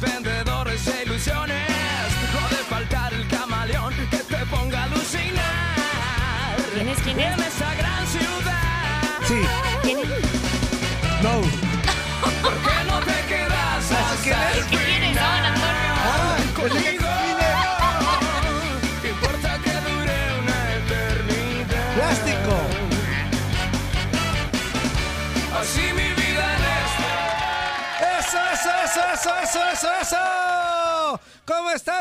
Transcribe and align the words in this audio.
Vendedores 0.00 0.97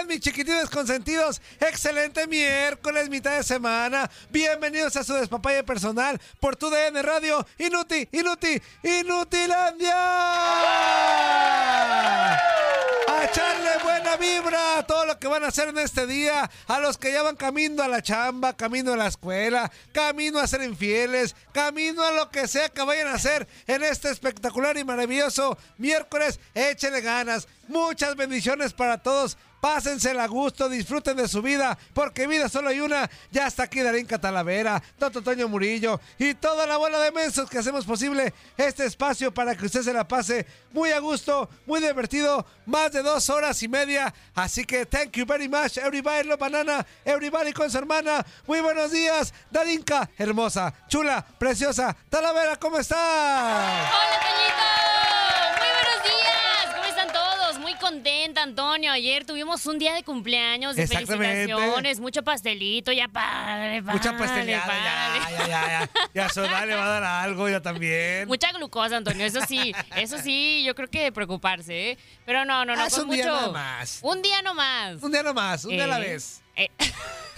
mis 0.07 0.22
chiquitines 0.22 0.69
consentidos? 0.69 1.41
Excelente 1.59 2.25
miércoles, 2.28 3.09
mitad 3.09 3.35
de 3.38 3.44
semana. 3.44 4.09
Bienvenidos 4.31 4.95
a 4.95 5.03
su 5.03 5.13
despapalle 5.13 5.63
personal 5.63 6.19
por 6.40 6.56
tu 6.56 6.69
DN 6.69 7.01
Radio. 7.01 7.45
Inuti, 7.57 8.07
Inuti, 8.12 8.62
Inutilandia. 8.84 9.95
A 13.09 13.23
echarle 13.23 13.84
buena 13.84 14.16
vibra 14.16 14.78
a 14.78 14.88
todo 14.88 15.06
lo 15.06 15.19
que 15.19 15.28
van 15.28 15.44
a 15.44 15.47
hacer 15.47 15.69
en 15.69 15.78
este 15.79 16.07
día. 16.07 16.50
A 16.68 16.79
los 16.79 16.97
que 16.97 17.12
ya 17.12 17.24
van 17.24 17.35
camino 17.35 17.84
a 17.84 17.88
la 17.88 18.01
chamba, 18.01 18.56
camino 18.56 18.94
a 18.94 18.97
la 18.97 19.07
escuela, 19.07 19.72
camino 19.91 20.39
a 20.39 20.47
ser 20.47 20.62
infieles, 20.62 21.35
camino 21.51 22.03
a 22.03 22.12
lo 22.12 22.29
que 22.29 22.47
sea 22.47 22.69
que 22.69 22.84
vayan 22.84 23.07
a 23.07 23.16
hacer 23.16 23.47
en 23.66 23.84
este 23.84 24.09
espectacular 24.09 24.78
y 24.78 24.84
maravilloso 24.84 25.57
miércoles. 25.78 26.39
Échenle 26.53 27.01
ganas. 27.01 27.47
Muchas 27.68 28.16
bendiciones 28.16 28.74
para 28.74 28.97
todos. 28.97 29.38
Pásensela 29.68 30.24
a 30.24 30.28
gusto, 30.28 30.70
disfruten 30.70 31.18
de 31.18 31.28
su 31.28 31.42
vida, 31.42 31.78
porque 31.94 32.26
vida 32.26 32.48
solo 32.48 32.70
hay 32.70 32.80
una. 32.80 33.10
Ya 33.32 33.48
está 33.48 33.64
aquí 33.64 33.82
Darín 33.82 34.06
Catalavera, 34.06 34.82
Toto 34.98 35.22
Toño 35.22 35.50
Murillo 35.50 36.00
y 36.18 36.36
toda 36.36 36.66
la 36.66 36.78
bola 36.78 37.00
de 37.02 37.12
mensos 37.12 37.50
que 37.50 37.58
hacemos 37.58 37.86
posible 37.86 38.34
este 38.56 38.86
espacio 38.86 39.34
para 39.34 39.58
que 39.58 39.66
usted 39.66 39.82
se 39.82 39.92
la 39.92 40.08
pase 40.08 40.48
muy 40.72 40.92
a 40.92 41.00
gusto, 41.00 41.50
muy 41.66 41.82
divertido, 41.82 42.46
más 42.66 42.94
de 42.94 43.04
dos 43.04 43.30
horas 43.30 43.62
y 43.62 43.68
media. 43.68 44.14
Así 44.34 44.64
que 44.64 44.86
thank 44.86 45.12
you 45.18 45.26
very 45.26 45.50
much, 45.50 45.78
everybody, 45.78 46.26
lo 46.26 46.38
banana, 46.38 46.86
everybody 47.04 47.52
con 47.52 47.70
su 47.70 47.78
hermana. 47.78 48.26
Muy 48.48 48.62
buenos 48.62 48.90
días, 48.92 49.34
Darinka, 49.52 50.10
hermosa, 50.18 50.74
chula, 50.88 51.26
preciosa. 51.38 51.94
Talavera, 52.10 52.56
¿cómo 52.56 52.80
está? 52.80 52.96
¡Hola, 52.96 54.20
Toñito! 54.22 55.27
Ayer 58.97 59.25
tuvimos 59.25 59.63
un 59.68 59.78
día 59.78 59.94
de 59.94 60.02
cumpleaños, 60.03 60.75
de 60.75 60.88
felicitaciones, 60.88 62.00
mucho 62.00 62.24
pastelito, 62.24 62.91
ya 62.91 63.08
padre, 63.08 63.84
padre, 63.84 63.94
Mucha 63.97 64.18
pasteleada, 64.18 64.66
ya, 64.74 65.19
padre. 65.22 65.35
ya, 65.38 65.47
ya, 65.47 65.68
ya. 65.68 65.90
Ya 66.16 66.25
a 66.25 66.30
Soledad 66.30 66.66
le 66.68 66.74
va 66.75 66.85
a 66.85 66.90
dar 67.00 67.03
algo, 67.03 67.47
ya 67.47 67.62
también. 67.62 68.28
Mucha 68.28 68.52
glucosa, 68.53 68.97
Antonio, 68.97 69.24
eso 69.25 69.40
sí, 69.47 69.72
eso 69.96 70.18
sí, 70.18 70.63
yo 70.66 70.74
creo 70.74 70.90
que 70.90 71.03
de 71.03 71.12
preocuparse, 71.12 71.91
¿eh? 71.91 71.97
Pero 72.25 72.44
no, 72.44 72.66
no, 72.66 72.75
no, 72.75 72.81
Ah, 72.84 72.88
con 72.90 73.02
un 73.03 73.12
día 73.12 73.25
mucho... 73.25 73.36
nada 73.36 73.52
más. 73.52 74.00
Un 74.02 74.22
día 74.24 74.41
nomás. 74.41 75.03
Un 75.03 75.12
día 75.12 75.22
nomás, 75.24 75.66
un 75.66 75.72
día 75.72 75.84
a 75.84 75.88
la 75.88 76.00
Eh, 76.00 76.02
vez. 76.02 76.41
eh. 76.56 76.69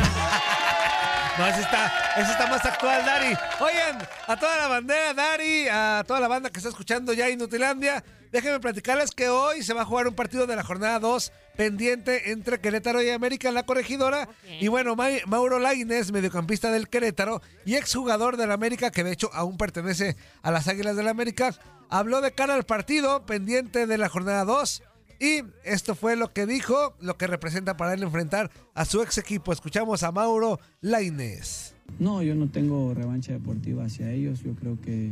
No, 1.38 1.46
ese 1.46 1.62
está, 1.62 1.92
ese 2.18 2.32
está 2.32 2.48
más 2.48 2.66
actual, 2.66 3.06
Dari. 3.06 3.38
Oigan, 3.60 4.08
a 4.26 4.38
toda 4.38 4.58
la 4.58 4.68
bandera, 4.68 5.14
Dari, 5.14 5.68
a 5.70 6.04
toda 6.08 6.20
la 6.20 6.28
banda 6.28 6.50
que 6.50 6.58
está 6.58 6.70
escuchando 6.70 7.14
ya 7.14 7.30
Inutilandia, 7.30 8.04
déjenme 8.32 8.60
platicarles 8.60 9.12
que 9.12 9.30
hoy 9.30 9.62
se 9.62 9.74
va 9.74 9.84
a 9.84 9.86
jugar 9.86 10.08
un 10.08 10.16
partido 10.16 10.48
de 10.48 10.56
la 10.56 10.64
jornada 10.64 10.98
2 11.00 11.32
pendiente 11.56 12.32
entre 12.32 12.60
Querétaro 12.60 13.04
y 13.04 13.12
América 13.12 13.50
en 13.50 13.54
la 13.54 13.68
corregidora. 13.68 14.28
Y 14.60 14.68
bueno, 14.68 14.96
Mauro 15.28 15.60
Lainez, 15.60 16.12
mediocampista 16.12 16.72
del 16.72 16.90
Querétaro 16.90 17.44
y 17.66 17.76
exjugador 17.76 18.36
del 18.36 18.52
América, 18.52 18.90
que 18.90 19.04
de 19.04 19.12
hecho 19.12 19.30
aún 19.32 19.58
pertenece 19.58 20.18
a 20.42 20.50
las 20.50 20.68
Águilas 20.68 20.96
del 20.96 21.08
América, 21.08 21.54
habló 21.90 22.22
de 22.22 22.32
cara 22.32 22.56
al 22.56 22.64
partido 22.64 23.28
pendiente 23.28 23.86
de 23.86 23.98
la 24.00 24.10
jornada 24.10 24.44
2. 24.44 24.82
Y 25.20 25.42
esto 25.64 25.96
fue 25.96 26.16
lo 26.16 26.32
que 26.32 26.46
dijo, 26.46 26.96
lo 27.02 27.18
que 27.18 27.26
representa 27.28 27.76
para 27.76 27.94
él 27.94 28.04
enfrentar 28.04 28.52
a 28.76 28.86
su 28.86 29.02
ex 29.02 29.18
equipo. 29.18 29.52
Escuchamos 29.52 30.04
a 30.04 30.12
Mauro 30.12 30.60
Lainez. 30.82 31.74
No, 32.00 32.22
yo 32.22 32.36
no 32.36 32.50
tengo 32.50 32.94
revancha 32.94 33.34
deportiva 33.34 33.86
hacia 33.86 34.12
ellos. 34.12 34.44
Yo 34.44 34.54
creo 34.54 34.80
que, 34.80 35.12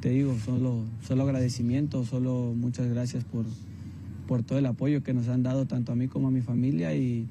te 0.00 0.10
digo, 0.10 0.36
solo, 0.44 0.84
solo 1.04 1.24
agradecimiento, 1.24 2.04
solo 2.04 2.52
muchas 2.54 2.88
gracias 2.88 3.24
por, 3.24 3.44
por 4.28 4.44
todo 4.44 4.58
el 4.58 4.66
apoyo 4.66 5.02
que 5.02 5.12
nos 5.12 5.28
han 5.28 5.42
dado 5.42 5.66
tanto 5.66 5.92
a 5.92 5.96
mí 5.96 6.06
como 6.06 6.28
a 6.28 6.30
mi 6.30 6.42
familia 6.42 6.94
y, 6.94 7.26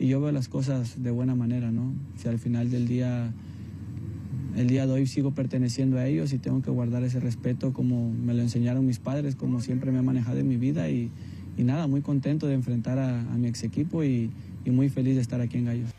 y 0.00 0.08
yo 0.08 0.20
veo 0.20 0.32
las 0.32 0.48
cosas 0.48 1.00
de 1.00 1.10
buena 1.12 1.36
manera, 1.36 1.70
¿no? 1.70 1.92
Si 2.16 2.26
al 2.26 2.40
final 2.40 2.70
del 2.70 2.88
día, 2.88 3.32
el 4.56 4.66
día 4.66 4.88
de 4.88 4.94
hoy 4.94 5.06
sigo 5.06 5.30
perteneciendo 5.30 5.98
a 5.98 6.06
ellos 6.08 6.32
y 6.32 6.38
tengo 6.38 6.60
que 6.60 6.72
guardar 6.72 7.04
ese 7.04 7.20
respeto 7.20 7.72
como 7.72 8.10
me 8.10 8.34
lo 8.34 8.42
enseñaron 8.42 8.84
mis 8.84 8.98
padres, 8.98 9.36
como 9.36 9.60
siempre 9.60 9.92
me 9.92 10.00
he 10.00 10.02
manejado 10.02 10.38
en 10.38 10.48
mi 10.48 10.56
vida 10.56 10.90
y, 10.90 11.12
y 11.56 11.64
nada, 11.64 11.86
muy 11.86 12.02
contento 12.02 12.46
de 12.46 12.54
enfrentar 12.54 12.98
a, 12.98 13.08
a 13.20 13.22
mi 13.22 13.48
ex 13.48 13.62
equipo 13.62 14.04
y, 14.04 14.30
y 14.64 14.70
muy 14.70 14.88
feliz 14.88 15.16
de 15.16 15.22
estar 15.22 15.40
aquí 15.40 15.58
en 15.58 15.64
Gallos. 15.66 15.90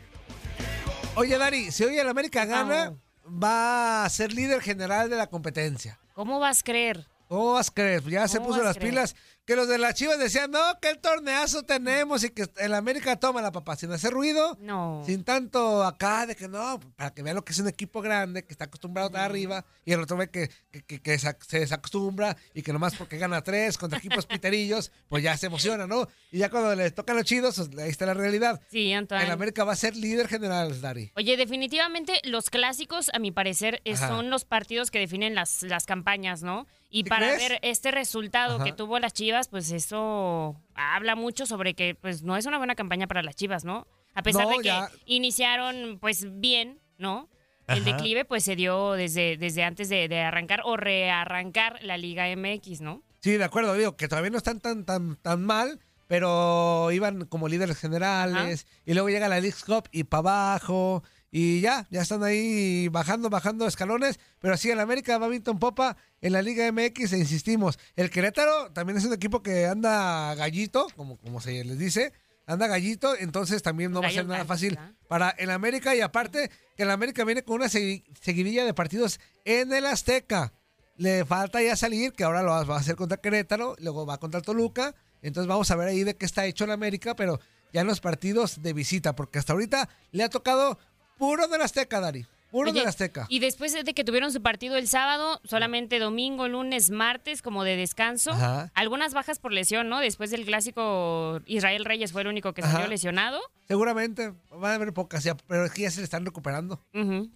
Oye, 1.16 1.36
Dari, 1.38 1.70
si 1.72 1.84
hoy 1.84 1.96
el 1.98 2.08
América 2.08 2.44
gana, 2.44 2.94
va 3.26 4.04
a 4.04 4.08
ser 4.08 4.32
líder 4.32 4.60
general 4.60 5.10
de 5.10 5.16
la 5.16 5.26
competencia. 5.26 5.98
¿Cómo 6.14 6.38
vas 6.38 6.60
a 6.60 6.64
creer? 6.64 7.06
¿Cómo 7.28 7.52
vas 7.54 7.68
a 7.70 7.74
creer? 7.74 8.02
Ya 8.08 8.26
se 8.28 8.38
¿Cómo 8.38 8.50
puso 8.50 8.62
las 8.62 8.76
creer? 8.76 8.90
pilas. 8.92 9.16
Que 9.48 9.56
los 9.56 9.66
de 9.66 9.78
las 9.78 9.94
chivas 9.94 10.18
decían, 10.18 10.50
no, 10.50 10.60
que 10.78 10.90
el 10.90 10.98
torneazo 10.98 11.62
tenemos 11.62 12.22
y 12.22 12.28
que 12.28 12.44
el 12.58 12.74
América 12.74 13.16
toma 13.16 13.40
la 13.40 13.50
papá 13.50 13.76
sin 13.76 13.90
hacer 13.90 14.12
ruido. 14.12 14.58
No. 14.60 15.02
Sin 15.06 15.24
tanto 15.24 15.82
acá 15.84 16.26
de 16.26 16.36
que 16.36 16.48
no, 16.48 16.78
para 16.96 17.14
que 17.14 17.22
vean 17.22 17.34
lo 17.36 17.42
que 17.46 17.52
es 17.54 17.58
un 17.58 17.66
equipo 17.66 18.02
grande, 18.02 18.44
que 18.44 18.52
está 18.52 18.66
acostumbrado 18.66 19.06
a 19.06 19.08
estar 19.08 19.22
arriba, 19.24 19.64
y 19.86 19.92
el 19.92 20.02
otro 20.02 20.18
ve 20.18 20.28
que, 20.28 20.50
que, 20.70 20.82
que- 20.82 21.00
que 21.00 21.18
se 21.18 21.58
desacostumbra 21.60 22.36
y 22.52 22.60
que 22.60 22.74
nomás 22.74 22.94
porque 22.94 23.16
gana 23.16 23.40
tres 23.42 23.78
contra 23.78 23.98
equipos 23.98 24.26
piterillos, 24.26 24.92
pues 25.08 25.22
ya 25.24 25.34
se 25.38 25.46
emociona, 25.46 25.86
¿no? 25.86 26.06
Y 26.30 26.36
ya 26.40 26.50
cuando 26.50 26.74
les 26.74 26.94
tocan 26.94 27.16
los 27.16 27.24
chidos, 27.24 27.56
pues, 27.56 27.78
ahí 27.82 27.88
está 27.88 28.04
la 28.04 28.12
realidad. 28.12 28.60
Sí, 28.70 28.92
Antoine. 28.92 29.24
El 29.24 29.30
América 29.30 29.64
va 29.64 29.72
a 29.72 29.76
ser 29.76 29.96
líder 29.96 30.28
general, 30.28 30.78
Dari. 30.82 31.10
Oye, 31.16 31.38
definitivamente 31.38 32.20
los 32.24 32.50
clásicos, 32.50 33.10
a 33.14 33.18
mi 33.18 33.32
parecer, 33.32 33.80
eh, 33.86 33.94
Ajá. 33.94 34.08
son 34.08 34.28
los 34.28 34.44
partidos 34.44 34.90
que 34.90 34.98
definen 34.98 35.34
las, 35.34 35.62
las 35.62 35.86
campañas, 35.86 36.42
¿no? 36.42 36.66
Y 36.90 37.02
¿Sí 37.02 37.10
para 37.10 37.34
crees? 37.34 37.48
ver 37.50 37.58
este 37.62 37.90
resultado 37.90 38.56
Ajá. 38.56 38.64
que 38.64 38.72
tuvo 38.72 38.98
las 38.98 39.12
Chivas, 39.12 39.48
pues 39.48 39.70
eso 39.72 40.56
habla 40.74 41.14
mucho 41.16 41.44
sobre 41.46 41.74
que 41.74 41.94
pues 41.94 42.22
no 42.22 42.36
es 42.36 42.46
una 42.46 42.58
buena 42.58 42.74
campaña 42.74 43.06
para 43.06 43.22
las 43.22 43.36
Chivas, 43.36 43.64
¿no? 43.64 43.86
A 44.14 44.22
pesar 44.22 44.44
No, 44.44 44.50
de 44.50 44.56
que 44.58 44.64
ya. 44.64 44.90
iniciaron 45.04 45.98
pues 46.00 46.26
bien, 46.40 46.80
¿no? 46.96 47.28
El 47.66 47.82
Ajá. 47.82 47.92
declive 47.96 48.24
pues 48.24 48.42
se 48.44 48.56
dio 48.56 48.92
desde, 48.92 49.36
desde 49.36 49.62
antes 49.64 49.90
de, 49.90 50.08
de 50.08 50.20
arrancar 50.20 50.62
o 50.64 50.76
rearrancar 50.78 51.78
la 51.82 51.98
Liga 51.98 52.24
MX, 52.34 52.80
¿no? 52.80 53.02
Sí, 53.20 53.32
de 53.36 53.44
acuerdo, 53.44 53.74
digo 53.74 53.96
que 53.96 54.08
todavía 54.08 54.30
no 54.30 54.38
están 54.38 54.60
tan 54.60 54.84
tan 54.86 55.16
tan 55.16 55.44
mal, 55.44 55.80
pero 56.06 56.90
iban 56.92 57.26
como 57.26 57.48
líderes 57.48 57.76
generales 57.78 58.66
y 58.86 58.94
luego 58.94 59.10
llega 59.10 59.28
la 59.28 59.40
League 59.40 59.56
Cup 59.66 59.88
y 59.92 60.04
para 60.04 60.20
abajo 60.52 61.02
y 61.30 61.60
ya, 61.60 61.86
ya 61.90 62.02
están 62.02 62.22
ahí 62.24 62.88
bajando, 62.88 63.28
bajando 63.30 63.66
escalones, 63.66 64.18
pero 64.40 64.56
sí 64.56 64.70
el 64.70 64.80
América 64.80 65.18
Badminton 65.18 65.58
Popa 65.58 65.96
en 66.20 66.32
la 66.32 66.42
Liga 66.42 66.70
MX 66.72 67.12
e 67.12 67.18
insistimos, 67.18 67.78
el 67.96 68.10
Querétaro 68.10 68.70
también 68.72 68.96
es 68.98 69.04
un 69.04 69.12
equipo 69.12 69.42
que 69.42 69.66
anda 69.66 70.34
gallito, 70.34 70.86
como 70.96 71.16
como 71.18 71.40
se 71.40 71.64
les 71.64 71.78
dice, 71.78 72.12
anda 72.46 72.66
gallito, 72.66 73.14
entonces 73.16 73.62
también 73.62 73.92
no 73.92 74.00
va 74.00 74.08
a 74.08 74.10
ser 74.10 74.26
nada 74.26 74.44
fácil 74.46 74.76
¿verdad? 74.76 74.92
para 75.06 75.30
el 75.30 75.50
América 75.50 75.94
y 75.94 76.00
aparte 76.00 76.50
que 76.76 76.84
el 76.84 76.90
América 76.90 77.24
viene 77.24 77.42
con 77.42 77.56
una 77.56 77.66
segui- 77.66 78.04
seguidilla 78.22 78.64
de 78.64 78.72
partidos 78.74 79.20
en 79.44 79.72
el 79.72 79.84
Azteca. 79.86 80.52
Le 80.96 81.24
falta 81.24 81.62
ya 81.62 81.76
salir, 81.76 82.12
que 82.12 82.24
ahora 82.24 82.42
lo 82.42 82.50
va 82.50 82.64
va 82.64 82.76
a 82.76 82.80
hacer 82.80 82.96
contra 82.96 83.18
Querétaro, 83.18 83.76
luego 83.78 84.04
va 84.04 84.18
contra 84.18 84.40
Toluca. 84.40 84.96
Entonces 85.22 85.46
vamos 85.46 85.70
a 85.70 85.76
ver 85.76 85.88
ahí 85.88 86.02
de 86.02 86.16
qué 86.16 86.26
está 86.26 86.44
hecho 86.46 86.64
el 86.64 86.72
América, 86.72 87.14
pero 87.14 87.38
ya 87.72 87.82
en 87.82 87.86
los 87.86 88.00
partidos 88.00 88.62
de 88.62 88.72
visita, 88.72 89.14
porque 89.14 89.38
hasta 89.38 89.52
ahorita 89.52 89.88
le 90.10 90.24
ha 90.24 90.28
tocado 90.28 90.78
puro 91.18 91.48
del 91.48 91.60
Azteca, 91.62 92.00
Dari. 92.00 92.24
Puro 92.50 92.70
Oye, 92.70 92.80
del 92.80 92.88
Azteca. 92.88 93.26
Y 93.28 93.40
después 93.40 93.74
de 93.74 93.92
que 93.92 94.04
tuvieron 94.04 94.32
su 94.32 94.40
partido 94.40 94.76
el 94.78 94.88
sábado, 94.88 95.38
solamente 95.44 95.98
domingo, 95.98 96.48
lunes, 96.48 96.88
martes, 96.88 97.42
como 97.42 97.62
de 97.62 97.76
descanso. 97.76 98.30
Ajá. 98.30 98.72
Algunas 98.74 99.12
bajas 99.12 99.38
por 99.38 99.52
lesión, 99.52 99.90
¿no? 99.90 100.00
Después 100.00 100.30
del 100.30 100.46
clásico, 100.46 101.42
Israel 101.44 101.84
Reyes 101.84 102.10
fue 102.12 102.22
el 102.22 102.28
único 102.28 102.54
que 102.54 102.62
salió 102.62 102.78
Ajá. 102.78 102.88
lesionado. 102.88 103.38
Seguramente 103.66 104.32
van 104.50 104.72
a 104.72 104.74
haber 104.76 104.94
pocas, 104.94 105.24
ya, 105.24 105.36
pero 105.36 105.66
es 105.66 105.72
que 105.72 105.82
ya 105.82 105.90
se 105.90 106.00
le 106.00 106.04
están 106.04 106.24
recuperando. 106.24 106.82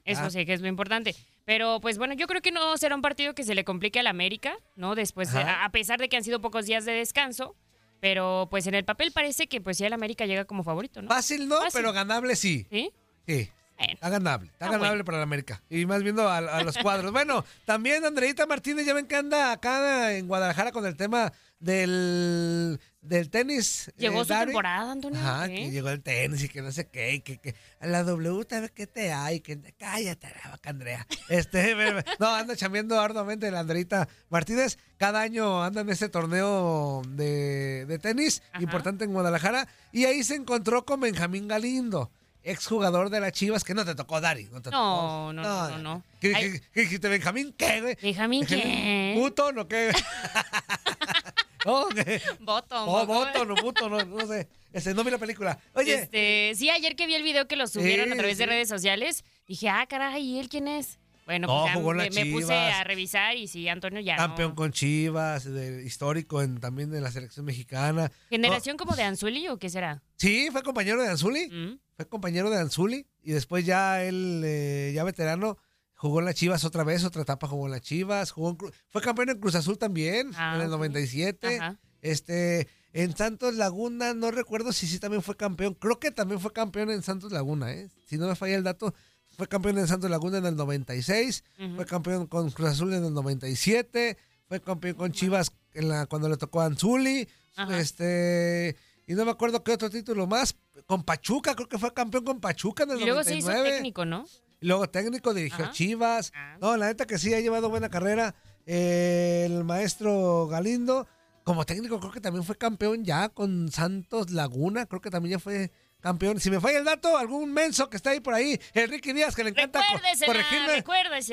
Eso 0.07 0.23
Ah. 0.25 0.31
sí 0.31 0.47
que 0.47 0.55
es 0.55 0.63
lo 0.63 0.69
importante. 0.69 1.15
Pero 1.45 1.79
pues 1.83 1.99
bueno, 1.99 2.15
yo 2.15 2.27
creo 2.27 2.41
que 2.41 2.51
no 2.53 2.75
será 2.79 2.95
un 2.95 3.03
partido 3.03 3.35
que 3.35 3.43
se 3.45 3.55
le 3.55 3.65
complique 3.65 4.01
al 4.01 4.07
América, 4.07 4.55
¿no? 4.77 4.95
Después, 4.95 5.31
de- 5.33 5.41
a 5.41 5.65
a 5.67 5.73
pesar 5.73 5.99
de 6.01 6.09
que 6.09 6.17
han 6.17 6.25
sido 6.25 6.41
pocos 6.41 6.65
días 6.65 6.87
de 6.87 6.93
descanso. 6.93 7.55
Pero 8.01 8.49
pues 8.51 8.67
en 8.67 8.75
el 8.75 8.85
papel 8.85 9.13
parece 9.13 9.47
que 9.47 9.61
pues 9.61 9.77
ya 9.79 9.87
el 9.89 9.93
América 9.93 10.25
llega 10.25 10.45
como 10.47 10.65
favorito, 10.65 11.03
¿no? 11.03 11.09
Fácil 11.09 11.49
no, 11.49 11.57
Fácil. 11.59 11.73
pero 11.75 11.93
ganable 11.93 12.35
sí. 12.35 12.67
¿Sí? 12.71 12.91
Sí. 13.27 13.51
Bueno. 13.83 13.95
Está 13.95 14.09
ganable, 14.11 14.51
está 14.53 14.67
Ah, 14.67 14.71
ganable 14.71 14.89
bueno. 14.91 15.05
para 15.05 15.19
el 15.19 15.23
América. 15.25 15.63
Y 15.69 15.87
más 15.87 16.03
viendo 16.03 16.29
a, 16.29 16.39
a 16.39 16.63
los 16.63 16.77
cuadros. 16.79 17.13
bueno, 17.13 17.45
también 17.65 18.05
Andreita 18.05 18.47
Martínez, 18.47 18.87
ya 18.87 18.95
ven 18.95 19.07
que 19.07 19.17
anda 19.17 19.53
acá 19.53 20.13
en 20.15 20.27
Guadalajara 20.29 20.73
con 20.73 20.87
el 20.87 20.97
tema 20.97 21.33
del, 21.59 22.81
del 23.01 23.31
tenis. 23.31 23.91
Llegó 23.97 24.23
eh, 24.23 24.25
su 24.25 24.29
Dari. 24.33 24.47
temporada, 24.47 24.93
Antonio. 24.93 25.21
Ajá, 25.21 25.47
¿eh? 25.47 25.55
que 25.55 25.71
llegó 25.71 25.91
el 25.91 26.03
tenis 26.03 26.43
y 26.45 26.49
que 26.49 26.61
no 26.63 26.73
sé 26.73 26.89
qué, 26.89 27.15
y 27.15 27.21
que, 27.21 27.39
que 27.39 27.55
a 27.81 27.87
la 27.87 28.03
W 28.05 28.47
qué 28.75 28.87
te 28.87 29.13
hay, 29.13 29.41
que 29.41 29.61
cállate, 29.79 30.29
la 30.45 30.59
Andrea. 30.71 31.07
Este, 31.29 31.75
no, 32.19 32.27
anda 32.35 32.57
chambeando 32.57 33.01
arduamente 33.01 33.51
la 33.51 33.61
Andreita 33.61 34.09
Martínez. 34.29 34.79
Cada 34.97 35.21
año 35.21 35.63
anda 35.63 35.81
en 35.83 35.91
ese 35.91 36.09
torneo 36.09 37.03
de, 37.09 37.87
de 37.87 37.99
tenis 37.99 38.43
Ajá. 38.53 38.63
importante 38.63 39.05
en 39.05 39.13
Guadalajara 39.13 39.67
y 39.93 40.05
ahí 40.05 40.23
se 40.25 40.35
encontró 40.35 40.85
con 40.85 41.01
Benjamín 41.01 41.49
Galindo. 41.49 42.11
Exjugador 42.45 43.09
de 43.11 43.21
las 43.21 43.33
Chivas, 43.33 43.63
que 43.65 43.75
no 43.75 43.85
te 43.85 43.95
tocó, 43.95 44.21
Dari. 44.21 44.45
No, 44.45 44.61
te 44.63 44.71
No, 44.71 44.77
tocó. 44.79 45.33
no, 45.33 45.33
no, 45.33 45.69
no, 45.71 45.79
no. 45.79 46.05
¿Qué, 46.21 46.35
Ay. 46.35 46.53
qué- 46.53 46.61
qué 46.73 46.81
dijiste, 46.83 47.09
Benjamín? 47.09 47.55
¿Qué, 47.57 47.81
güey? 47.81 47.97
Benjamín, 48.03 48.45
¿qué? 48.47 49.15
¿Puto? 49.19 49.53
¿No 49.53 49.69
qué? 49.69 49.93
no, 51.67 51.87
¿qué? 51.89 52.21
Voto. 52.41 52.85
Oh, 52.85 53.07
voto, 53.07 53.45
no, 53.45 53.55
puto, 53.55 53.89
no, 53.89 54.05
no 54.05 54.27
sé. 54.27 54.49
Este, 54.73 54.95
no 54.95 55.05
vi 55.05 55.11
la 55.11 55.19
película. 55.19 55.59
Oye, 55.75 55.95
Este, 55.95 56.53
sí, 56.57 56.71
ayer 56.71 56.97
que 56.97 57.07
vi 57.07 57.15
el 57.15 57.23
video 57.23 57.47
que 57.47 57.57
lo 57.57 57.67
subieron 57.67 58.07
Sí, 58.07 58.13
a 58.13 58.17
través 58.17 58.39
de 58.39 58.47
redes 58.47 58.69
sociales, 58.69 59.25
dije, 59.47 59.69
ah, 59.69 59.87
caray, 59.89 60.23
¿y 60.25 60.39
él 60.41 60.49
quién 60.49 60.67
es? 60.67 60.99
Bueno, 61.25 61.47
No, 61.47 61.63
pues 61.65 61.75
jugó 61.75 61.95
me, 61.95 62.11
puse 62.33 62.53
a 62.55 62.83
revisar 62.85 63.37
y 63.37 63.47
sí, 63.47 63.69
Antonio 63.69 64.01
ya 64.01 64.17
campeón 64.17 64.51
no. 64.51 64.55
con 64.57 64.73
Chivas, 64.73 65.45
de- 65.45 65.85
histórico 65.85 66.43
en, 66.43 66.59
también 66.61 66.91
de 66.91 67.01
la 67.01 67.11
selección 67.13 67.45
mexicana. 67.47 68.11
¿Generación 68.29 68.77
como 68.77 68.97
de 68.97 69.05
Anzuli 69.05 69.49
o 69.49 69.59
qué 69.59 69.71
será? 69.71 70.03
Sí, 70.17 70.49
fue 70.51 70.63
compañero 70.63 71.01
de 71.03 71.09
Anzuli. 71.09 71.49
¿Mm? 71.49 71.79
Fue 71.97 72.09
compañero 72.09 72.51
de 72.51 72.59
Anzuli. 72.59 73.07
Y 73.23 73.33
después 73.33 73.65
ya 73.65 74.03
él, 74.03 74.43
eh, 74.45 74.93
ya 74.95 75.05
veterano, 75.05 75.59
jugó 75.95 76.19
en 76.19 76.25
las 76.25 76.35
Chivas 76.35 76.65
otra 76.65 76.83
vez, 76.83 77.05
otra 77.05 77.23
etapa 77.23 77.47
jugó 77.47 77.67
en 77.67 77.73
las 77.73 77.83
Chivas. 77.83 78.33
Jugó 78.33 78.51
en 78.51 78.59
fue 78.89 79.01
campeón 79.03 79.31
en 79.31 79.39
Cruz 79.39 79.55
Azul 79.55 79.79
también, 79.79 80.33
Ah, 80.37 80.55
en 80.57 80.63
el 80.63 80.67
ok. 80.73 80.79
97. 80.79 81.57
Ajá. 81.61 81.79
Este, 82.01 82.67
en 82.93 83.17
Santos 83.17 83.55
Laguna, 83.55 84.13
no 84.13 84.33
recuerdo 84.33 84.73
si 84.73 84.89
sí 84.89 84.99
también 84.99 85.23
fue 85.23 85.37
campeón. 85.37 85.75
Creo 85.75 86.01
que 86.01 86.11
también 86.11 86.41
fue 86.41 86.53
campeón 86.53 86.91
en 86.91 87.03
Santos 87.05 87.31
Laguna, 87.31 87.73
¿eh? 87.73 87.89
Si 88.07 88.19
no 88.19 88.27
me 88.27 88.35
falla 88.35 88.57
el 88.57 88.65
dato, 88.65 88.93
fue 89.37 89.49
campeón 89.49 89.79
en 89.79 89.87
Santos 89.87 90.11
Laguna 90.11 90.39
en 90.39 90.47
el 90.47 90.57
96, 90.57 91.45
Ujú. 91.59 91.77
fue 91.77 91.87
campeón 91.87 92.27
con 92.27 92.51
Cruz 92.51 92.71
Azul 92.71 92.93
en 92.95 93.05
el 93.05 93.15
97, 93.15 94.17
fue 94.49 94.61
campeón 94.61 94.95
con 94.95 95.13
Chivas 95.13 95.53
en 95.75 95.89
la, 95.89 96.07
cuando 96.07 96.29
le 96.29 96.37
tocó 96.37 96.61
a 96.61 96.67
Anzuli, 96.67 97.29
Ajá. 97.57 97.79
este, 97.79 98.77
y 99.07 99.15
no 99.15 99.25
me 99.25 99.31
acuerdo 99.31 99.63
qué 99.65 99.73
otro 99.73 99.91
título 99.91 100.27
más, 100.27 100.55
con 100.87 101.03
Pachuca, 101.05 101.55
creo 101.55 101.69
que 101.69 101.79
fue 101.79 101.93
campeón 101.95 102.25
con 102.25 102.41
Pachuca 102.41 102.85
en 102.85 102.91
el 102.93 103.01
Y 103.01 103.05
luego 103.05 103.25
se 103.25 103.37
hizo 103.37 103.49
99. 103.49 103.77
técnico, 103.77 104.05
¿no? 104.05 104.27
Y 104.61 104.67
luego 104.67 104.89
técnico, 104.89 105.35
dirigió 105.35 105.65
Ajá. 105.65 105.73
Chivas. 105.73 106.33
Ah. 106.37 106.57
No, 106.61 106.77
la 106.77 106.87
neta 106.87 107.05
que 107.05 107.19
sí, 107.19 107.35
ha 107.35 107.41
llevado 107.41 107.69
buena 107.69 107.89
carrera. 107.89 108.35
Eh, 108.65 109.43
el 109.47 109.65
maestro 109.65 110.47
Galindo, 110.47 111.09
como 111.43 111.65
técnico, 111.67 111.99
creo 111.99 112.13
que 112.13 112.21
también 112.21 112.45
fue 112.45 112.57
campeón 112.57 113.05
ya 113.05 113.29
con 113.29 113.73
Santos 113.73 114.31
Laguna. 114.31 114.87
Creo 114.87 115.01
que 115.01 115.11
también 115.11 115.33
ya 115.33 115.39
fue 115.41 115.73
campeón. 116.03 116.41
Si 116.41 116.51
me 116.51 116.61
falla 116.61 116.79
el 116.79 116.85
dato, 116.85 117.17
algún 117.17 117.53
menso 117.53 117.89
que 117.89 117.97
está 117.97 118.11
ahí 118.11 118.21
por 118.21 118.35
ahí, 118.35 118.61
Enrique 118.75 119.15
Díaz, 119.15 119.35
que 119.35 119.45
le 119.45 119.51
encanta 119.51 119.81
corregirme, 120.27 120.85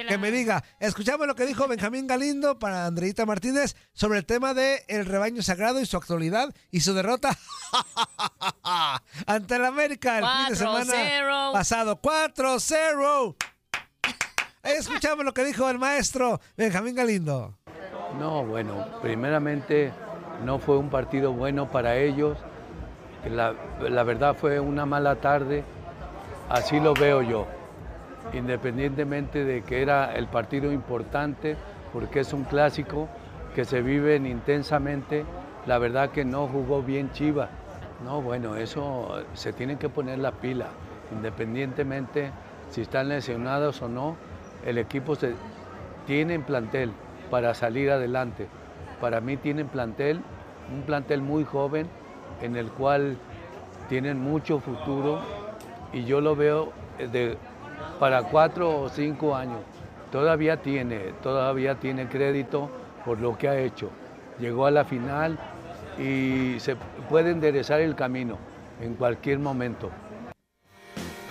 que 0.07 0.17
me 0.17 0.31
diga. 0.31 0.63
Escuchamos 0.79 1.27
lo 1.27 1.35
que 1.35 1.45
dijo 1.45 1.67
Benjamín 1.67 2.07
Galindo 2.07 2.59
para 2.59 2.85
Andreita 2.85 3.25
Martínez 3.25 3.75
sobre 3.93 4.19
el 4.19 4.25
tema 4.25 4.53
de 4.53 4.85
el 4.87 5.05
rebaño 5.05 5.41
sagrado 5.41 5.81
y 5.81 5.85
su 5.85 5.97
actualidad 5.97 6.53
y 6.71 6.81
su 6.81 6.93
derrota 6.93 7.37
ante 9.25 9.55
el 9.55 9.65
América 9.65 10.19
el 10.19 10.25
fin 10.25 10.49
de 10.49 10.55
semana 10.55 10.93
4-0. 10.93 11.51
pasado. 11.53 12.01
4-0. 12.01 13.35
Ahí 14.61 14.73
escuchamos 14.77 15.25
lo 15.25 15.33
que 15.33 15.43
dijo 15.43 15.69
el 15.69 15.79
maestro 15.79 16.39
Benjamín 16.55 16.95
Galindo. 16.95 17.57
No, 18.19 18.45
bueno, 18.45 18.99
primeramente 19.01 19.91
no 20.43 20.59
fue 20.59 20.77
un 20.77 20.89
partido 20.89 21.33
bueno 21.33 21.71
para 21.71 21.97
ellos. 21.97 22.37
La, 23.27 24.03
verdad 24.03 24.35
fue 24.35 24.59
una 24.59 24.85
mala 24.85 25.15
tarde, 25.15 25.63
así 26.49 26.79
lo 26.79 26.93
veo 26.93 27.21
yo, 27.21 27.47
independientemente 28.33 29.43
de 29.43 29.61
que 29.63 29.81
era 29.81 30.15
el 30.15 30.27
partido 30.27 30.71
importante, 30.71 31.57
porque 31.91 32.21
es 32.21 32.31
un 32.31 32.45
clásico 32.45 33.09
que 33.55 33.65
se 33.65 33.81
viven 33.81 34.25
intensamente, 34.25 35.25
la 35.65 35.77
verdad 35.79 36.11
que 36.11 36.23
no 36.23 36.47
jugó 36.47 36.81
bien 36.81 37.11
Chiva. 37.11 37.49
No, 38.05 38.21
bueno, 38.21 38.55
eso 38.55 39.21
se 39.33 39.51
tiene 39.51 39.77
que 39.77 39.89
poner 39.89 40.19
la 40.19 40.31
pila, 40.31 40.67
independientemente 41.11 42.31
si 42.69 42.81
están 42.81 43.09
lesionados 43.09 43.81
o 43.81 43.89
no, 43.89 44.15
el 44.65 44.77
equipo 44.77 45.15
se, 45.15 45.33
tienen 46.07 46.43
plantel 46.43 46.93
para 47.29 47.53
salir 47.53 47.91
adelante. 47.91 48.47
Para 49.01 49.19
mí 49.19 49.35
tienen 49.35 49.67
plantel, 49.67 50.21
un 50.73 50.83
plantel 50.83 51.21
muy 51.21 51.43
joven 51.43 51.87
en 52.41 52.55
el 52.55 52.69
cual 52.71 53.17
tienen 53.87 54.19
mucho 54.19 54.59
futuro 54.59 55.21
y 55.91 56.05
yo 56.05 56.21
lo 56.21 56.35
veo 56.35 56.71
de, 56.97 57.37
para 57.99 58.23
cuatro 58.23 58.81
o 58.81 58.89
cinco 58.89 59.35
años. 59.35 59.59
Todavía 60.11 60.61
tiene, 60.61 61.13
todavía 61.21 61.75
tiene 61.75 62.07
crédito 62.07 62.69
por 63.05 63.19
lo 63.19 63.37
que 63.37 63.47
ha 63.47 63.59
hecho. 63.59 63.89
Llegó 64.39 64.65
a 64.65 64.71
la 64.71 64.85
final 64.85 65.37
y 65.99 66.59
se 66.59 66.75
puede 67.09 67.31
enderezar 67.31 67.81
el 67.81 67.95
camino 67.95 68.37
en 68.81 68.95
cualquier 68.95 69.39
momento. 69.39 69.89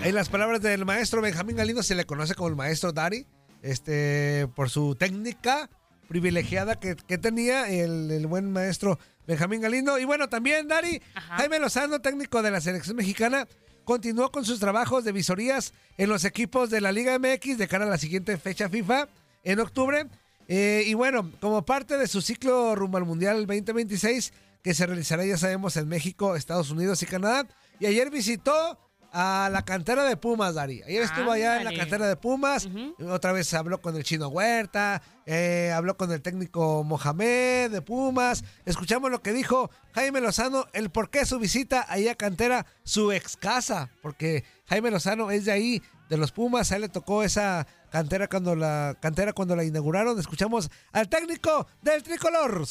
En 0.02 0.14
las 0.14 0.28
palabras 0.28 0.60
del 0.60 0.84
maestro 0.84 1.22
Benjamín 1.22 1.56
Galindo 1.56 1.82
se 1.82 1.94
le 1.94 2.04
conoce 2.04 2.34
como 2.34 2.48
el 2.48 2.56
maestro 2.56 2.92
Dari, 2.92 3.26
este, 3.62 4.46
por 4.54 4.70
su 4.70 4.94
técnica 4.94 5.68
privilegiada 6.08 6.80
que, 6.80 6.96
que 6.96 7.18
tenía 7.18 7.68
el, 7.68 8.10
el 8.10 8.26
buen 8.26 8.50
maestro 8.50 8.98
Benjamín 9.26 9.60
Galindo. 9.60 9.98
Y 9.98 10.04
bueno, 10.04 10.28
también 10.28 10.66
Dari, 10.66 11.00
Jaime 11.14 11.58
Lozano, 11.58 12.00
técnico 12.00 12.42
de 12.42 12.50
la 12.50 12.60
selección 12.60 12.96
mexicana, 12.96 13.46
continuó 13.84 14.32
con 14.32 14.44
sus 14.44 14.58
trabajos 14.58 15.04
de 15.04 15.12
visorías 15.12 15.72
en 15.96 16.08
los 16.08 16.24
equipos 16.24 16.70
de 16.70 16.80
la 16.80 16.92
Liga 16.92 17.18
MX 17.18 17.58
de 17.58 17.68
cara 17.68 17.84
a 17.84 17.88
la 17.88 17.98
siguiente 17.98 18.36
fecha 18.38 18.68
FIFA 18.68 19.08
en 19.44 19.60
octubre. 19.60 20.06
Eh, 20.48 20.84
y 20.86 20.94
bueno, 20.94 21.30
como 21.40 21.64
parte 21.64 21.98
de 21.98 22.06
su 22.06 22.22
ciclo 22.22 22.74
rumbo 22.74 22.96
al 22.96 23.04
Mundial 23.04 23.46
2026, 23.46 24.32
que 24.62 24.74
se 24.74 24.86
realizará, 24.86 25.24
ya 25.26 25.36
sabemos, 25.36 25.76
en 25.76 25.88
México, 25.88 26.34
Estados 26.34 26.70
Unidos 26.70 27.02
y 27.02 27.06
Canadá. 27.06 27.46
Y 27.80 27.86
ayer 27.86 28.10
visitó 28.10 28.78
a 29.12 29.48
la 29.52 29.64
cantera 29.64 30.04
de 30.04 30.16
Pumas, 30.16 30.54
Dari. 30.54 30.82
Ayer 30.82 31.02
estuvo 31.02 31.30
allá 31.30 31.58
en 31.58 31.64
la 31.64 31.74
cantera 31.74 32.06
de 32.06 32.16
Pumas. 32.16 32.68
Otra 33.08 33.32
vez 33.32 33.52
habló 33.54 33.80
con 33.80 33.96
el 33.96 34.04
chino 34.04 34.28
Huerta, 34.28 35.02
eh, 35.26 35.72
habló 35.74 35.96
con 35.96 36.12
el 36.12 36.22
técnico 36.22 36.84
Mohamed 36.84 37.70
de 37.70 37.82
Pumas. 37.82 38.44
Escuchamos 38.64 39.10
lo 39.10 39.22
que 39.22 39.32
dijo 39.32 39.70
Jaime 39.92 40.20
Lozano, 40.20 40.66
el 40.72 40.90
por 40.90 41.10
qué 41.10 41.24
su 41.24 41.38
visita 41.38 41.86
ahí 41.88 42.08
a 42.08 42.14
cantera, 42.14 42.66
su 42.84 43.12
ex 43.12 43.36
casa, 43.36 43.90
porque 44.02 44.44
Jaime 44.66 44.90
Lozano 44.90 45.30
es 45.30 45.44
de 45.44 45.52
ahí, 45.52 45.82
de 46.08 46.16
los 46.16 46.32
Pumas. 46.32 46.72
A 46.72 46.76
él 46.76 46.82
le 46.82 46.88
tocó 46.88 47.22
esa 47.22 47.66
cantera 47.90 48.28
cuando 48.28 48.54
la 48.54 48.96
cantera 49.00 49.32
cuando 49.32 49.56
la 49.56 49.64
inauguraron. 49.64 50.18
Escuchamos 50.18 50.70
al 50.92 51.08
técnico 51.08 51.66
del 51.82 52.02
tricolor. 52.02 52.66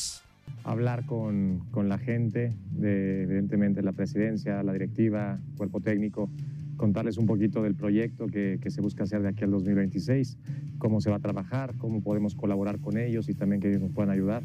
Hablar 0.63 1.06
con, 1.06 1.62
con 1.72 1.89
la 1.89 1.98
gente, 1.98 2.54
de, 2.72 3.24
evidentemente 3.24 3.82
la 3.82 3.94
presidencia, 3.94 4.62
la 4.63 4.74
directiva, 4.74 5.39
cuerpo 5.56 5.80
técnico, 5.80 6.30
contarles 6.75 7.18
un 7.18 7.25
poquito 7.25 7.63
del 7.63 7.75
proyecto 7.75 8.27
que, 8.27 8.60
que 8.62 8.70
se 8.70 8.82
busca 8.82 9.04
hacer 9.04 9.22
de 9.22 9.30
aquí 9.30 9.44
al 9.44 9.51
2026, 9.51 10.38
cómo 10.77 11.01
se 11.01 11.10
va 11.10 11.18
a 11.18 11.20
trabajar, 11.20 11.75
cómo 11.77 12.01
podemos 12.01 12.36
colaborar 12.36 12.80
con 12.80 12.98
ellos 12.98 13.30
y 13.30 13.34
también 13.34 13.62
que 13.62 13.70
ellos 13.70 13.82
nos 13.82 13.92
puedan 13.92 14.12
ayudar. 14.12 14.44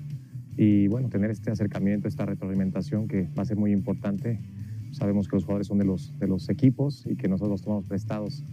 Y 0.56 0.86
bueno, 0.88 1.08
tener 1.08 1.30
este 1.30 1.50
acercamiento, 1.50 2.08
esta 2.08 2.26
retroalimentación 2.26 3.08
que 3.08 3.28
va 3.38 3.42
a 3.42 3.46
ser 3.46 3.56
muy 3.56 3.72
importante. 3.72 4.38
Sabemos 4.92 5.28
que 5.28 5.36
los 5.36 5.44
jugadores 5.44 5.66
son 5.66 5.78
de 5.78 5.84
los, 5.84 6.18
de 6.18 6.28
los 6.28 6.48
equipos 6.48 7.06
y 7.06 7.16
que 7.16 7.28
nosotros 7.28 7.62
tomamos 7.62 7.86
prestados 7.86 8.44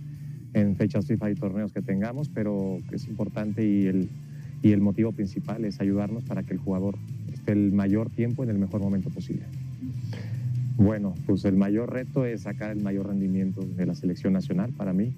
en 0.53 0.75
fechas 0.75 1.05
FIFA 1.05 1.31
y 1.31 1.35
torneos 1.35 1.71
que 1.71 1.81
tengamos, 1.81 2.29
pero 2.29 2.77
es 2.91 3.07
importante 3.07 3.65
y 3.65 3.87
el, 3.87 4.09
y 4.61 4.71
el 4.71 4.81
motivo 4.81 5.11
principal 5.11 5.65
es 5.65 5.79
ayudarnos 5.79 6.23
para 6.23 6.43
que 6.43 6.53
el 6.53 6.59
jugador 6.59 6.97
el 7.47 7.71
mayor 7.71 8.09
tiempo 8.09 8.43
en 8.43 8.49
el 8.49 8.57
mejor 8.57 8.81
momento 8.81 9.09
posible. 9.09 9.45
Bueno, 10.77 11.13
pues 11.25 11.43
el 11.45 11.57
mayor 11.57 11.91
reto 11.91 12.25
es 12.25 12.41
sacar 12.41 12.71
el 12.71 12.81
mayor 12.81 13.07
rendimiento 13.07 13.61
de 13.61 13.85
la 13.85 13.95
selección 13.95 14.33
nacional 14.33 14.71
para 14.71 14.93
mí. 14.93 15.13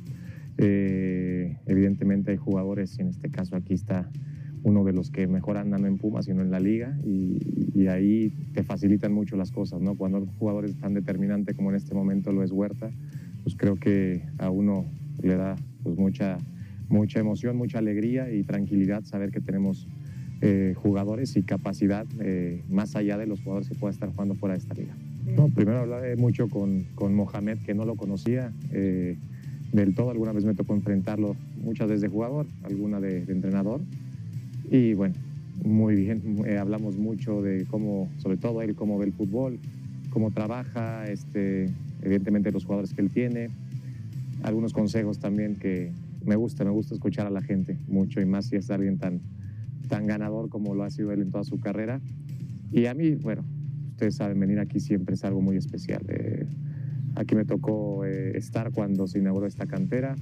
Eh, 0.57 1.57
evidentemente 1.67 2.31
hay 2.31 2.37
jugadores, 2.37 2.97
en 2.99 3.09
este 3.09 3.29
caso 3.29 3.55
aquí 3.55 3.73
está 3.73 4.09
uno 4.63 4.83
de 4.83 4.93
los 4.93 5.09
que 5.09 5.27
mejor 5.27 5.57
andan 5.57 5.81
no 5.81 5.87
en 5.87 5.97
Pumas, 5.97 6.25
sino 6.25 6.41
en 6.41 6.51
la 6.51 6.59
liga, 6.59 6.97
y, 7.03 7.39
y 7.73 7.87
ahí 7.87 8.33
te 8.53 8.63
facilitan 8.63 9.11
mucho 9.11 9.35
las 9.35 9.51
cosas, 9.51 9.81
¿no? 9.81 9.95
Cuando 9.95 10.19
un 10.19 10.27
jugador 10.27 10.65
es 10.65 10.75
tan 10.77 10.93
determinante 10.93 11.53
como 11.53 11.71
en 11.71 11.77
este 11.77 11.95
momento 11.95 12.31
lo 12.31 12.43
es 12.43 12.51
Huerta, 12.51 12.91
pues 13.43 13.55
creo 13.55 13.75
que 13.75 14.23
a 14.37 14.49
uno 14.49 14.85
le 15.21 15.35
da 15.35 15.55
pues 15.83 15.97
mucha, 15.97 16.37
mucha 16.89 17.19
emoción, 17.19 17.57
mucha 17.57 17.79
alegría 17.79 18.31
y 18.31 18.43
tranquilidad 18.43 19.03
saber 19.03 19.31
que 19.31 19.41
tenemos 19.41 19.87
eh, 20.41 20.73
jugadores 20.75 21.35
y 21.37 21.43
capacidad 21.43 22.05
eh, 22.19 22.63
más 22.69 22.95
allá 22.95 23.17
de 23.17 23.27
los 23.27 23.41
jugadores 23.41 23.69
que 23.69 23.75
pueda 23.75 23.93
estar 23.93 24.09
jugando 24.09 24.35
fuera 24.35 24.55
de 24.55 24.59
esta 24.59 24.73
liga. 24.73 24.95
No, 25.25 25.49
primero 25.49 25.79
hablé 25.79 26.15
mucho 26.15 26.49
con, 26.49 26.85
con 26.95 27.13
Mohamed, 27.13 27.59
que 27.59 27.73
no 27.73 27.85
lo 27.85 27.95
conocía 27.95 28.51
eh, 28.71 29.17
del 29.71 29.93
todo. 29.93 30.09
Alguna 30.09 30.33
vez 30.33 30.43
me 30.45 30.55
tocó 30.55 30.73
enfrentarlo 30.73 31.35
muchas 31.63 31.87
veces 31.87 32.01
de 32.01 32.07
jugador, 32.07 32.47
alguna 32.63 32.99
de, 32.99 33.25
de 33.25 33.33
entrenador. 33.33 33.81
Y 34.69 34.93
bueno, 34.93 35.15
muy 35.63 35.95
bien. 35.95 36.43
Eh, 36.45 36.57
hablamos 36.57 36.97
mucho 36.97 37.41
de 37.41 37.65
cómo, 37.65 38.09
sobre 38.17 38.37
todo 38.37 38.61
él, 38.61 38.75
cómo 38.75 38.97
ve 38.97 39.05
el 39.05 39.13
fútbol, 39.13 39.59
cómo 40.09 40.31
trabaja, 40.31 41.07
este, 41.07 41.69
evidentemente 42.01 42.51
los 42.51 42.65
jugadores 42.65 42.93
que 42.93 43.01
él 43.01 43.11
tiene. 43.11 43.49
Algunos 44.43 44.73
consejos 44.73 45.19
también 45.19 45.55
que 45.55 45.91
me 46.25 46.35
gusta, 46.35 46.63
me 46.63 46.71
gusta 46.71 46.95
escuchar 46.95 47.27
a 47.27 47.29
la 47.29 47.41
gente 47.41 47.77
mucho 47.87 48.21
y 48.21 48.25
más 48.25 48.45
si 48.45 48.55
es 48.55 48.71
alguien 48.71 48.97
tan, 48.97 49.21
tan 49.91 50.07
ganador 50.07 50.47
como 50.47 50.73
lo 50.73 50.85
ha 50.85 50.89
sido 50.89 51.11
él 51.11 51.21
en 51.21 51.31
toda 51.31 51.43
su 51.43 51.59
carrera. 51.59 51.99
Y 52.71 52.85
a 52.85 52.93
mí, 52.93 53.11
bueno, 53.15 53.43
ustedes 53.89 54.15
saben, 54.15 54.39
venir 54.39 54.57
aquí 54.59 54.79
siempre 54.79 55.15
es 55.15 55.25
algo 55.25 55.41
muy 55.41 55.57
especial. 55.57 56.01
Eh, 56.07 56.47
aquí 57.15 57.35
me 57.35 57.43
tocó 57.43 58.05
eh, 58.05 58.37
estar 58.37 58.71
cuando 58.71 59.05
se 59.05 59.19
inauguró 59.19 59.47
esta 59.47 59.65
cantera, 59.65 60.15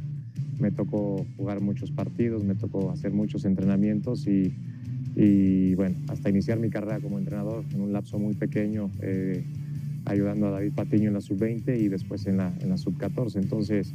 me 0.57 0.71
tocó 0.71 1.23
jugar 1.37 1.61
muchos 1.61 1.91
partidos, 1.91 2.43
me 2.43 2.55
tocó 2.55 2.89
hacer 2.89 3.13
muchos 3.13 3.45
entrenamientos 3.45 4.25
y, 4.25 4.55
y 5.15 5.75
bueno, 5.75 5.97
hasta 6.07 6.31
iniciar 6.31 6.59
mi 6.59 6.71
carrera 6.71 6.99
como 6.99 7.19
entrenador 7.19 7.63
en 7.71 7.81
un 7.81 7.93
lapso 7.93 8.17
muy 8.17 8.33
pequeño, 8.33 8.89
eh, 9.03 9.45
ayudando 10.05 10.47
a 10.47 10.49
David 10.49 10.73
Patiño 10.73 11.09
en 11.09 11.13
la 11.13 11.21
sub-20 11.21 11.79
y 11.79 11.89
después 11.89 12.25
en 12.25 12.37
la, 12.37 12.51
en 12.59 12.69
la 12.69 12.77
sub-14. 12.77 13.35
Entonces, 13.35 13.93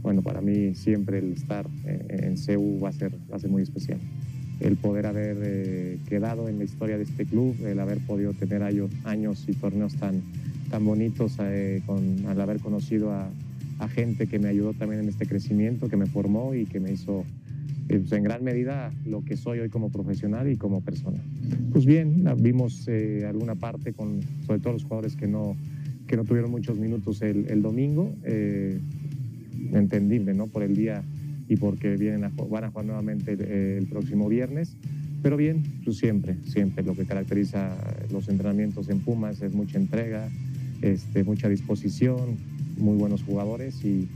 bueno, 0.00 0.22
para 0.22 0.40
mí 0.40 0.76
siempre 0.76 1.18
el 1.18 1.32
estar 1.32 1.66
eh, 1.84 2.20
en 2.22 2.36
CEU 2.36 2.78
va 2.78 2.90
a 2.90 2.92
ser, 2.92 3.18
va 3.28 3.34
a 3.34 3.40
ser 3.40 3.50
muy 3.50 3.62
especial 3.62 3.98
el 4.60 4.76
poder 4.76 5.06
haber 5.06 5.36
eh, 5.42 5.98
quedado 6.08 6.48
en 6.48 6.58
la 6.58 6.64
historia 6.64 6.96
de 6.96 7.04
este 7.04 7.24
club, 7.24 7.54
el 7.64 7.78
haber 7.78 7.98
podido 7.98 8.32
tener 8.32 8.62
años, 8.62 9.46
y 9.46 9.52
torneos 9.52 9.94
tan, 9.94 10.22
tan 10.70 10.84
bonitos, 10.84 11.36
eh, 11.40 11.82
con, 11.86 12.26
al 12.26 12.40
haber 12.40 12.58
conocido 12.60 13.12
a, 13.12 13.30
a, 13.78 13.88
gente 13.88 14.26
que 14.26 14.38
me 14.38 14.48
ayudó 14.48 14.74
también 14.74 15.02
en 15.02 15.08
este 15.08 15.26
crecimiento, 15.26 15.88
que 15.88 15.96
me 15.96 16.06
formó 16.06 16.54
y 16.54 16.66
que 16.66 16.80
me 16.80 16.92
hizo 16.92 17.24
eh, 17.88 17.98
pues 17.98 18.12
en 18.12 18.24
gran 18.24 18.42
medida 18.42 18.92
lo 19.06 19.24
que 19.24 19.36
soy 19.36 19.60
hoy 19.60 19.68
como 19.68 19.90
profesional 19.90 20.50
y 20.50 20.56
como 20.56 20.80
persona. 20.80 21.18
Pues 21.72 21.86
bien, 21.86 22.24
vimos 22.38 22.88
alguna 23.26 23.54
parte 23.54 23.92
con 23.92 24.20
sobre 24.44 24.58
todo 24.58 24.72
los 24.72 24.82
jugadores 24.82 25.14
que 25.14 25.28
no, 25.28 25.56
que 26.08 26.16
no 26.16 26.24
tuvieron 26.24 26.50
muchos 26.50 26.78
minutos 26.78 27.22
el, 27.22 27.48
el 27.48 27.62
domingo, 27.62 28.12
entendible, 29.72 30.34
¿no? 30.34 30.48
Por 30.48 30.62
el 30.62 30.74
día 30.74 31.04
y 31.48 31.56
porque 31.56 31.96
vienen 31.96 32.24
a, 32.24 32.28
van 32.28 32.64
a 32.64 32.70
jugar 32.70 32.84
nuevamente 32.84 33.32
el, 33.32 33.42
el, 33.42 33.86
próximo 33.86 34.28
viernes. 34.28 34.76
Pero 35.22 35.36
bien, 35.36 35.80
pues 35.84 35.98
siempre, 35.98 36.36
siempre 36.44 36.84
lo 36.84 36.94
que 36.94 37.04
caracteriza 37.04 37.76
los 38.12 38.28
entrenamientos 38.28 38.88
en 38.88 39.00
Pumas 39.00 39.42
es 39.42 39.52
mucha 39.52 39.78
entrega, 39.78 40.28
este, 40.82 41.24
mucha 41.24 41.48
disposición, 41.48 42.36
muy 42.76 42.96
buenos 42.96 43.22
jugadores 43.24 43.84
y, 43.84 44.08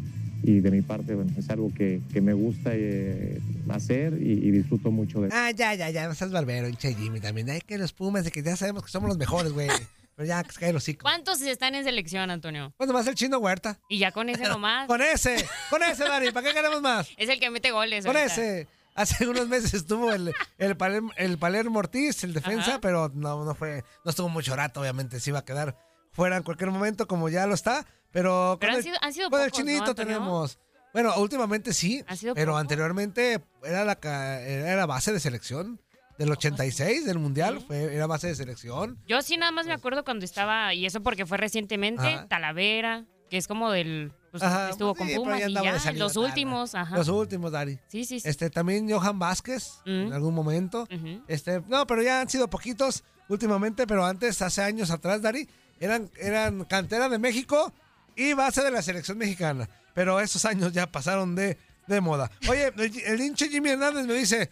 y 0.44 0.60
de 0.60 0.70
mi 0.70 0.82
parte 0.82 1.14
bueno, 1.14 1.32
es 1.36 1.50
algo 1.50 1.72
que, 1.74 2.00
que 2.12 2.20
me 2.20 2.34
gusta 2.34 2.70
eh, 2.74 3.40
hacer 3.68 4.20
y, 4.20 4.32
y, 4.32 4.50
disfruto 4.50 4.90
mucho 4.90 5.20
de 5.20 5.30
Ah, 5.32 5.50
ya, 5.50 5.74
ya, 5.74 5.90
ya, 5.90 6.06
no 6.06 6.14
seas 6.14 6.30
barbero, 6.30 6.68
hincha 6.68 6.92
Jimmy 6.92 7.18
también. 7.18 7.50
Hay 7.50 7.60
que 7.60 7.78
los 7.78 7.92
Pumas, 7.92 8.24
de 8.24 8.30
que 8.30 8.42
ya 8.42 8.56
sabemos 8.56 8.84
que 8.84 8.90
somos 8.90 9.08
los 9.08 9.18
mejores, 9.18 9.52
güey. 9.52 9.68
Pero 10.16 10.26
ya, 10.28 10.42
cae 10.44 10.70
el 10.70 10.76
hocico. 10.76 11.02
¿Cuántos 11.02 11.40
están 11.40 11.74
en 11.74 11.84
selección, 11.84 12.30
Antonio? 12.30 12.72
¿Cuándo 12.76 12.92
más 12.92 13.06
el 13.06 13.14
chino 13.14 13.38
Huerta? 13.38 13.78
Y 13.88 13.98
ya 13.98 14.12
con 14.12 14.28
ese 14.28 14.44
nomás. 14.44 14.86
Con 14.88 15.00
ese, 15.02 15.46
con 15.70 15.82
ese, 15.82 16.04
Dari, 16.04 16.30
¿para 16.32 16.48
qué 16.48 16.54
queremos 16.54 16.82
más? 16.82 17.08
Es 17.16 17.28
el 17.28 17.40
que 17.40 17.48
mete 17.50 17.70
goles. 17.70 18.04
Con 18.04 18.16
ahorita. 18.16 18.32
ese. 18.34 18.68
Hace 18.94 19.26
unos 19.26 19.48
meses 19.48 19.72
estuvo 19.72 20.12
el, 20.12 20.34
el, 20.58 20.76
Palermo, 20.76 21.12
el 21.16 21.38
Palermo 21.38 21.78
Ortiz, 21.78 22.24
el 22.24 22.34
defensa, 22.34 22.72
Ajá. 22.72 22.80
pero 22.82 23.10
no, 23.14 23.42
no 23.42 23.54
fue, 23.54 23.84
no 24.04 24.10
estuvo 24.10 24.28
mucho 24.28 24.54
rato, 24.54 24.80
obviamente, 24.82 25.18
se 25.18 25.30
iba 25.30 25.38
a 25.38 25.44
quedar 25.46 25.78
fuera 26.12 26.36
en 26.36 26.42
cualquier 26.42 26.70
momento, 26.70 27.08
como 27.08 27.30
ya 27.30 27.46
lo 27.46 27.54
está. 27.54 27.86
Pero, 28.10 28.58
Pero 28.60 28.60
con 28.60 28.68
han 28.70 28.76
el, 28.76 28.82
sido- 28.82 28.98
han 29.00 29.12
sido 29.14 29.30
con 29.30 29.40
el 29.40 29.46
pocos, 29.48 29.60
¿no, 29.60 29.64
chinito 29.66 29.84
Antonio? 29.92 30.14
tenemos. 30.18 30.58
Bueno, 30.92 31.14
últimamente 31.16 31.72
sí, 31.72 32.04
¿Han 32.06 32.18
sido 32.18 32.34
pero 32.34 32.58
anteriormente 32.58 33.42
era 33.64 33.86
la, 33.86 33.98
era 34.42 34.84
base 34.84 35.10
de 35.10 35.20
selección. 35.20 35.80
Del 36.22 36.30
86, 36.30 37.04
del 37.04 37.18
Mundial, 37.18 37.60
fue, 37.66 37.92
era 37.96 38.06
base 38.06 38.28
de 38.28 38.36
selección. 38.36 38.96
Yo 39.08 39.22
sí 39.22 39.36
nada 39.36 39.50
más 39.50 39.66
me 39.66 39.72
acuerdo 39.72 40.04
cuando 40.04 40.24
estaba, 40.24 40.72
y 40.72 40.86
eso 40.86 41.02
porque 41.02 41.26
fue 41.26 41.36
recientemente, 41.36 42.06
Ajá. 42.06 42.28
Talavera, 42.28 43.04
que 43.28 43.38
es 43.38 43.48
como 43.48 43.72
del... 43.72 44.12
Pues, 44.30 44.40
Ajá, 44.44 44.70
estuvo 44.70 44.94
pues 44.94 44.98
con 45.00 45.08
sí, 45.08 45.14
Pumas 45.16 45.40
ya 45.40 45.48
y 45.48 45.54
ya, 45.54 45.92
los 45.94 46.16
últimos, 46.16 46.76
ajá. 46.76 46.96
Los 46.96 47.08
últimos, 47.08 47.50
Dari. 47.50 47.76
Sí, 47.88 48.04
sí, 48.04 48.20
sí. 48.20 48.28
Este, 48.28 48.50
también 48.50 48.88
Johan 48.88 49.18
Vázquez, 49.18 49.80
en 49.84 50.10
Mm. 50.10 50.12
algún 50.12 50.32
momento. 50.32 50.86
Este, 51.26 51.60
no, 51.66 51.88
pero 51.88 52.02
ya 52.04 52.20
han 52.20 52.28
sido 52.30 52.48
poquitos 52.48 53.02
últimamente, 53.28 53.84
pero 53.88 54.06
antes, 54.06 54.40
hace 54.42 54.62
años 54.62 54.92
atrás, 54.92 55.22
Dari, 55.22 55.48
eran, 55.80 56.08
eran 56.20 56.64
cantera 56.66 57.08
de 57.08 57.18
México 57.18 57.72
y 58.14 58.32
base 58.34 58.62
de 58.62 58.70
la 58.70 58.80
selección 58.82 59.18
mexicana. 59.18 59.68
Pero 59.92 60.20
esos 60.20 60.44
años 60.44 60.72
ya 60.72 60.86
pasaron 60.86 61.34
de, 61.34 61.58
de 61.88 62.00
moda. 62.00 62.30
Oye, 62.48 62.72
el, 62.76 63.20
hinche 63.20 63.48
Jimmy 63.48 63.70
Hernández 63.70 64.06
me 64.06 64.14
dice. 64.14 64.48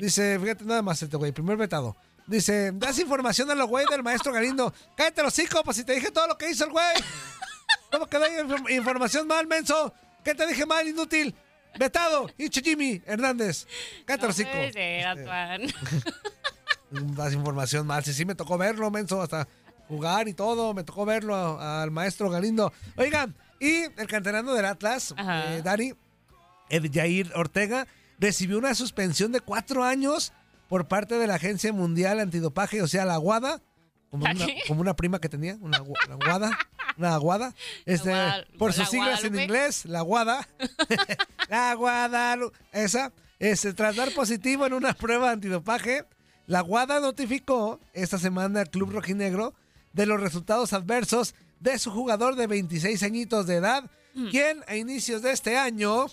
Dice, 0.00 0.38
fíjate 0.40 0.64
nada 0.64 0.82
más 0.82 1.02
este 1.02 1.16
güey, 1.16 1.32
primer 1.32 1.56
vetado. 1.56 1.96
Dice, 2.26 2.70
das 2.74 2.98
información 2.98 3.50
a 3.50 3.54
los 3.54 3.68
güey 3.68 3.84
del 3.90 4.02
maestro 4.02 4.32
Galindo. 4.32 4.72
Cállate 4.96 5.22
los 5.22 5.32
hocico, 5.32 5.62
pues 5.64 5.76
si 5.78 5.84
te 5.84 5.94
dije 5.94 6.10
todo 6.10 6.26
lo 6.28 6.38
que 6.38 6.50
hizo 6.50 6.64
el 6.64 6.70
güey. 6.70 6.86
¿Cómo 7.90 8.06
que 8.06 8.18
doy 8.18 8.30
inf- 8.30 8.70
información 8.76 9.26
mal, 9.26 9.46
menso? 9.46 9.92
¿Qué 10.24 10.34
te 10.34 10.46
dije 10.46 10.64
mal, 10.66 10.86
inútil? 10.86 11.34
Vetado, 11.78 12.28
hinche 12.38 12.60
Jimmy 12.62 13.00
Hernández. 13.06 13.66
Cállate 14.04 14.22
No 14.22 14.26
los 14.28 14.36
ser, 14.36 14.46
Este, 14.46 15.04
das 16.90 17.32
información 17.32 17.86
mal. 17.86 18.04
Sí, 18.04 18.12
sí, 18.12 18.24
me 18.24 18.34
tocó 18.34 18.58
verlo, 18.58 18.90
menso, 18.90 19.22
hasta 19.22 19.46
jugar 19.88 20.28
y 20.28 20.34
todo. 20.34 20.74
Me 20.74 20.84
tocó 20.84 21.04
verlo 21.04 21.34
a- 21.34 21.82
al 21.82 21.90
maestro 21.90 22.30
Galindo. 22.30 22.72
Oigan, 22.96 23.34
y 23.58 23.82
el 23.82 24.06
canterano 24.06 24.54
del 24.54 24.64
Atlas, 24.66 25.14
eh, 25.18 25.60
Dani, 25.64 25.92
Ed 26.68 26.90
Jair 26.92 27.32
Ortega, 27.34 27.86
recibió 28.20 28.58
una 28.58 28.74
suspensión 28.74 29.32
de 29.32 29.40
cuatro 29.40 29.82
años 29.82 30.32
por 30.68 30.86
parte 30.86 31.16
de 31.16 31.26
la 31.26 31.34
Agencia 31.34 31.72
Mundial 31.72 32.20
Antidopaje, 32.20 32.82
o 32.82 32.86
sea, 32.86 33.04
la 33.04 33.14
Aguada. 33.14 33.60
Como 34.10 34.24
¿La 34.24 34.32
una, 34.32 34.46
como 34.66 34.80
una 34.80 34.94
prima 34.96 35.20
que 35.20 35.28
tenía, 35.28 35.56
una, 35.60 35.78
agu- 35.78 35.94
una 36.06 36.14
aguada, 36.14 36.58
una 36.96 37.14
aguada, 37.14 37.54
este, 37.86 38.12
por 38.58 38.72
sus 38.72 38.88
siglas 38.88 39.22
en 39.22 39.38
inglés, 39.38 39.84
la 39.84 40.00
aguada, 40.00 40.48
la 41.48 41.70
aguada, 41.70 42.36
esa, 42.72 43.12
este, 43.38 43.72
tras 43.72 43.94
dar 43.94 44.12
positivo 44.12 44.66
en 44.66 44.72
una 44.72 44.94
prueba 44.94 45.30
antidopaje, 45.30 46.04
la 46.48 46.60
Guada 46.62 46.98
notificó 46.98 47.78
esta 47.92 48.18
semana 48.18 48.62
al 48.62 48.70
Club 48.70 48.90
Rojinegro 48.90 49.54
de 49.92 50.06
los 50.06 50.20
resultados 50.20 50.72
adversos 50.72 51.36
de 51.60 51.78
su 51.78 51.92
jugador 51.92 52.34
de 52.34 52.48
26 52.48 53.04
añitos 53.04 53.46
de 53.46 53.54
edad, 53.56 53.88
quien 54.32 54.64
a 54.66 54.74
inicios 54.74 55.22
de 55.22 55.30
este 55.30 55.56
año 55.56 56.06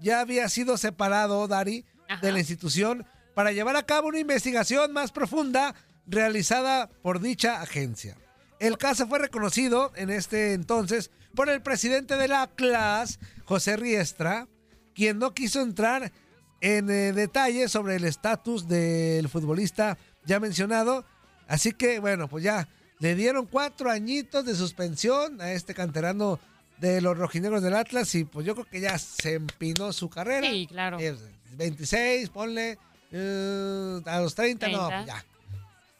ya 0.00 0.20
había 0.20 0.48
sido 0.48 0.76
separado, 0.76 1.46
Dari, 1.48 1.84
de 2.20 2.32
la 2.32 2.38
institución 2.38 3.06
para 3.34 3.52
llevar 3.52 3.76
a 3.76 3.84
cabo 3.84 4.08
una 4.08 4.18
investigación 4.18 4.92
más 4.92 5.12
profunda 5.12 5.74
realizada 6.06 6.88
por 7.02 7.20
dicha 7.20 7.60
agencia. 7.60 8.16
El 8.60 8.78
caso 8.78 9.06
fue 9.06 9.18
reconocido 9.18 9.92
en 9.96 10.10
este 10.10 10.52
entonces 10.52 11.10
por 11.34 11.48
el 11.48 11.60
presidente 11.60 12.16
de 12.16 12.28
la 12.28 12.48
CLAS, 12.54 13.18
José 13.44 13.76
Riestra, 13.76 14.46
quien 14.94 15.18
no 15.18 15.34
quiso 15.34 15.60
entrar 15.60 16.12
en 16.60 16.88
eh, 16.88 17.12
detalles 17.12 17.72
sobre 17.72 17.96
el 17.96 18.04
estatus 18.04 18.68
del 18.68 19.28
futbolista 19.28 19.98
ya 20.24 20.40
mencionado. 20.40 21.04
Así 21.48 21.72
que, 21.72 21.98
bueno, 21.98 22.28
pues 22.28 22.44
ya 22.44 22.68
le 23.00 23.14
dieron 23.14 23.46
cuatro 23.46 23.90
añitos 23.90 24.46
de 24.46 24.54
suspensión 24.54 25.40
a 25.40 25.52
este 25.52 25.74
canterano 25.74 26.38
de 26.84 27.00
los 27.00 27.16
rojinegros 27.16 27.62
del 27.62 27.74
Atlas 27.74 28.14
y 28.14 28.24
pues 28.24 28.44
yo 28.46 28.54
creo 28.54 28.66
que 28.66 28.80
ya 28.80 28.98
se 28.98 29.34
empinó 29.34 29.92
su 29.92 30.10
carrera. 30.10 30.46
Sí, 30.46 30.66
claro. 30.68 30.98
Eh, 31.00 31.16
26, 31.52 32.28
ponle 32.28 32.78
eh, 33.10 34.00
a 34.04 34.20
los 34.20 34.34
30, 34.34 34.68
no, 34.68 34.88
30. 34.88 35.06
ya. 35.06 35.24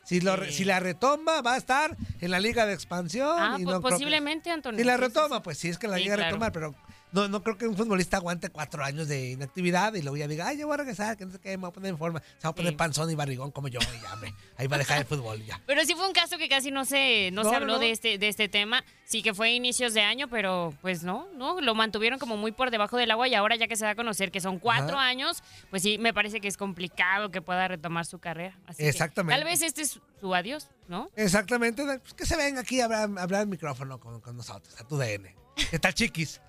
Si, 0.04 0.20
lo 0.20 0.36
Sí. 0.44 0.52
si 0.52 0.64
la 0.64 0.80
retoma, 0.80 1.40
va 1.40 1.54
a 1.54 1.56
estar 1.56 1.96
en 2.20 2.30
la 2.30 2.38
Liga 2.38 2.66
de 2.66 2.74
Expansión. 2.74 3.34
Ah, 3.38 3.56
y 3.58 3.64
pues 3.64 3.76
no 3.76 3.80
posiblemente, 3.80 4.50
Antonio. 4.50 4.78
si 4.78 4.84
la 4.84 4.98
retoma, 4.98 5.42
pues 5.42 5.56
sí, 5.56 5.68
es 5.70 5.78
que 5.78 5.88
la 5.88 5.96
Sí, 5.96 6.02
llega 6.02 6.14
a 6.14 6.26
retomar, 6.26 6.52
pero 6.52 6.74
no, 7.14 7.28
no 7.28 7.42
creo 7.42 7.56
que 7.56 7.66
un 7.66 7.76
futbolista 7.76 8.16
aguante 8.18 8.50
cuatro 8.50 8.84
años 8.84 9.08
de 9.08 9.30
inactividad 9.30 9.94
y 9.94 10.02
luego 10.02 10.16
ya 10.16 10.26
diga, 10.28 10.48
ay, 10.48 10.58
yo 10.58 10.66
voy 10.66 10.74
a 10.74 10.78
regresar, 10.78 11.16
que 11.16 11.24
no 11.24 11.32
sé 11.32 11.38
qué, 11.38 11.50
me 11.50 11.62
voy 11.62 11.68
a 11.70 11.72
poner 11.72 11.90
en 11.90 11.98
forma, 11.98 12.20
se 12.38 12.42
va 12.44 12.50
a 12.50 12.54
poner 12.54 12.72
Sí. 12.72 12.76
panzón 12.76 13.10
y 13.10 13.14
barrigón 13.14 13.50
como 13.52 13.68
yo, 13.68 13.78
y 13.80 14.02
ya, 14.02 14.12
hombre, 14.14 14.34
ahí 14.56 14.66
va 14.66 14.76
a 14.76 14.78
dejar 14.80 14.98
el 14.98 15.04
fútbol 15.04 15.40
y 15.40 15.46
ya. 15.46 15.60
Pero 15.66 15.84
sí 15.84 15.94
fue 15.94 16.06
un 16.06 16.12
caso 16.12 16.36
que 16.38 16.48
casi 16.48 16.70
no 16.70 16.84
se, 16.84 17.30
no 17.32 17.42
No, 17.44 17.50
se 17.50 17.56
habló 17.56 17.74
no. 17.74 17.78
De, 17.78 17.90
este, 17.90 18.18
de 18.18 18.28
este 18.28 18.48
tema. 18.48 18.84
Sí 19.04 19.22
que 19.22 19.32
fue 19.34 19.48
a 19.48 19.52
inicios 19.52 19.94
de 19.94 20.00
año, 20.00 20.28
pero 20.28 20.74
pues 20.82 21.02
no, 21.04 21.28
no, 21.36 21.60
lo 21.60 21.74
mantuvieron 21.74 22.18
como 22.18 22.36
muy 22.36 22.52
por 22.52 22.70
debajo 22.70 22.96
del 22.96 23.10
agua 23.10 23.28
y 23.28 23.34
ahora 23.34 23.54
ya 23.56 23.68
que 23.68 23.76
se 23.76 23.84
da 23.84 23.90
a 23.90 23.94
conocer 23.94 24.30
que 24.32 24.40
son 24.40 24.58
cuatro 24.58 24.96
Ajá. 24.98 25.06
años, 25.06 25.42
pues 25.70 25.82
sí, 25.82 25.98
me 25.98 26.12
parece 26.14 26.40
que 26.40 26.48
es 26.48 26.56
complicado 26.56 27.30
que 27.30 27.40
pueda 27.42 27.68
retomar 27.68 28.06
su 28.06 28.18
carrera. 28.18 28.58
Así 28.66 28.82
que 28.82 28.88
Exactamente. 28.88 29.38
tal 29.38 29.44
vez 29.48 29.62
este 29.62 29.82
es 29.82 30.00
su 30.20 30.34
adiós, 30.34 30.68
¿no? 30.88 31.10
Exactamente, 31.16 31.84
pues 31.84 32.14
que 32.14 32.26
se 32.26 32.36
venga 32.36 32.62
aquí 32.62 32.80
a 32.80 32.86
hablar, 32.86 33.10
a 33.18 33.22
hablar 33.22 33.40
al 33.42 33.46
micrófono 33.46 34.00
con, 34.00 34.20
con 34.20 34.36
nosotros, 34.36 34.74
a 34.80 34.84
tu 34.88 34.96
DN. 34.96 35.34
¿Qué 35.70 35.78
tal, 35.78 35.94
chiquis? 35.94 36.40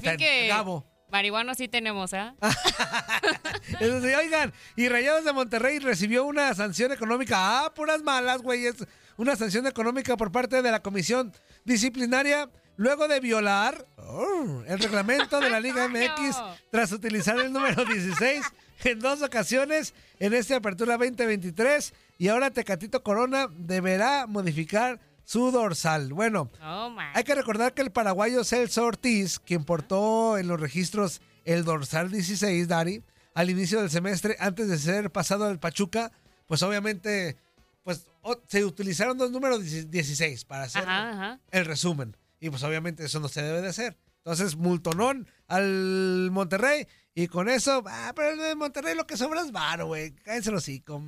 Fin 0.00 0.16
que 0.16 0.48
Gabo. 0.48 0.86
marihuana 1.10 1.54
sí 1.54 1.68
tenemos, 1.68 2.12
¿ah? 2.14 2.34
Eso 3.80 4.00
sí, 4.00 4.08
oigan, 4.08 4.52
y 4.76 4.88
Rayados 4.88 5.24
de 5.24 5.32
Monterrey 5.32 5.78
recibió 5.78 6.24
una 6.24 6.54
sanción 6.54 6.92
económica. 6.92 7.36
Ah, 7.38 7.72
puras 7.74 8.02
malas, 8.02 8.42
güey. 8.42 8.66
Es 8.66 8.76
una 9.16 9.36
sanción 9.36 9.66
económica 9.66 10.16
por 10.16 10.30
parte 10.30 10.62
de 10.62 10.70
la 10.70 10.80
comisión 10.80 11.32
disciplinaria 11.64 12.48
luego 12.76 13.08
de 13.08 13.20
violar 13.20 13.86
oh, 13.96 14.62
el 14.66 14.78
reglamento 14.78 15.40
de 15.40 15.50
la 15.50 15.60
Liga 15.66 15.88
MX 15.88 16.36
tras 16.70 16.92
utilizar 16.92 17.38
el 17.38 17.52
número 17.52 17.84
16 17.84 18.40
en 18.84 19.00
dos 19.00 19.22
ocasiones 19.22 19.94
en 20.20 20.32
esta 20.34 20.56
apertura 20.56 20.96
2023. 20.96 21.92
Y 22.18 22.28
ahora 22.28 22.50
Tecatito 22.50 23.02
Corona 23.02 23.48
deberá 23.52 24.26
modificar 24.26 25.00
su 25.28 25.50
dorsal. 25.50 26.14
Bueno, 26.14 26.50
Oh, 26.62 26.96
hay 27.14 27.22
que 27.22 27.34
recordar 27.34 27.74
que 27.74 27.82
el 27.82 27.92
paraguayo 27.92 28.44
Celso 28.44 28.86
Ortiz, 28.86 29.38
quien 29.38 29.62
portó 29.64 30.38
en 30.38 30.48
los 30.48 30.58
registros 30.58 31.20
el 31.44 31.64
dorsal 31.64 32.10
16, 32.10 32.66
Dari, 32.66 33.02
al 33.34 33.50
inicio 33.50 33.78
del 33.80 33.90
semestre, 33.90 34.36
antes 34.40 34.68
de 34.68 34.78
ser 34.78 35.10
pasado 35.12 35.44
al 35.44 35.58
Pachuca, 35.58 36.12
pues 36.46 36.62
obviamente 36.62 37.36
pues, 37.82 38.06
se 38.46 38.64
utilizaron 38.64 39.18
dos 39.18 39.30
números 39.30 39.62
16 39.90 40.46
para 40.46 40.62
hacer 40.64 40.82
Ajá, 40.82 41.10
ajá. 41.10 41.40
el 41.50 41.66
resumen. 41.66 42.16
Y 42.40 42.48
pues 42.48 42.62
obviamente 42.62 43.04
eso 43.04 43.20
no 43.20 43.28
se 43.28 43.42
debe 43.42 43.60
de 43.60 43.68
hacer. 43.68 43.98
Entonces, 44.24 44.56
multonón 44.56 45.28
al 45.46 46.30
Monterrey. 46.32 46.86
Y 47.14 47.28
con 47.28 47.50
eso, 47.50 47.82
ah, 47.86 48.12
pero 48.16 48.30
el 48.30 48.38
de 48.38 48.54
Monterrey 48.54 48.94
lo 48.94 49.06
que 49.06 49.16
sobra 49.18 49.42
es 49.42 49.52
varo, 49.52 49.88
güey. 49.88 50.12
Cállense 50.12 50.50
los 50.50 50.62
hocico. 50.62 51.02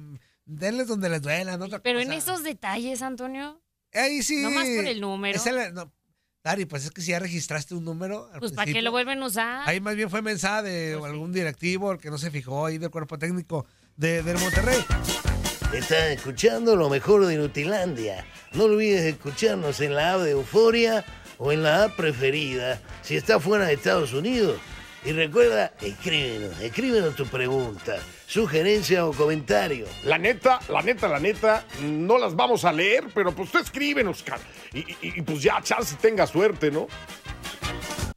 Denles 0.45 0.89
donde 0.89 1.09
les 1.09 1.23
duela, 1.23 1.57
no 1.57 1.69
Pero 1.83 2.01
en 2.01 2.09
cosa. 2.09 2.19
esos 2.19 2.43
detalles, 2.43 3.01
Antonio, 3.03 3.61
Ahí 3.93 4.23
sí. 4.23 4.43
Nomás 4.43 4.67
por 4.77 4.87
el 4.87 5.01
número. 5.01 5.37
Es 5.37 5.47
el- 5.47 5.75
no, 5.75 5.93
Dari, 6.43 6.65
pues 6.65 6.85
es 6.87 6.91
que 6.91 7.03
si 7.03 7.11
ya 7.11 7.19
registraste 7.19 7.75
un 7.75 7.85
número. 7.85 8.31
pues 8.39 8.53
¿para 8.53 8.73
qué 8.73 8.81
lo 8.81 8.91
vuelven 8.91 9.23
a 9.23 9.27
usar? 9.27 9.69
Ahí 9.69 9.81
más 9.81 9.95
bien 9.95 10.09
fue 10.09 10.23
mensaje 10.23 10.63
de 10.69 10.95
algún 10.95 11.33
directivo 11.33 11.93
el 11.93 11.99
que 11.99 12.11
no 12.11 12.17
se 12.17 12.31
fijó 12.31 12.65
ahí 12.65 12.79
del 12.79 12.91
cuerpo 12.91 13.19
técnico 13.19 13.67
de, 13.97 14.23
del 14.23 14.39
Monterrey. 14.39 14.79
Estás 15.75 16.09
escuchando 16.11 16.75
lo 16.77 16.89
mejor 16.89 17.27
de 17.27 17.37
Nutilandia. 17.37 18.25
No 18.55 18.65
olvides 18.65 19.03
escucharnos 19.03 19.81
en 19.81 19.95
la 19.95 20.15
app 20.15 20.21
de 20.23 20.31
Euforia 20.31 21.05
o 21.39 21.53
en 21.53 21.63
la 21.63 21.85
app 21.85 21.97
preferida 21.97 22.81
si 23.03 23.17
estás 23.17 23.43
fuera 23.43 23.67
de 23.67 23.75
Estados 23.75 24.13
Unidos. 24.15 24.59
Y 25.05 25.13
recuerda, 25.13 25.73
escríbenos, 25.81 26.59
escríbenos 26.61 27.15
tu 27.17 27.27
pregunta, 27.27 27.99
sugerencia 28.31 29.05
o 29.07 29.13
comentario. 29.13 29.87
La 30.05 30.17
neta, 30.17 30.61
la 30.69 30.83
neta, 30.83 31.09
la 31.09 31.19
neta, 31.19 31.65
no 31.83 32.17
las 32.17 32.37
vamos 32.37 32.65
a 32.65 32.71
leer, 32.73 33.09
pero 33.13 33.33
pues 33.33 33.51
tú 33.51 33.59
escríbenos, 33.59 34.23
cara. 34.23 34.41
Y, 34.73 34.79
y- 34.79 34.97
y, 35.19 35.23
pues 35.23 35.43
ya, 35.43 35.61
chance 35.63 35.97
tenga 36.01 36.29
suerte, 36.29 36.71
¿no? 36.71 36.87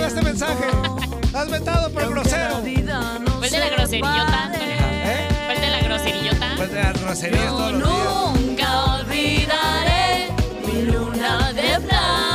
Ya 0.00 0.08
te 0.08 0.14
que 0.14 0.20
vi 0.20 0.24
que 0.24 0.38
mandaste 0.38 0.56
siento. 0.56 0.94
mensaje. 0.94 1.34
Has 1.34 1.50
vetado 1.50 1.90
por 1.92 2.10
grosero. 2.10 2.58
El 2.58 3.50
de 3.50 3.58
la 3.58 3.68
groserillota. 3.70 4.50
Fue 5.46 5.54
el 5.54 5.60
de 5.60 5.70
la 5.70 5.80
groserillota. 5.80 6.46
Pues 6.56 6.72
de 6.72 6.82
todos 7.46 7.72
los 7.72 7.80
días. 7.82 8.38
Nunca 8.38 8.84
olvidaré 8.94 10.28
mi 10.66 10.82
luna 10.82 11.52
de 11.52 11.80
plata. 11.80 12.29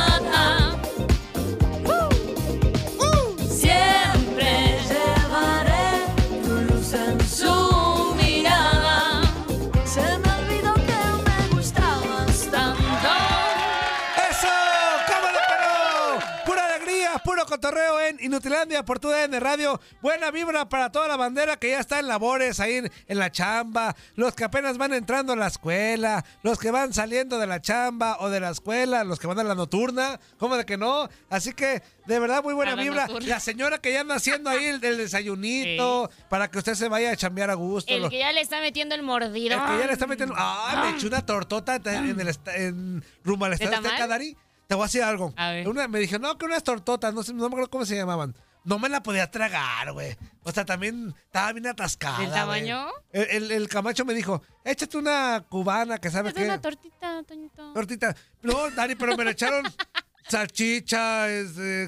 Inutilandia 18.26 18.84
por 18.84 18.98
tu 18.98 19.08
DN 19.08 19.40
Radio. 19.40 19.80
Buena 20.02 20.30
vibra 20.30 20.68
para 20.68 20.92
toda 20.92 21.08
la 21.08 21.16
bandera 21.16 21.56
que 21.56 21.70
ya 21.70 21.80
está 21.80 21.98
en 21.98 22.08
labores 22.08 22.60
ahí 22.60 22.74
en, 22.74 22.92
en 23.08 23.18
la 23.18 23.30
chamba. 23.30 23.96
Los 24.14 24.34
que 24.34 24.44
apenas 24.44 24.78
van 24.78 24.92
entrando 24.92 25.32
a 25.32 25.36
la 25.36 25.46
escuela. 25.46 26.24
Los 26.42 26.58
que 26.58 26.70
van 26.70 26.92
saliendo 26.92 27.38
de 27.38 27.46
la 27.46 27.60
chamba 27.60 28.18
o 28.20 28.28
de 28.28 28.40
la 28.40 28.50
escuela. 28.50 29.04
Los 29.04 29.18
que 29.18 29.26
van 29.26 29.38
a 29.38 29.44
la 29.44 29.54
nocturna. 29.54 30.20
¿Cómo 30.38 30.56
de 30.56 30.66
que 30.66 30.76
no? 30.76 31.08
Así 31.30 31.52
que, 31.54 31.82
de 32.06 32.18
verdad, 32.18 32.42
muy 32.42 32.54
buena 32.54 32.76
la 32.76 32.82
vibra. 32.82 33.06
nocturna. 33.06 33.28
La 33.28 33.40
señora 33.40 33.78
que 33.78 33.92
ya 33.92 34.00
anda 34.00 34.16
haciendo 34.16 34.50
ahí 34.50 34.64
el, 34.66 34.84
el 34.84 34.98
desayunito. 34.98 36.10
Para 36.28 36.50
que 36.50 36.58
usted 36.58 36.74
se 36.74 36.88
vaya 36.88 37.12
a 37.12 37.16
chambear 37.16 37.50
a 37.50 37.54
gusto. 37.54 37.92
El 37.92 38.08
que 38.10 38.18
ya 38.18 38.32
le 38.32 38.40
está 38.40 38.60
metiendo 38.60 38.94
el 38.94 39.02
mordido. 39.02 39.54
el 39.54 39.64
que 39.70 39.78
ya 39.78 39.86
le 39.86 39.92
está 39.92 40.06
metiendo. 40.06 40.34
¡Ah! 40.36 40.82
Me 40.84 40.96
eché 40.96 41.06
una 41.06 41.24
tortota 41.24 41.76
en 41.76 42.20
el 42.20 42.38
en 42.54 43.04
rumbo 43.24 43.44
al 43.46 43.58
tamal? 43.58 43.86
Azteca, 43.86 44.06
Dari. 44.06 44.36
Te 44.66 44.74
voy 44.74 44.84
a 44.84 44.86
decir 44.86 45.02
algo. 45.02 45.32
A 45.36 45.50
ver. 45.50 45.68
Una- 45.68 45.88
me 45.88 45.98
dijo, 46.00 46.18
no, 46.18 46.36
que 46.38 46.46
unas 46.46 46.64
tortotas, 46.64 47.14
no 47.14 47.22
sé, 47.22 47.32
no 47.32 47.40
me 47.42 47.46
acuerdo 47.46 47.70
cómo 47.70 47.84
se 47.86 47.96
llamaban. 47.96 48.34
No 48.64 48.80
me 48.80 48.88
la 48.88 49.00
podía 49.00 49.30
tragar, 49.30 49.92
güey. 49.92 50.16
O 50.42 50.50
sea, 50.50 50.64
también 50.64 51.14
estaba 51.26 51.52
bien 51.52 51.68
atascada. 51.68 52.18
¿Del 52.18 52.26
güey. 52.30 52.38
tamaño? 52.40 52.88
El, 53.12 53.30
el- 53.30 53.50
el 53.52 53.68
Camacho 53.68 54.04
me 54.04 54.12
dijo, 54.12 54.42
échate 54.64 54.98
una 54.98 55.44
cubana 55.48 55.98
que 55.98 56.10
sabe 56.10 56.30
Es 56.30 56.34
qué. 56.34 56.44
una 56.46 56.60
tortita, 56.60 57.22
Toñito. 57.22 57.72
Tortita. 57.72 58.16
No, 58.42 58.68
Dari, 58.72 58.96
pero 58.96 59.16
me 59.16 59.24
le 59.24 59.30
echaron 59.30 59.64
salchicha, 60.28 61.26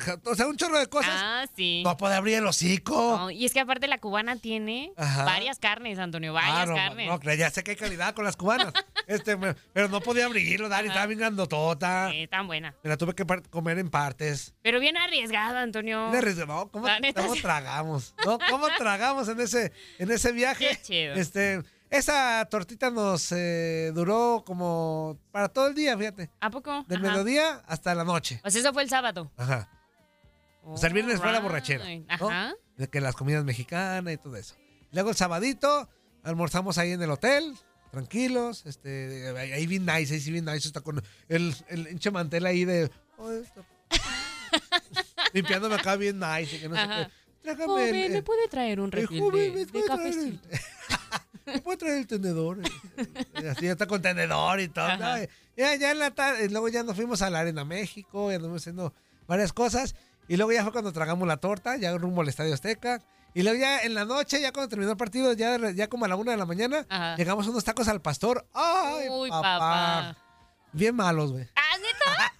ja- 0.00 0.20
o 0.24 0.34
sea, 0.34 0.46
un 0.46 0.56
chorro 0.56 0.78
de 0.78 0.86
cosas. 0.86 1.12
Ah, 1.14 1.44
sí. 1.56 1.82
No 1.84 1.96
podía 1.96 2.16
abrir 2.16 2.36
el 2.36 2.46
hocico. 2.46 3.16
No, 3.18 3.30
y 3.30 3.44
es 3.44 3.52
que 3.52 3.60
aparte 3.60 3.86
la 3.86 3.98
cubana 3.98 4.36
tiene 4.36 4.92
Ajá. 4.96 5.24
varias 5.24 5.58
carnes, 5.58 5.98
Antonio, 5.98 6.32
varias 6.32 6.56
Ah, 6.56 6.66
no, 6.66 6.74
carnes. 6.74 7.08
no, 7.08 7.34
ya 7.34 7.50
sé 7.50 7.62
que 7.62 7.72
hay 7.72 7.76
calidad 7.76 8.14
con 8.14 8.24
las 8.24 8.36
cubanas. 8.36 8.72
este, 9.06 9.36
pero 9.72 9.88
no 9.88 10.00
podía 10.00 10.26
abrirlo, 10.26 10.68
Dari, 10.68 10.88
estaba 10.88 11.06
bien 11.06 11.18
grandotota. 11.18 12.10
Sí, 12.12 12.26
tan 12.28 12.46
buena. 12.46 12.74
Me 12.82 12.90
la 12.90 12.96
tuve 12.96 13.14
que 13.14 13.24
comer 13.50 13.78
en 13.78 13.90
partes. 13.90 14.54
Pero 14.62 14.80
bien 14.80 14.96
arriesgado, 14.96 15.58
Antonio. 15.58 16.06
Bien 16.10 16.22
arriesgado. 16.22 16.70
¿Cómo, 16.70 16.86
cómo 17.14 17.34
tragamos? 17.36 18.14
¿No? 18.24 18.38
¿Cómo 18.50 18.68
tragamos 18.76 19.28
en 19.28 19.40
ese, 19.40 19.72
en 19.98 20.10
ese 20.10 20.32
viaje? 20.32 20.68
Qué 20.68 20.82
chido. 20.82 21.14
Este, 21.14 21.62
esa 21.90 22.46
tortita 22.50 22.90
nos 22.90 23.32
eh, 23.32 23.92
duró 23.94 24.42
como 24.46 25.18
para 25.30 25.48
todo 25.48 25.68
el 25.68 25.74
día, 25.74 25.96
fíjate. 25.96 26.30
¿A 26.40 26.50
poco? 26.50 26.84
Del 26.88 26.98
Ajá. 26.98 27.08
mediodía 27.10 27.62
hasta 27.66 27.94
la 27.94 28.04
noche. 28.04 28.38
Pues 28.42 28.54
eso 28.56 28.72
fue 28.72 28.82
el 28.82 28.88
sábado. 28.90 29.30
Ajá. 29.36 29.70
O 30.64 30.76
sea, 30.76 30.88
el 30.88 30.94
viernes 30.94 31.18
fue 31.20 31.32
la 31.32 31.40
borrachera. 31.40 31.84
¿no? 31.86 32.04
Ajá. 32.08 32.52
De 32.76 32.88
que 32.88 33.00
las 33.00 33.14
comidas 33.16 33.44
mexicanas 33.44 34.12
y 34.12 34.16
todo 34.18 34.36
eso. 34.36 34.54
Luego 34.92 35.10
el 35.10 35.16
sabadito, 35.16 35.88
almorzamos 36.22 36.76
ahí 36.78 36.92
en 36.92 37.02
el 37.02 37.10
hotel, 37.10 37.54
tranquilos. 37.90 38.66
Este, 38.66 39.28
ahí 39.38 39.66
bien 39.66 39.86
nice, 39.86 40.12
ahí 40.14 40.20
sí 40.20 40.30
bien 40.30 40.44
nice. 40.44 40.66
Está 40.68 40.80
con 40.82 41.02
el, 41.28 41.54
el 41.68 41.88
hinche 41.88 42.10
mantel 42.10 42.44
ahí 42.46 42.64
de. 42.66 42.90
"Oh, 43.16 43.30
esto". 43.30 43.64
Limpiándome 45.32 45.74
acá 45.74 45.96
bien 45.96 46.18
nice. 46.18 46.56
y 46.56 46.60
que 46.60 46.68
no 46.68 46.76
sé 46.76 46.82
qué. 46.88 47.08
Trágame 47.42 47.66
Joven, 47.66 47.94
el- 47.94 48.12
¿me 48.12 48.22
puede 48.22 48.48
traer 48.48 48.80
un 48.80 48.90
refil 48.92 49.30
de, 49.32 49.50
¿me 49.50 49.64
de 49.64 49.84
cafecito? 49.86 50.48
¿Me 51.54 51.60
puede 51.60 51.78
traer 51.78 51.98
el 51.98 52.06
tenedor? 52.06 52.58
Y 53.42 53.46
así 53.46 53.66
ya 53.66 53.72
está 53.72 53.86
con 53.86 54.02
tenedor 54.02 54.60
y 54.60 54.68
todo. 54.68 54.88
Ya, 55.56 55.74
ya 55.74 55.90
en 55.90 55.98
la 55.98 56.10
tarde, 56.12 56.48
luego 56.50 56.68
ya 56.68 56.82
nos 56.82 56.94
fuimos 56.96 57.22
a 57.22 57.30
la 57.30 57.40
Arena 57.40 57.64
México, 57.64 58.30
ya 58.30 58.36
anduvimos 58.36 58.62
haciendo 58.62 58.94
varias 59.26 59.52
cosas. 59.52 59.94
Y 60.28 60.36
luego 60.36 60.52
ya 60.52 60.62
fue 60.62 60.72
cuando 60.72 60.92
tragamos 60.92 61.26
la 61.26 61.38
torta, 61.38 61.76
ya 61.76 61.96
rumbo 61.96 62.20
al 62.22 62.28
Estadio 62.28 62.54
Azteca. 62.54 63.00
Y 63.34 63.42
luego 63.42 63.58
ya 63.58 63.80
en 63.80 63.94
la 63.94 64.04
noche, 64.04 64.40
ya 64.40 64.52
cuando 64.52 64.68
terminó 64.68 64.90
el 64.90 64.96
partido, 64.96 65.32
ya, 65.32 65.58
ya 65.72 65.88
como 65.88 66.04
a 66.04 66.08
la 66.08 66.16
una 66.16 66.32
de 66.32 66.36
la 66.38 66.46
mañana, 66.46 66.86
Ajá. 66.88 67.16
llegamos 67.16 67.46
unos 67.46 67.64
tacos 67.64 67.88
al 67.88 68.00
pastor. 68.00 68.46
¡Ay, 68.54 69.08
Uy, 69.10 69.30
papá! 69.30 69.58
papá. 69.58 70.16
Bien 70.72 70.94
malos, 70.94 71.32
güey. 71.32 71.48
¿Ah, 71.54 71.76
neta? 71.78 72.32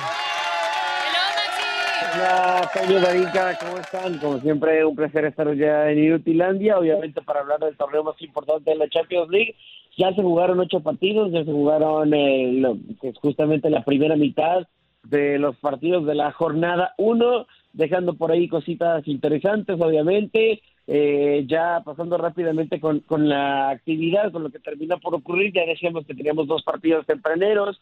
Maxi! 1.41 3.25
Hola, 3.33 3.59
¿cómo 3.59 3.79
están? 3.79 4.19
Como 4.19 4.39
siempre, 4.41 4.85
un 4.85 4.95
placer 4.95 5.25
estar 5.25 5.53
ya 5.57 5.91
en 5.91 6.05
Inutilandia, 6.05 6.79
obviamente 6.79 7.21
para 7.23 7.41
hablar 7.41 7.59
del 7.59 7.77
torneo 7.77 8.05
más 8.05 8.21
importante 8.23 8.71
de 8.71 8.77
la 8.77 8.89
Champions 8.89 9.29
League. 9.31 9.57
Ya 9.97 10.13
se 10.15 10.23
jugaron 10.23 10.61
ocho 10.61 10.79
partidos, 10.81 11.33
ya 11.33 11.45
se 11.45 11.51
jugaron 11.51 12.15
eh, 12.15 12.53
lo, 12.53 12.77
que 13.01 13.09
es 13.09 13.19
justamente 13.19 13.69
la 13.69 13.85
primera 13.85 14.15
mitad 14.15 14.69
de 15.03 15.39
los 15.39 15.57
partidos 15.57 16.07
de 16.07 16.15
la 16.15 16.31
jornada 16.31 16.95
uno, 16.99 17.47
dejando 17.73 18.15
por 18.15 18.31
ahí 18.31 18.49
cositas 18.49 19.07
interesantes, 19.09 19.77
obviamente. 19.81 20.63
Eh, 20.91 21.45
ya 21.47 21.83
pasando 21.85 22.17
rápidamente 22.17 22.81
con, 22.81 23.01
con 23.01 23.29
la 23.29 23.69
actividad, 23.69 24.33
con 24.33 24.43
lo 24.43 24.49
que 24.49 24.59
termina 24.59 24.97
por 24.97 25.15
ocurrir, 25.15 25.53
ya 25.53 25.67
decíamos 25.67 26.07
que 26.07 26.15
teníamos 26.15 26.47
dos 26.47 26.63
partidos 26.63 27.05
tempraneros, 27.05 27.79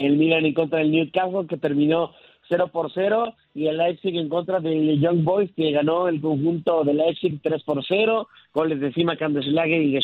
el 0.00 0.16
Milan 0.16 0.44
en 0.44 0.52
contra 0.52 0.80
del 0.80 0.90
Newcastle, 0.90 1.46
que 1.46 1.56
terminó 1.56 2.10
0 2.48 2.70
por 2.72 2.90
0, 2.92 3.34
y 3.54 3.68
el 3.68 3.78
Leipzig 3.78 4.16
en 4.16 4.28
contra 4.28 4.58
del 4.58 5.00
Young 5.00 5.22
Boys, 5.22 5.52
que 5.54 5.70
ganó 5.70 6.08
el 6.08 6.20
conjunto 6.20 6.82
del 6.82 6.96
Leipzig 6.96 7.40
3 7.40 7.62
por 7.62 7.84
0, 7.86 8.26
goles 8.52 8.80
de 8.80 8.92
Cima 8.94 9.16
Kandeslager 9.16 9.80
y 9.80 9.92
de 9.92 10.02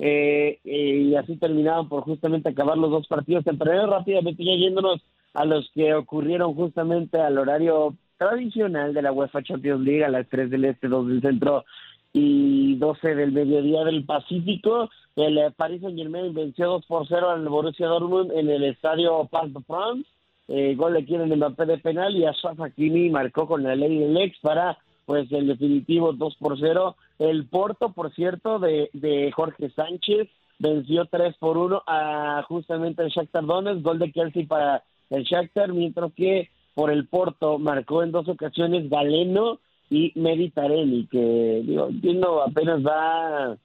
eh, 0.00 0.60
y 0.62 1.16
así 1.16 1.36
terminaban 1.36 1.88
por 1.88 2.04
justamente 2.04 2.50
acabar 2.50 2.78
los 2.78 2.92
dos 2.92 3.08
partidos 3.08 3.42
tempraneros, 3.42 3.90
rápidamente 3.90 4.44
ya 4.44 4.54
yéndonos 4.54 5.02
a 5.34 5.44
los 5.44 5.68
que 5.74 5.94
ocurrieron 5.94 6.54
justamente 6.54 7.20
al 7.20 7.38
horario 7.38 7.96
tradicional 8.18 8.92
de 8.92 9.02
la 9.02 9.12
UEFA 9.12 9.42
Champions 9.42 9.82
League 9.82 10.04
a 10.04 10.10
las 10.10 10.28
3 10.28 10.50
del 10.50 10.64
Este, 10.66 10.88
2 10.88 11.08
del 11.08 11.20
Centro 11.22 11.64
y 12.12 12.76
12 12.76 13.14
del 13.14 13.32
mediodía 13.32 13.84
del 13.84 14.04
Pacífico. 14.04 14.90
El 15.16 15.38
eh, 15.38 15.50
Paris 15.56 15.80
Saint 15.80 15.96
Germain 15.96 16.34
venció 16.34 16.68
2 16.68 16.86
por 16.86 17.06
0 17.06 17.30
al 17.30 17.48
Borussia 17.48 17.86
Dortmund 17.86 18.32
en 18.32 18.50
el 18.50 18.64
estadio 18.64 19.24
Parc 19.30 19.48
de 19.48 19.60
France. 19.62 20.08
Eh, 20.48 20.74
gol 20.76 20.94
de 20.94 21.04
quien 21.04 21.28
Mbappé 21.28 21.66
de 21.66 21.78
penal 21.78 22.16
y 22.16 22.24
Ashraf 22.24 22.60
Hakimi 22.60 23.10
marcó 23.10 23.46
con 23.46 23.62
la 23.62 23.76
ley 23.76 23.98
del 23.98 24.16
ex 24.16 24.38
para 24.40 24.78
pues 25.04 25.30
el 25.32 25.46
definitivo 25.46 26.12
2 26.12 26.36
por 26.36 26.58
0. 26.58 26.96
El 27.18 27.46
Porto, 27.46 27.92
por 27.92 28.14
cierto, 28.14 28.58
de, 28.58 28.90
de 28.92 29.30
Jorge 29.32 29.70
Sánchez 29.70 30.28
venció 30.58 31.06
3 31.06 31.36
por 31.38 31.56
1 31.56 31.82
a 31.86 32.42
justamente 32.48 33.02
el 33.02 33.10
Shakhtar 33.10 33.44
Donetsk, 33.44 33.82
gol 33.82 33.98
de 33.98 34.12
Kelsey 34.12 34.46
para 34.46 34.82
el 35.10 35.24
Shakhtar, 35.24 35.72
mientras 35.72 36.12
que 36.12 36.50
por 36.78 36.92
el 36.92 37.08
Porto 37.08 37.58
marcó 37.58 38.04
en 38.04 38.12
dos 38.12 38.28
ocasiones 38.28 38.88
Galeno 38.88 39.58
y 39.90 40.12
Meditarelli, 40.14 41.08
que 41.08 41.62
digo, 41.66 41.88
entiendo 41.88 42.40
apenas 42.40 42.86
va 42.86 43.56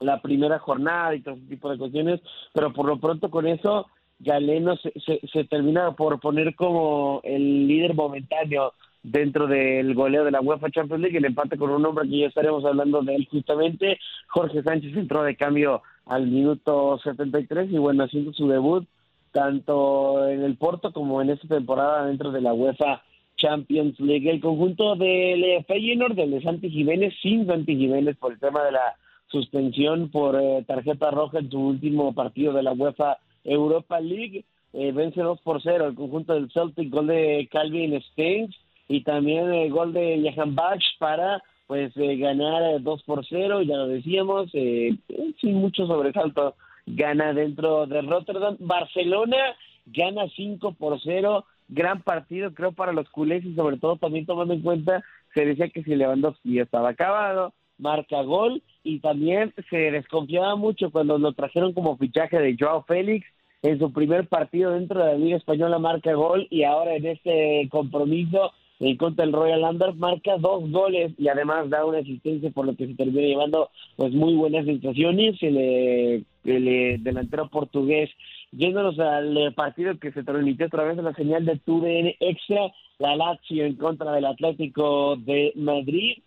la 0.00 0.20
primera 0.20 0.58
jornada 0.58 1.14
y 1.14 1.20
todo 1.20 1.36
ese 1.36 1.46
tipo 1.46 1.70
de 1.70 1.78
cuestiones, 1.78 2.20
pero 2.52 2.72
por 2.72 2.86
lo 2.86 2.98
pronto 2.98 3.30
con 3.30 3.46
eso 3.46 3.86
Galeno 4.18 4.76
se, 4.76 4.92
se, 5.32 5.44
termina 5.44 5.92
por 5.92 6.18
poner 6.18 6.56
como 6.56 7.20
el 7.22 7.68
líder 7.68 7.94
momentáneo 7.94 8.72
dentro 9.04 9.46
del 9.46 9.94
goleo 9.94 10.24
de 10.24 10.32
la 10.32 10.40
UEFA 10.40 10.68
Champions 10.72 11.00
League, 11.00 11.18
el 11.18 11.26
empate 11.26 11.56
con 11.56 11.70
un 11.70 11.86
hombre 11.86 12.08
que 12.08 12.18
ya 12.18 12.26
estaremos 12.26 12.64
hablando 12.64 13.02
de 13.02 13.14
él 13.14 13.28
justamente, 13.30 14.00
Jorge 14.26 14.64
Sánchez 14.64 14.96
entró 14.96 15.22
de 15.22 15.36
cambio 15.36 15.82
al 16.06 16.26
minuto 16.26 16.98
73 17.04 17.70
y 17.70 17.78
bueno, 17.78 18.02
haciendo 18.02 18.32
su 18.32 18.48
debut 18.48 18.84
tanto 19.32 20.28
en 20.28 20.42
el 20.42 20.56
Porto 20.56 20.92
como 20.92 21.22
en 21.22 21.30
esta 21.30 21.48
temporada 21.48 22.06
dentro 22.06 22.30
de 22.30 22.40
la 22.40 22.52
UEFA 22.52 23.02
Champions 23.36 23.98
League. 23.98 24.30
El 24.30 24.40
conjunto 24.40 24.94
del 24.94 25.64
Feyenoord, 25.66 26.14
de 26.14 26.42
Santi 26.42 26.70
Jiménez, 26.70 27.14
sin 27.22 27.46
Santi 27.46 27.76
Jiménez 27.76 28.16
por 28.18 28.32
el 28.32 28.38
tema 28.38 28.62
de 28.64 28.72
la 28.72 28.96
suspensión 29.28 30.10
por 30.10 30.40
eh, 30.40 30.62
tarjeta 30.66 31.10
roja 31.10 31.38
en 31.38 31.50
su 31.50 31.58
último 31.58 32.14
partido 32.14 32.52
de 32.52 32.62
la 32.62 32.72
UEFA 32.72 33.18
Europa 33.44 33.98
League, 34.00 34.44
eh, 34.74 34.92
vence 34.92 35.20
2 35.20 35.40
por 35.40 35.62
0 35.62 35.86
el 35.86 35.94
conjunto 35.94 36.34
del 36.34 36.50
Celtic, 36.50 36.90
gol 36.90 37.08
de 37.08 37.48
Calvin 37.50 38.00
Stengs 38.00 38.54
y 38.88 39.02
también 39.02 39.52
el 39.52 39.70
gol 39.70 39.92
de 39.92 40.32
Johan 40.34 40.54
Bach 40.54 40.82
para 40.98 41.42
pues 41.66 41.92
eh, 41.96 42.16
ganar 42.16 42.82
2 42.82 43.02
por 43.04 43.24
0, 43.26 43.62
ya 43.62 43.76
lo 43.76 43.88
decíamos, 43.88 44.50
eh, 44.52 44.94
sin 45.40 45.54
mucho 45.54 45.86
sobresalto 45.86 46.54
gana 46.86 47.32
dentro 47.32 47.86
de 47.86 48.02
Rotterdam. 48.02 48.56
Barcelona 48.60 49.56
gana 49.86 50.28
5 50.34 50.74
por 50.74 51.00
0. 51.00 51.44
Gran 51.68 52.02
partido, 52.02 52.52
creo, 52.52 52.72
para 52.72 52.92
los 52.92 53.08
culés 53.08 53.44
y 53.44 53.54
sobre 53.54 53.78
todo 53.78 53.96
también 53.96 54.26
tomando 54.26 54.52
en 54.52 54.62
cuenta, 54.62 55.02
se 55.34 55.46
decía 55.46 55.68
que 55.70 55.82
si 55.82 55.94
Lewandowski 55.94 56.54
ya 56.54 56.62
estaba 56.62 56.90
acabado, 56.90 57.54
marca 57.78 58.20
gol 58.22 58.62
y 58.82 59.00
también 59.00 59.54
se 59.70 59.90
desconfiaba 59.90 60.56
mucho 60.56 60.90
cuando 60.90 61.18
lo 61.18 61.32
trajeron 61.32 61.72
como 61.72 61.96
fichaje 61.96 62.38
de 62.38 62.56
Joao 62.58 62.82
Félix 62.82 63.26
en 63.62 63.78
su 63.78 63.92
primer 63.92 64.28
partido 64.28 64.72
dentro 64.72 65.00
de 65.00 65.12
la 65.12 65.18
Liga 65.18 65.36
Española 65.36 65.78
marca 65.78 66.12
gol 66.14 66.46
y 66.50 66.64
ahora 66.64 66.94
en 66.94 67.06
este 67.06 67.68
compromiso 67.70 68.52
en 68.80 68.96
contra 68.96 69.24
del 69.24 69.34
Royal 69.34 69.64
Anders 69.64 69.96
marca 69.96 70.36
dos 70.38 70.70
goles 70.70 71.12
y 71.18 71.28
además 71.28 71.70
da 71.70 71.84
una 71.84 71.98
asistencia 71.98 72.50
por 72.50 72.66
lo 72.66 72.74
que 72.74 72.86
se 72.86 72.94
termina 72.94 73.26
llevando 73.26 73.70
pues 73.96 74.12
muy 74.12 74.34
buenas 74.34 74.66
sensaciones 74.66 75.36
el, 75.42 75.56
el, 75.56 76.24
el 76.44 77.02
delantero 77.04 77.48
portugués. 77.48 78.10
Yéndonos 78.50 78.98
al 78.98 79.54
partido 79.54 79.98
que 79.98 80.12
se 80.12 80.24
transmitió 80.24 80.66
a 80.66 80.70
través 80.70 80.96
de 80.96 81.02
la 81.02 81.14
señal 81.14 81.44
de 81.44 81.58
TUDN 81.58 82.14
Extra 82.20 82.72
la 82.98 83.16
Lazio 83.16 83.64
en 83.64 83.76
contra 83.76 84.12
del 84.12 84.26
Atlético 84.26 85.16
de 85.16 85.52
Madrid. 85.56 86.18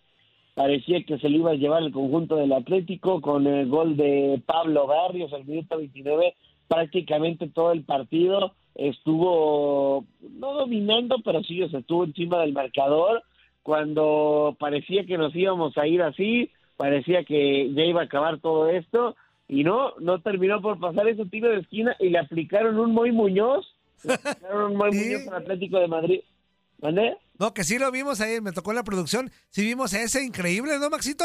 Parecía 0.54 1.02
que 1.04 1.18
se 1.18 1.28
lo 1.28 1.36
iba 1.36 1.50
a 1.50 1.54
llevar 1.54 1.82
el 1.82 1.92
conjunto 1.92 2.36
del 2.36 2.52
Atlético 2.52 3.20
con 3.20 3.46
el 3.46 3.68
gol 3.68 3.96
de 3.96 4.40
Pablo 4.46 4.86
Barrios 4.86 5.32
al 5.32 5.44
minuto 5.44 5.76
29 5.76 6.34
prácticamente 6.68 7.48
todo 7.48 7.72
el 7.72 7.84
partido 7.84 8.52
estuvo 8.76 10.04
no 10.20 10.52
dominando, 10.52 11.16
pero 11.24 11.42
sí 11.42 11.66
se 11.68 11.78
estuvo 11.78 12.04
encima 12.04 12.40
del 12.40 12.52
marcador 12.52 13.22
cuando 13.62 14.56
parecía 14.60 15.04
que 15.06 15.18
nos 15.18 15.34
íbamos 15.34 15.76
a 15.76 15.86
ir 15.88 16.00
así, 16.00 16.50
parecía 16.76 17.24
que 17.24 17.72
ya 17.74 17.82
iba 17.82 18.02
a 18.02 18.04
acabar 18.04 18.38
todo 18.38 18.68
esto 18.68 19.16
y 19.48 19.64
no, 19.64 19.92
no 19.98 20.20
terminó 20.20 20.62
por 20.62 20.78
pasar 20.78 21.08
ese 21.08 21.24
tiro 21.26 21.50
de 21.50 21.60
esquina 21.60 21.96
y 21.98 22.10
le 22.10 22.18
aplicaron 22.18 22.78
un 22.78 22.92
Moy 22.92 23.10
Muñoz, 23.12 23.66
le 24.04 24.14
aplicaron 24.14 24.72
un 24.72 24.76
Moy 24.76 24.90
Sí. 24.92 24.98
Muñoz 24.98 25.28
al 25.28 25.42
Atlético 25.42 25.80
de 25.80 25.88
Madrid. 25.88 26.20
¿Vale? 26.78 27.16
No, 27.38 27.54
que 27.54 27.64
sí 27.64 27.78
lo 27.78 27.90
vimos 27.90 28.20
ahí, 28.20 28.40
me 28.42 28.52
tocó 28.52 28.70
en 28.70 28.76
la 28.76 28.84
producción. 28.84 29.30
Sí 29.48 29.64
vimos 29.64 29.94
ese 29.94 30.22
increíble, 30.22 30.78
¿no, 30.78 30.90
Maxito? 30.90 31.24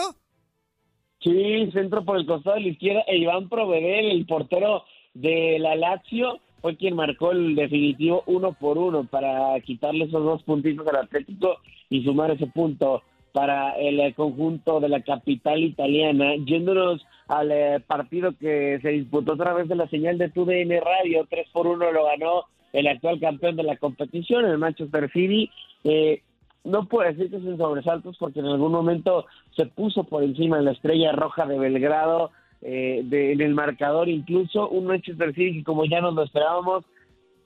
Sí, 1.22 1.70
centro 1.74 2.04
por 2.04 2.18
el 2.18 2.26
costado 2.26 2.56
de 2.56 2.62
la 2.62 2.68
izquierda 2.70 3.02
e 3.06 3.18
Iván 3.18 3.50
Provedel, 3.50 4.12
el 4.12 4.26
portero 4.26 4.86
de 5.14 5.60
la 5.60 5.76
Lazio, 5.76 6.40
fue 6.62 6.76
quien 6.76 6.96
marcó 6.96 7.32
el 7.32 7.56
definitivo 7.56 8.24
uno 8.28 8.54
por 8.54 8.78
uno 8.78 9.04
para 9.06 9.60
quitarle 9.62 10.06
esos 10.06 10.24
dos 10.24 10.44
puntitos 10.44 10.88
al 10.88 10.98
Atlético 10.98 11.58
y 11.90 12.04
sumar 12.04 12.32
ese 12.32 12.48
punto 12.48 13.04
para 13.34 13.72
el 13.72 14.00
eh, 14.00 14.14
conjunto 14.14 14.80
de 14.80 14.90
la 14.90 15.02
capital 15.02 15.60
italiana. 15.60 16.36
Yéndonos 16.46 17.06
al 17.28 17.52
eh, 17.52 17.80
partido 17.86 18.34
que 18.40 18.80
se 18.82 18.90
disputó 18.90 19.34
a 19.34 19.38
través 19.38 19.68
de 19.68 19.76
la 19.76 19.88
señal 19.88 20.18
de 20.18 20.30
TUDN 20.30 20.82
Radio, 20.82 21.26
3 21.30 21.48
por 21.52 21.68
1 21.68 21.92
lo 21.92 22.06
ganó 22.06 22.44
el 22.74 22.88
actual 22.88 23.20
campeón 23.20 23.56
de 23.56 23.64
la 23.64 23.78
competición, 23.78 24.46
el 24.46 24.58
Manchester 24.58 25.10
City. 25.12 25.50
Eh, 25.84 26.22
no 26.64 26.86
puedo 26.86 27.10
decir 27.10 27.32
que 27.32 27.40
sin 27.40 27.58
sobresaltos 27.58 28.18
porque 28.20 28.40
en 28.40 28.46
algún 28.46 28.72
momento 28.72 29.26
se 29.56 29.66
puso 29.66 30.04
por 30.04 30.24
encima 30.24 30.62
la 30.62 30.72
estrella 30.72 31.12
roja 31.12 31.46
de 31.46 31.58
Belgrado 31.58 32.32
eh, 32.62 33.02
de- 33.04 33.32
en 33.34 33.42
el 33.42 33.54
marcador 33.54 34.08
incluso 34.10 34.70
un 34.70 34.86
Manchester 34.86 35.34
City 35.34 35.60
que 35.60 35.64
como 35.64 35.86
ya 35.86 36.02
nos 36.02 36.14
lo 36.14 36.24
esperábamos 36.24 36.86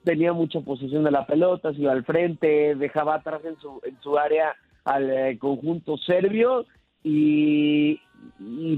tenía 0.06 0.32
mucha 0.32 0.62
posesión 0.62 1.04
de 1.04 1.12
la 1.12 1.25
pelota, 1.25 1.73
se 1.73 1.82
iba 1.82 1.91
al 1.91 2.06
frente, 2.06 2.75
dejaba 2.75 3.15
atrás 3.15 3.41
en 3.43 3.60
su, 3.60 3.82
en 3.84 3.99
su 4.01 4.17
área 4.17 4.56
al 4.86 5.10
eh, 5.10 5.38
conjunto 5.39 5.97
serbio 5.97 6.65
y, 7.04 7.99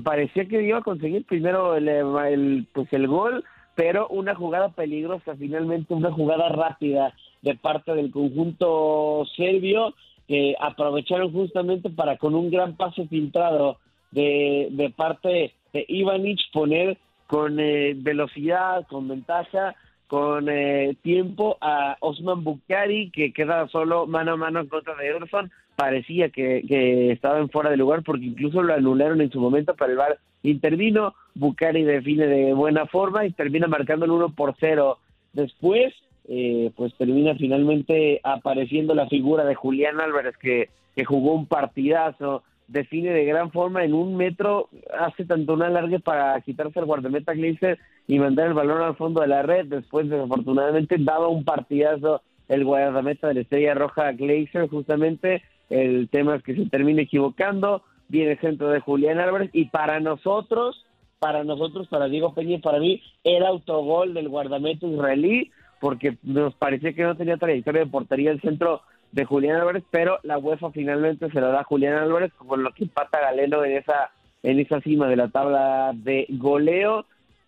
parecía 0.03 0.45
que 0.45 0.63
iba 0.63 0.79
a 0.79 0.83
conseguir 0.83 1.25
primero 1.25 1.75
el, 1.75 1.87
eh, 1.87 2.03
el, 2.31 2.67
pues 2.73 2.91
el 2.91 3.07
gol, 3.07 3.43
pero 3.75 4.07
una 4.07 4.35
jugada 4.35 4.69
peligrosa, 4.69 5.35
finalmente 5.35 5.93
una 5.93 6.11
jugada 6.11 6.49
rápida 6.49 7.13
de 7.41 7.55
parte 7.55 7.93
del 7.93 8.09
conjunto 8.09 9.25
serbio 9.35 9.93
que 10.27 10.55
aprovecharon 10.59 11.31
justamente 11.31 11.89
para 11.89 12.17
con 12.17 12.35
un 12.35 12.49
gran 12.49 12.75
pase 12.75 13.07
filtrado 13.07 13.77
de, 14.11 14.69
de 14.71 14.89
parte 14.89 15.53
de 15.73 15.85
Ivanic 15.87 16.39
poner 16.51 16.97
con 17.27 17.59
eh, 17.59 17.93
velocidad, 17.95 18.87
con 18.87 19.07
ventaja, 19.07 19.75
con 20.07 20.47
eh, 20.49 20.95
tiempo 21.03 21.57
a 21.59 21.97
Osman 21.99 22.43
Bukhari 22.43 23.11
que 23.11 23.33
queda 23.33 23.67
solo 23.67 24.07
mano 24.07 24.33
a 24.33 24.37
mano 24.37 24.61
en 24.61 24.67
contra 24.67 24.95
de 24.95 25.07
Ederson. 25.07 25.51
Parecía 25.75 26.29
que, 26.29 26.63
que 26.67 27.11
estaba 27.11 27.39
en 27.39 27.49
fuera 27.49 27.69
de 27.69 27.77
lugar 27.77 28.01
porque 28.03 28.25
incluso 28.25 28.63
lo 28.63 28.73
anularon 28.73 29.21
en 29.21 29.29
su 29.29 29.39
momento, 29.39 29.75
pero 29.77 29.91
el 29.91 29.97
VAR 29.97 30.19
intervino. 30.43 31.13
Bukhari 31.35 31.83
define 31.83 32.25
de 32.25 32.53
buena 32.53 32.87
forma 32.87 33.25
y 33.25 33.31
termina 33.31 33.67
marcando 33.67 34.05
el 34.05 34.11
1 34.11 34.29
por 34.29 34.55
0. 34.59 34.97
Después, 35.33 35.93
eh, 36.27 36.71
pues 36.75 36.95
termina 36.95 37.35
finalmente 37.35 38.19
apareciendo 38.23 38.95
la 38.95 39.07
figura 39.07 39.45
de 39.45 39.55
Julián 39.55 39.99
Álvarez 39.99 40.35
que, 40.37 40.69
que 40.95 41.05
jugó 41.05 41.33
un 41.33 41.45
partidazo, 41.45 42.43
define 42.67 43.11
de 43.11 43.25
gran 43.25 43.51
forma 43.51 43.83
en 43.83 43.93
un 43.93 44.15
metro, 44.15 44.69
hace 44.99 45.25
tanto 45.25 45.53
una 45.53 45.69
larga 45.69 45.99
para 45.99 46.39
quitarse 46.41 46.79
el 46.79 46.85
guardameta 46.85 47.33
Gleiser 47.33 47.79
y 48.07 48.19
mandar 48.19 48.47
el 48.47 48.53
balón 48.53 48.81
al 48.81 48.95
fondo 48.95 49.21
de 49.21 49.27
la 49.27 49.41
red, 49.41 49.65
después 49.65 50.09
desafortunadamente 50.09 50.97
daba 50.99 51.27
un 51.27 51.43
partidazo 51.43 52.21
el 52.47 52.63
guardameta 52.63 53.27
de 53.27 53.33
la 53.33 53.41
Estrella 53.41 53.73
Roja 53.73 54.11
Gleiser, 54.13 54.69
justamente. 54.69 55.43
El 55.69 56.07
tema 56.09 56.35
es 56.35 56.43
que 56.43 56.55
se 56.55 56.69
termina 56.69 57.01
equivocando, 57.01 57.83
viene 58.07 58.31
el 58.31 58.39
centro 58.39 58.69
de 58.69 58.79
Julián 58.79 59.19
Álvarez 59.19 59.49
y 59.51 59.65
para 59.65 59.99
nosotros 59.99 60.85
para 61.19 61.43
nosotros, 61.43 61.87
para 61.87 62.07
Diego 62.07 62.33
Peña 62.33 62.55
y 62.55 62.59
para 62.59 62.79
mí, 62.79 63.01
era 63.23 63.49
autogol 63.49 64.13
del 64.13 64.29
guardameta 64.29 64.85
israelí, 64.85 65.51
porque 65.79 66.17
nos 66.23 66.53
parecía 66.55 66.93
que 66.93 67.03
no 67.03 67.15
tenía 67.15 67.37
trayectoria 67.37 67.85
de 67.85 67.91
portería 67.91 68.31
el 68.31 68.41
centro 68.41 68.81
de 69.11 69.25
Julián 69.25 69.57
Álvarez, 69.57 69.83
pero 69.91 70.19
la 70.23 70.37
UEFA 70.37 70.71
finalmente 70.71 71.29
se 71.31 71.39
lo 71.41 71.49
da 71.51 71.61
a 71.61 71.63
Julián 71.63 71.95
Álvarez, 71.95 72.31
con 72.37 72.63
lo 72.63 72.71
que 72.73 72.83
empata 72.83 73.19
Galeno 73.19 73.63
en 73.63 73.77
esa, 73.77 74.11
en 74.43 74.59
esa 74.59 74.79
cima 74.81 75.07
de 75.07 75.15
la 75.15 75.29
tabla 75.29 75.91
de 75.95 76.25
goleo. 76.29 77.05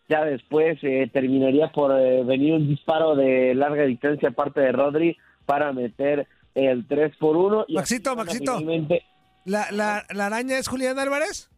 Ya 0.08 0.26
después 0.26 0.80
eh, 0.82 1.10
terminaría 1.14 1.72
por 1.72 1.92
eh, 2.00 2.24
venir 2.24 2.54
un 2.54 2.68
disparo 2.68 3.16
de 3.16 3.54
larga 3.54 3.84
distancia 3.84 4.30
aparte 4.30 4.60
de 4.62 4.72
Rodri 4.72 5.18
para 5.46 5.72
meter 5.74 6.28
el 6.56 6.88
3 6.88 7.16
por 7.18 7.38
1. 7.38 7.66
Y 7.68 7.76
Maxito, 7.76 8.16
Maxito. 8.16 8.58
finalmente- 8.58 9.04
¿La, 9.46 9.72
la, 9.72 10.06
¿La 10.14 10.26
araña 10.28 10.58
es 10.58 10.68
Julián 10.68 10.98
Álvarez? 11.00 11.50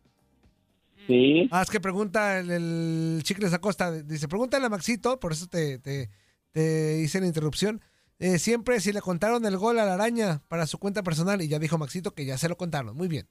Sí. 1.08 1.48
Ah, 1.52 1.62
es 1.64 1.70
que 1.70 1.80
pregunta 1.80 2.40
el, 2.40 2.52
el 2.52 3.20
Chicles 3.24 3.54
Acosta. 3.54 3.92
Dice, 4.04 4.28
pregúntale 4.28 4.66
a 4.66 4.70
Maxito, 4.70 5.20
por 5.20 5.32
eso 5.32 5.48
te, 5.48 5.80
te, 5.80 6.10
te 6.52 7.00
hice 7.02 7.20
la 7.20 7.28
interrupción. 7.28 7.82
Eh, 8.22 8.40
siempre 8.40 8.80
si 8.80 8.94
le 8.94 9.02
contaron 9.02 9.46
el 9.46 9.58
gol 9.58 9.80
a 9.80 9.86
la 9.86 9.96
araña 9.96 10.42
para 10.48 10.66
su 10.68 10.78
cuenta 10.80 11.04
personal. 11.04 11.42
Y 11.42 11.50
ya 11.50 11.60
dijo 11.60 11.78
Maxito 11.78 12.12
que 12.12 12.26
ya 12.26 12.38
se 12.38 12.48
lo 12.50 12.56
contaron. 12.56 12.96
Muy 12.96 13.10
bien. 13.10 13.26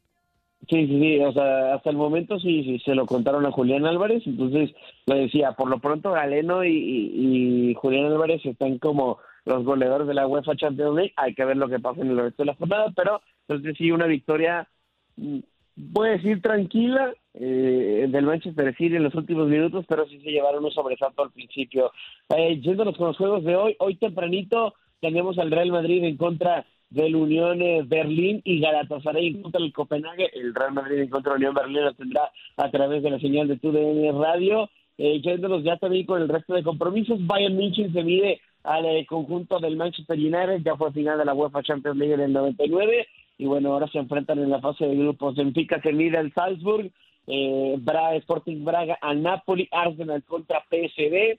Sí, 0.68 0.86
sí, 0.86 1.00
sí, 1.00 1.18
o 1.20 1.32
sea, 1.32 1.74
hasta 1.74 1.88
el 1.88 1.96
momento 1.96 2.38
sí, 2.38 2.62
sí, 2.64 2.78
se 2.84 2.94
lo 2.94 3.06
contaron 3.06 3.46
a 3.46 3.50
Julián 3.50 3.86
Álvarez, 3.86 4.22
entonces 4.26 4.70
lo 5.06 5.14
decía, 5.16 5.52
por 5.52 5.68
lo 5.70 5.78
pronto 5.80 6.12
Galeno 6.12 6.64
y, 6.64 6.70
y- 6.70 7.70
y 7.70 7.74
Julián 7.74 8.04
Álvarez 8.04 8.44
están 8.44 8.78
como 8.78 9.18
los 9.46 9.64
goleadores 9.64 10.06
de 10.06 10.12
la 10.14 10.26
UEFA 10.26 10.54
Champions 10.56 10.94
League, 10.96 11.14
hay 11.16 11.34
que 11.34 11.46
ver 11.46 11.56
lo 11.56 11.66
que 11.68 11.80
pasa 11.80 12.02
en 12.02 12.10
el 12.10 12.18
resto 12.18 12.42
de 12.42 12.48
la 12.48 12.56
jornada, 12.56 12.92
pero 12.94 13.22
entonces 13.48 13.74
sí, 13.78 13.90
una 13.90 14.06
victoria, 14.06 14.68
mm, 15.16 15.38
voy 15.92 16.08
a 16.08 16.12
decir 16.12 16.40
tranquila, 16.42 17.12
eh, 17.34 18.06
del 18.08 18.26
Manchester 18.26 18.74
City 18.76 18.96
en 18.96 19.04
los 19.04 19.14
últimos 19.14 19.48
minutos, 19.48 19.84
pero 19.88 20.06
sí 20.06 20.20
se 20.20 20.30
llevaron 20.30 20.64
un 20.64 20.70
sobresalto 20.70 21.22
al 21.22 21.30
principio. 21.30 21.92
Eh, 22.36 22.60
yéndonos 22.60 22.96
con 22.96 23.08
los 23.08 23.16
juegos 23.16 23.44
de 23.44 23.56
hoy, 23.56 23.76
hoy 23.78 23.96
tempranito 23.96 24.74
tenemos 25.00 25.38
al 25.38 25.50
Real 25.50 25.70
Madrid 25.70 26.04
en 26.04 26.16
contra 26.16 26.66
del 26.90 27.14
Unión 27.14 27.62
eh, 27.62 27.82
Berlín 27.86 28.42
y 28.44 28.60
Galatasaray 28.60 29.28
en 29.28 29.42
contra 29.42 29.60
del 29.60 29.72
Copenhague. 29.72 30.30
El 30.34 30.54
Real 30.54 30.72
Madrid 30.72 30.98
en 30.98 31.08
contra 31.08 31.32
del 31.32 31.42
Unión 31.42 31.54
Berlín 31.54 31.84
lo 31.84 31.94
tendrá 31.94 32.30
a 32.56 32.70
través 32.70 33.02
de 33.02 33.10
la 33.10 33.20
señal 33.20 33.48
de 33.48 33.56
TUDN 33.56 34.20
Radio. 34.20 34.68
Eh, 34.98 35.20
yéndonos 35.22 35.62
ya 35.64 35.76
también 35.78 36.04
con 36.04 36.20
el 36.20 36.28
resto 36.28 36.52
de 36.52 36.62
compromisos, 36.62 37.24
Bayern 37.26 37.56
München 37.56 37.92
se 37.92 38.02
mide 38.02 38.40
al 38.64 38.84
eh, 38.84 39.06
conjunto 39.06 39.58
del 39.58 39.76
Manchester 39.76 40.18
United, 40.18 40.60
ya 40.62 40.76
fue 40.76 40.92
final 40.92 41.16
de 41.16 41.24
la 41.24 41.32
UEFA 41.32 41.62
Champions 41.62 41.96
League 41.96 42.12
en 42.12 42.20
el 42.20 42.32
99 42.34 43.06
y 43.40 43.46
bueno, 43.46 43.72
ahora 43.72 43.88
se 43.88 43.96
enfrentan 43.96 44.38
en 44.38 44.50
la 44.50 44.60
fase 44.60 44.84
de 44.84 44.94
grupos. 44.94 45.34
Benfica 45.34 45.80
se 45.80 45.94
mide 45.94 46.18
al 46.18 46.30
Salzburg, 46.34 46.92
eh, 47.26 47.74
Braga, 47.78 48.16
Sporting 48.16 48.62
Braga 48.66 48.98
al 49.00 49.22
Napoli, 49.22 49.66
Arsenal 49.72 50.22
contra 50.24 50.62
PSV, 50.68 51.38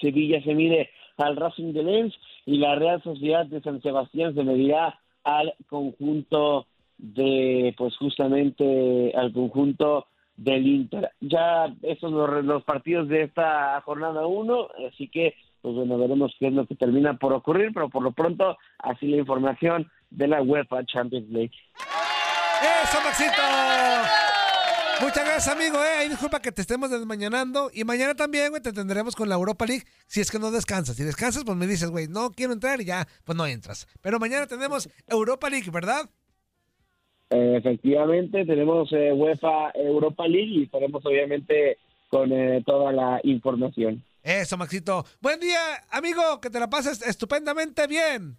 Sevilla 0.00 0.40
se 0.44 0.54
mide 0.54 0.90
al 1.16 1.34
Racing 1.34 1.72
de 1.72 1.82
Lens 1.82 2.14
y 2.44 2.58
la 2.58 2.76
Real 2.76 3.02
Sociedad 3.02 3.44
de 3.44 3.60
San 3.60 3.82
Sebastián 3.82 4.36
se 4.36 4.44
medirá 4.44 5.00
al 5.24 5.52
conjunto 5.68 6.68
de, 6.96 7.74
pues 7.76 7.96
justamente 7.96 9.12
al 9.16 9.32
conjunto 9.32 10.06
del 10.36 10.64
Inter. 10.64 11.10
Ya 11.20 11.74
estos 11.82 12.12
son 12.12 12.18
los, 12.18 12.44
los 12.44 12.62
partidos 12.62 13.08
de 13.08 13.22
esta 13.22 13.80
jornada 13.80 14.28
1, 14.28 14.68
así 14.92 15.08
que 15.08 15.34
pues 15.60 15.74
bueno, 15.74 15.98
veremos 15.98 16.32
qué 16.38 16.46
es 16.46 16.52
lo 16.52 16.66
que 16.66 16.76
termina 16.76 17.14
por 17.14 17.32
ocurrir, 17.32 17.72
pero 17.74 17.88
por 17.88 18.04
lo 18.04 18.12
pronto 18.12 18.56
así 18.78 19.08
la 19.08 19.16
información 19.16 19.90
de 20.10 20.28
la 20.28 20.42
UEFA 20.42 20.84
Champions 20.86 21.28
League. 21.30 21.52
¡Eso, 22.84 23.00
Maxito! 23.04 23.42
Muchas 25.00 25.26
gracias, 25.26 25.48
amigo, 25.54 25.76
eh. 25.76 25.98
Ahí 25.98 26.08
disculpa 26.08 26.40
que 26.40 26.52
te 26.52 26.62
estemos 26.62 26.90
desmañanando. 26.90 27.70
Y 27.72 27.84
mañana 27.84 28.14
también, 28.14 28.48
güey, 28.48 28.62
te 28.62 28.72
tendremos 28.72 29.14
con 29.14 29.28
la 29.28 29.34
Europa 29.34 29.66
League. 29.66 29.84
Si 30.06 30.20
es 30.22 30.30
que 30.30 30.38
no 30.38 30.50
descansas. 30.50 30.96
Si 30.96 31.04
descansas, 31.04 31.44
pues 31.44 31.56
me 31.56 31.66
dices, 31.66 31.90
güey, 31.90 32.08
no 32.08 32.30
quiero 32.30 32.54
entrar 32.54 32.80
y 32.80 32.86
ya, 32.86 33.06
pues 33.24 33.36
no 33.36 33.46
entras. 33.46 33.86
Pero 34.00 34.18
mañana 34.18 34.46
tenemos 34.46 34.88
Europa 35.06 35.50
League, 35.50 35.70
¿verdad? 35.70 36.08
Eh, 37.28 37.56
efectivamente, 37.58 38.46
tenemos 38.46 38.90
eh, 38.92 39.12
UEFA 39.12 39.72
Europa 39.74 40.26
League 40.26 40.60
y 40.60 40.62
estaremos 40.64 41.04
obviamente 41.04 41.76
con 42.08 42.32
eh, 42.32 42.62
toda 42.64 42.92
la 42.92 43.20
información. 43.24 44.02
Eso, 44.22 44.56
Maxito. 44.56 45.04
Buen 45.20 45.40
día, 45.40 45.60
amigo, 45.90 46.40
que 46.40 46.50
te 46.50 46.58
la 46.58 46.70
pases 46.70 47.06
estupendamente 47.06 47.86
bien. 47.86 48.38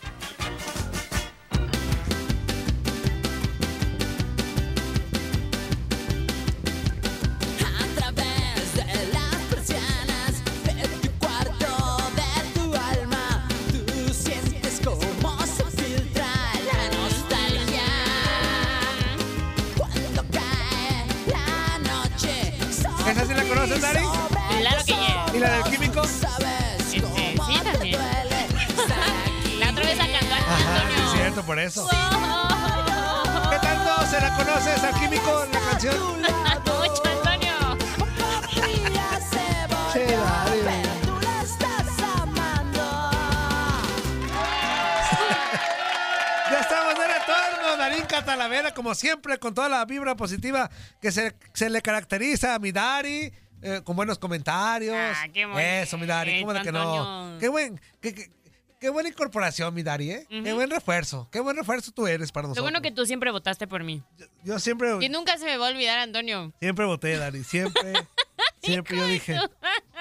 Como 48.73 48.93
siempre, 48.95 49.37
con 49.39 49.53
toda 49.53 49.67
la 49.69 49.83
vibra 49.85 50.15
positiva 50.15 50.69
que 51.01 51.11
se, 51.11 51.35
se 51.53 51.69
le 51.69 51.81
caracteriza 51.81 52.53
a 52.55 52.59
mi 52.59 52.71
Dari, 52.71 53.31
eh, 53.63 53.81
con 53.83 53.95
buenos 53.95 54.19
comentarios. 54.19 54.95
Ah, 54.95 55.27
qué 55.33 55.45
bonito, 55.45 55.59
Eso, 55.67 55.97
mi 55.97 56.05
Dari, 56.05 56.41
¿cómo 56.41 56.53
de 56.53 56.61
que 56.61 56.71
no? 56.71 57.37
Qué 57.39 57.47
buen, 57.49 57.79
qué, 57.99 58.13
qué- 58.13 58.31
qué 58.79 58.89
buena 58.89 59.09
incorporación, 59.09 59.73
mi 59.73 59.83
Dari, 59.83 60.11
¿eh? 60.11 60.27
Qué 60.29 60.53
buen 60.53 60.69
refuerzo, 60.69 61.27
qué 61.31 61.39
buen 61.39 61.55
refuerzo 61.55 61.91
tú 61.91 62.07
eres 62.07 62.31
para 62.31 62.47
nosotros. 62.47 62.63
bueno 62.63 62.81
que 62.81 62.91
tú 62.91 63.05
siempre 63.05 63.29
votaste 63.31 63.67
por 63.67 63.83
mí. 63.83 64.01
Yo 64.43 64.57
siempre, 64.59 64.95
Y 65.01 65.09
nunca 65.09 65.37
se 65.37 65.45
me 65.45 65.57
va 65.57 65.67
a 65.67 65.71
olvidar, 65.71 65.99
Antonio. 65.99 66.51
siempre 66.59 66.85
voté, 66.85 67.17
Dari, 67.17 67.43
siempre, 67.43 67.93
siempre 68.63 68.97
yo 68.97 69.05
dije, 69.05 69.37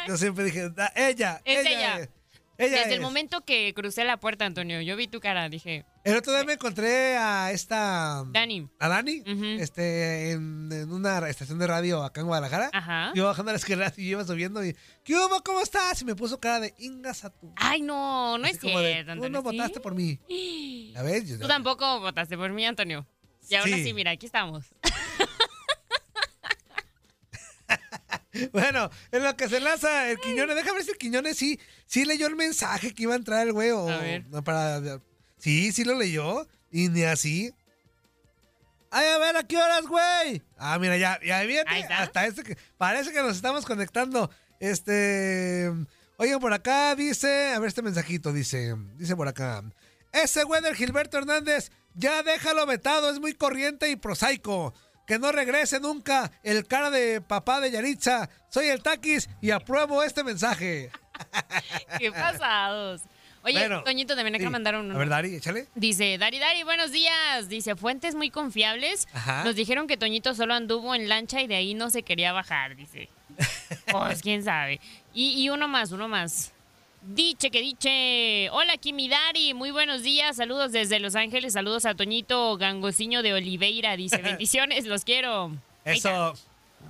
yo 0.09 0.16
siempre 0.16 0.44
dije, 0.44 0.70
"Da- 0.70 0.92
ella, 0.96 1.40
Es 1.44 1.66
ella, 1.66 1.96
ella. 1.99 2.09
Ella 2.61 2.77
Desde 2.79 2.90
el 2.94 2.99
es". 2.99 3.01
momento 3.01 3.44
que 3.44 3.73
crucé 3.75 4.05
la 4.05 4.18
puerta, 4.18 4.44
Antonio, 4.46 4.81
yo 4.81 4.96
vi 4.96 5.09
tu 5.09 5.20
cara, 5.20 5.49
dije, 5.49 5.85
El 6.05 6.16
otro 6.16 6.33
día 6.33 6.44
me 6.44 6.55
encontré 6.55 7.16
a 7.16 7.51
esta... 7.53 8.25
Dani. 8.29 8.68
¿A 8.79 8.88
Dani? 8.88 9.23
Este, 9.61 10.31
en, 10.33 10.68
en 10.73 10.92
una 10.92 11.29
estación 11.29 11.59
de 11.59 11.66
radio 11.66 12.03
acá 12.03 12.20
en 12.20 12.27
Guadalajara. 12.27 12.70
Ajá. 12.73 13.12
Yo 13.14 13.27
bajando 13.27 13.53
las 13.53 13.62
escaleras 13.62 13.99
y 13.99 14.05
yo 14.05 14.11
iba 14.12 14.25
subiendo 14.25 14.64
y 14.64 14.75
¿qué 15.05 15.14
hubo? 15.16 15.42
¿Cómo 15.42 15.61
estás? 15.61 16.01
Y 16.03 16.05
me 16.05 16.14
puso 16.14 16.38
cara 16.40 16.61
de 16.61 16.75
ingas 16.79 17.25
a 17.25 17.31
tu. 17.31 17.53
Ay, 17.57 17.83
no, 17.83 18.38
no 18.38 18.44
Así 18.44 18.55
es 18.55 18.61
como 18.61 18.81
de, 18.81 18.92
cierto, 18.92 19.07
Tú 19.07 19.12
Antonio. 19.12 19.31
no 19.31 19.42
votaste 19.42 19.81
por 19.81 19.94
mí. 19.94 20.18
¿Ya 20.94 21.03
ves? 21.03 21.29
Yo- 21.29 21.38
Tú 21.38 21.46
tampoco 21.49 22.01
votaste 22.01 22.37
por 22.37 22.51
mí, 22.53 22.64
Antonio. 22.66 23.07
Y 23.49 23.55
ahora 23.57 23.77
Sí. 23.77 23.85
sí, 23.85 23.92
mira, 23.94 24.12
aquí 24.12 24.27
estamos. 24.27 24.66
Bueno, 28.53 28.90
en 29.12 29.23
lo 29.25 29.37
que 29.37 29.49
se 29.49 29.61
lanza 29.61 30.11
el 30.11 30.18
Quiñones, 30.18 30.57
déjame 30.57 30.77
ver 30.77 30.85
si 30.85 30.90
el 30.92 30.99
Quiñones 30.99 31.37
sí, 31.37 31.59
sí 31.87 32.05
leyó 32.05 32.27
el 32.27 32.37
mensaje 32.37 32.94
que 32.94 33.03
iba 33.05 33.14
a 33.14 33.16
entrar 33.16 33.46
el 33.46 33.53
güey. 33.53 33.70
o- 33.70 33.88
A 33.88 33.99
ver. 33.99 34.27
no, 34.29 34.42
para, 34.44 34.81
sí, 35.38 35.73
sí 35.73 35.85
lo 35.85 35.94
leyó. 35.99 36.46
Y 36.70 36.88
ni 36.88 37.03
así. 37.03 37.53
Ay, 38.92 39.07
a 39.09 39.18
ver, 39.18 39.37
¿a 39.37 39.42
qué 39.44 39.57
horas, 39.57 39.87
güey? 39.87 40.42
Ah, 40.59 40.79
mira, 40.79 40.96
ya, 40.96 41.18
ya 41.25 41.42
viene. 41.42 41.64
Ahí 41.70 41.83
está. 41.83 41.99
Hasta 42.03 42.27
este 42.27 42.42
que 42.42 42.57
parece 42.77 43.12
que 43.12 43.23
nos 43.23 43.37
estamos 43.37 43.64
conectando. 43.64 44.31
Este. 44.59 45.70
Oigan, 46.16 46.40
por 46.40 46.53
acá 46.53 46.94
dice. 46.94 47.53
A 47.55 47.59
ver 47.59 47.68
este 47.68 47.83
mensajito, 47.83 48.33
dice. 48.33 48.75
Dice 48.96 49.14
por 49.16 49.29
acá. 49.29 49.62
Ese 50.12 50.42
güey 50.44 50.61
del 50.61 50.75
Gilberto 50.75 51.18
Hernández, 51.18 51.70
ya 51.94 52.23
déjalo 52.25 52.66
vetado, 52.66 53.11
es 53.11 53.20
muy 53.20 53.33
corriente 53.33 53.90
y 53.90 53.96
prosaico. 53.96 54.75
Que 55.11 55.18
no 55.18 55.33
regrese 55.33 55.81
nunca 55.81 56.31
el 56.44 56.68
cara 56.68 56.88
de 56.88 57.20
papá 57.20 57.59
de 57.61 57.73
Yaritza. 57.73 58.31
Soy 58.49 58.68
el 58.68 58.81
Taquis 58.81 59.29
y 59.40 59.51
apruebo 59.51 60.05
este 60.05 60.23
mensaje. 60.23 60.92
Qué 61.99 62.12
pasados. 62.12 63.03
Oye, 63.42 63.59
Bueno, 63.59 63.83
Toñito, 63.83 64.15
también 64.15 64.37
acá 64.37 64.44
sí. 64.44 64.50
mandaron 64.50 64.85
uno. 64.87 64.94
A 64.94 64.98
ver, 64.98 65.08
Dari, 65.08 65.35
échale. 65.35 65.67
Dice, 65.75 66.17
Dari 66.17 66.38
Dari, 66.38 66.63
buenos 66.63 66.92
días. 66.92 67.48
Dice, 67.48 67.75
fuentes 67.75 68.15
muy 68.15 68.31
confiables. 68.31 69.08
Ajá. 69.13 69.42
Nos 69.42 69.56
dijeron 69.56 69.88
que 69.88 69.96
Toñito 69.96 70.33
solo 70.33 70.54
anduvo 70.54 70.94
en 70.94 71.08
lancha 71.08 71.40
y 71.42 71.48
de 71.48 71.56
ahí 71.56 71.75
no 71.75 71.90
se 71.90 72.04
quería 72.04 72.33
bajar, 72.33 72.77
dice. 72.77 73.08
Pues 73.90 74.23
quién 74.23 74.44
sabe. 74.44 74.81
Y, 75.13 75.42
y 75.42 75.50
uno 75.50 75.67
más, 75.67 75.90
uno 75.90 76.06
más. 76.06 76.52
Diche 77.03 77.51
que 77.51 77.61
diche. 77.63 78.51
Hola, 78.51 78.77
Kimi 78.77 79.09
Dari. 79.09 79.55
Muy 79.55 79.71
buenos 79.71 80.03
días. 80.03 80.37
Saludos 80.37 80.71
desde 80.71 81.01
Los 81.01 81.15
Ángeles. 81.15 81.55
Saludos 81.55 81.87
a 81.87 81.94
Toñito 81.94 82.57
Gangosiño 82.59 83.23
de 83.23 83.33
Oliveira. 83.33 83.96
Dice, 83.96 84.19
bendiciones, 84.23 84.85
los 84.85 85.05
quiero. 85.05 85.51
Eso. 85.85 86.35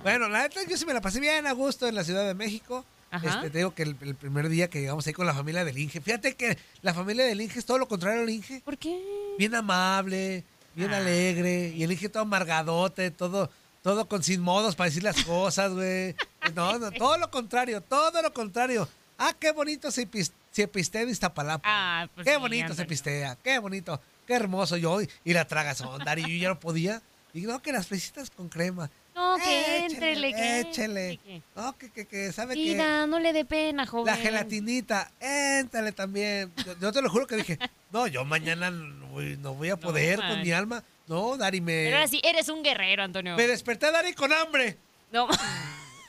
Bueno, 0.03 0.27
la 0.27 0.43
neta, 0.43 0.61
yo 0.67 0.75
sí 0.75 0.85
me 0.85 0.93
la 0.93 1.01
pasé 1.01 1.19
bien 1.21 1.47
a 1.47 1.53
gusto 1.53 1.87
en 1.87 1.95
la 1.95 2.03
Ciudad 2.03 2.27
de 2.27 2.33
México. 2.33 2.85
Ajá. 3.09 3.27
Este, 3.29 3.49
te 3.49 3.57
digo 3.59 3.73
que 3.73 3.83
el, 3.83 3.95
el 4.01 4.15
primer 4.15 4.49
día 4.49 4.69
que 4.69 4.79
llegamos 4.81 5.05
ahí 5.07 5.13
con 5.13 5.25
la 5.25 5.33
familia 5.33 5.63
del 5.65 5.77
Inge, 5.77 5.99
fíjate 6.01 6.35
que 6.35 6.57
la 6.81 6.93
familia 6.93 7.25
del 7.25 7.41
Inge 7.41 7.59
es 7.59 7.65
todo 7.65 7.77
lo 7.77 7.87
contrario 7.87 8.21
al 8.21 8.29
Inge. 8.29 8.61
¿Por 8.63 8.77
qué? 8.77 9.01
Bien 9.37 9.53
amable, 9.55 10.43
bien 10.75 10.93
Ah. 10.93 10.97
alegre, 10.97 11.73
y 11.75 11.83
el 11.83 11.91
Inge 11.91 12.07
todo 12.09 12.23
amargadote, 12.23 13.11
todo, 13.11 13.49
todo 13.81 14.07
con 14.07 14.23
sin 14.23 14.39
modos 14.41 14.75
para 14.77 14.89
decir 14.89 15.03
las 15.03 15.23
cosas, 15.23 15.73
güey. 15.73 16.15
No, 16.55 16.79
no, 16.79 16.91
todo 16.91 17.17
lo 17.17 17.29
contrario, 17.29 17.81
todo 17.81 18.21
lo 18.21 18.33
contrario. 18.33 18.87
Ah, 19.23 19.35
qué 19.39 19.51
bonito 19.51 19.91
se, 19.91 20.07
se 20.51 20.67
pistea 20.67 21.01
en 21.03 21.09
Iztapalapa. 21.09 21.61
Ah, 21.63 22.07
pues 22.15 22.25
qué 22.25 22.33
sí, 22.33 22.39
bonito 22.39 22.73
se 22.73 22.85
pistea, 22.85 23.37
qué 23.43 23.59
bonito, 23.59 24.01
qué 24.25 24.33
hermoso 24.33 24.77
yo. 24.77 24.97
Y 25.23 25.33
la 25.33 25.45
tragazón, 25.45 26.03
Dari, 26.03 26.23
yo 26.23 26.27
ya 26.41 26.49
no 26.49 26.59
podía. 26.59 27.03
Y 27.33 27.41
no, 27.41 27.61
que 27.61 27.71
las 27.71 27.85
fresitas 27.87 28.31
con 28.31 28.49
crema. 28.49 28.89
No, 29.13 29.37
que 29.37 29.43
Échele, 29.43 29.85
entrele, 29.85 30.33
que 30.33 30.59
échele. 30.61 31.19
que- 31.23 31.41
No, 31.55 31.77
que, 31.77 31.91
que, 31.91 32.07
que, 32.07 32.31
¿sabe 32.33 32.55
qué? 32.55 32.61
Vida, 32.61 33.05
no 33.05 33.19
le 33.19 33.31
dé 33.31 33.45
pena, 33.45 33.85
joven. 33.85 34.07
La 34.07 34.15
gelatinita, 34.17 35.11
éntale 35.19 35.91
también. 35.91 36.51
Yo, 36.65 36.77
yo 36.79 36.91
te 36.91 37.01
lo 37.03 37.09
juro 37.09 37.27
que 37.27 37.35
dije, 37.35 37.59
no, 37.91 38.07
yo 38.07 38.25
mañana 38.25 38.71
no 38.71 39.05
voy, 39.07 39.37
no 39.37 39.53
voy 39.53 39.69
a 39.69 39.77
poder 39.77 40.17
con 40.19 40.41
mi 40.41 40.51
alma. 40.51 40.83
No, 41.07 41.37
Dari, 41.37 41.61
me, 41.61 41.83
Pero 41.85 41.97
ahora 41.97 42.07
sí, 42.07 42.21
eres 42.23 42.49
un 42.49 42.63
guerrero, 42.63 43.03
Antonio. 43.03 43.35
me 43.35 43.45
desperté, 43.47 43.91
Dari, 43.91 44.13
con 44.13 44.33
hambre. 44.33 44.77
No. 45.11 45.27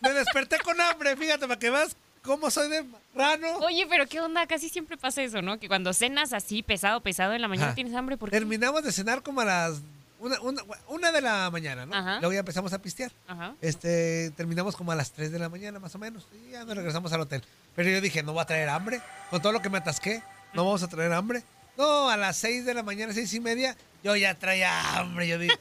Me 0.00 0.10
desperté 0.12 0.58
con 0.60 0.80
hambre, 0.80 1.16
fíjate, 1.16 1.46
para 1.46 1.58
que 1.58 1.70
veas 1.70 1.94
cómo 2.22 2.50
soy 2.50 2.68
de 2.68 2.84
rano. 3.14 3.58
Oye, 3.58 3.86
pero 3.88 4.06
qué 4.06 4.20
onda, 4.20 4.46
casi 4.46 4.68
siempre 4.68 4.96
pasa 4.96 5.22
eso, 5.22 5.42
¿no? 5.42 5.58
Que 5.58 5.68
cuando 5.68 5.92
cenas 5.92 6.32
así, 6.32 6.62
pesado, 6.62 7.00
pesado, 7.00 7.34
en 7.34 7.42
la 7.42 7.48
mañana 7.48 7.68
Ajá. 7.68 7.74
tienes 7.74 7.94
hambre 7.94 8.16
porque... 8.16 8.36
Terminamos 8.36 8.82
de 8.82 8.92
cenar 8.92 9.22
como 9.22 9.40
a 9.40 9.44
las 9.44 9.82
una, 10.22 10.40
una, 10.40 10.62
una 10.86 11.10
de 11.10 11.20
la 11.20 11.50
mañana, 11.50 11.84
¿no? 11.84 11.96
Ajá. 11.96 12.20
Luego 12.20 12.32
ya 12.32 12.38
empezamos 12.38 12.72
a 12.72 12.80
pistear. 12.80 13.10
Ajá. 13.26 13.54
Este, 13.60 14.30
terminamos 14.36 14.76
como 14.76 14.92
a 14.92 14.94
las 14.94 15.10
3 15.10 15.32
de 15.32 15.38
la 15.40 15.48
mañana, 15.48 15.80
más 15.80 15.94
o 15.96 15.98
menos. 15.98 16.28
Y 16.32 16.52
ya 16.52 16.64
nos 16.64 16.76
regresamos 16.76 17.12
al 17.12 17.22
hotel. 17.22 17.42
Pero 17.74 17.90
yo 17.90 18.00
dije, 18.00 18.22
no 18.22 18.32
va 18.32 18.42
a 18.42 18.46
traer 18.46 18.68
hambre. 18.68 19.00
Con 19.30 19.42
todo 19.42 19.50
lo 19.50 19.60
que 19.60 19.68
me 19.68 19.78
atasqué, 19.78 20.22
no 20.54 20.64
vamos 20.64 20.82
a 20.84 20.88
traer 20.88 21.12
hambre. 21.12 21.42
No, 21.76 22.08
a 22.08 22.16
las 22.16 22.36
6 22.36 22.64
de 22.64 22.74
la 22.74 22.84
mañana, 22.84 23.12
seis 23.14 23.32
y 23.34 23.40
media, 23.40 23.76
yo 24.04 24.14
ya 24.14 24.34
traía 24.36 24.96
hambre. 24.96 25.26
Yo 25.26 25.38
dije, 25.38 25.58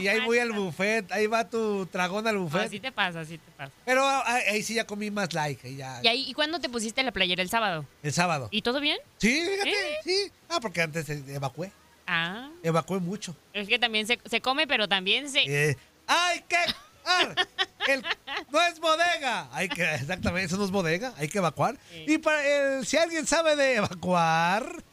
y 0.00 0.08
ahí 0.08 0.20
voy 0.20 0.38
al 0.38 0.52
buffet, 0.52 1.10
ahí 1.12 1.26
va 1.26 1.48
tu 1.48 1.86
tragón 1.86 2.26
al 2.26 2.38
buffet. 2.38 2.62
Así 2.62 2.80
te 2.80 2.92
pasa, 2.92 3.20
así 3.20 3.38
te 3.38 3.50
pasa. 3.52 3.72
Pero 3.84 4.04
ah, 4.04 4.24
ahí 4.50 4.62
sí 4.62 4.74
ya 4.74 4.86
comí 4.86 5.10
más 5.10 5.32
like, 5.32 5.66
ahí 5.66 5.76
ya, 5.76 6.00
¿Y, 6.02 6.08
ahí, 6.08 6.24
¿Y 6.30 6.34
cuándo 6.34 6.60
te 6.60 6.68
pusiste 6.68 7.02
la 7.02 7.12
playera 7.12 7.42
el 7.42 7.48
sábado? 7.50 7.84
el 8.02 8.12
sábado. 8.12 8.48
¿Y 8.50 8.62
todo 8.62 8.80
bien? 8.80 8.98
Sí, 9.18 9.42
fíjate, 9.50 9.70
¿Eh? 9.70 9.96
sí. 10.04 10.32
Ah, 10.48 10.58
porque 10.60 10.82
antes 10.82 11.08
eh, 11.08 11.22
evacué, 11.28 11.72
Ah, 12.06 12.50
evacué 12.62 12.98
mucho. 13.00 13.34
es 13.52 13.68
que 13.68 13.78
también 13.78 14.06
se, 14.06 14.18
se 14.26 14.40
come, 14.40 14.66
pero 14.66 14.88
también 14.88 15.28
se... 15.30 15.40
Eh, 15.70 15.76
¡Hay 16.06 16.40
que! 16.42 16.56
ar, 17.04 17.34
el- 17.88 18.04
no 18.50 18.60
es 18.62 18.78
bodega. 18.78 19.48
Hay 19.52 19.68
que, 19.68 19.82
exactamente, 19.94 20.46
eso 20.46 20.56
no 20.56 20.64
es 20.64 20.70
bodega. 20.70 21.12
Hay 21.16 21.26
que 21.28 21.38
evacuar. 21.38 21.76
Y 22.06 22.18
para 22.18 22.44
el, 22.78 22.86
si 22.86 22.96
alguien 22.96 23.26
sabe 23.26 23.56
de 23.56 23.76
evacuar, 23.76 24.84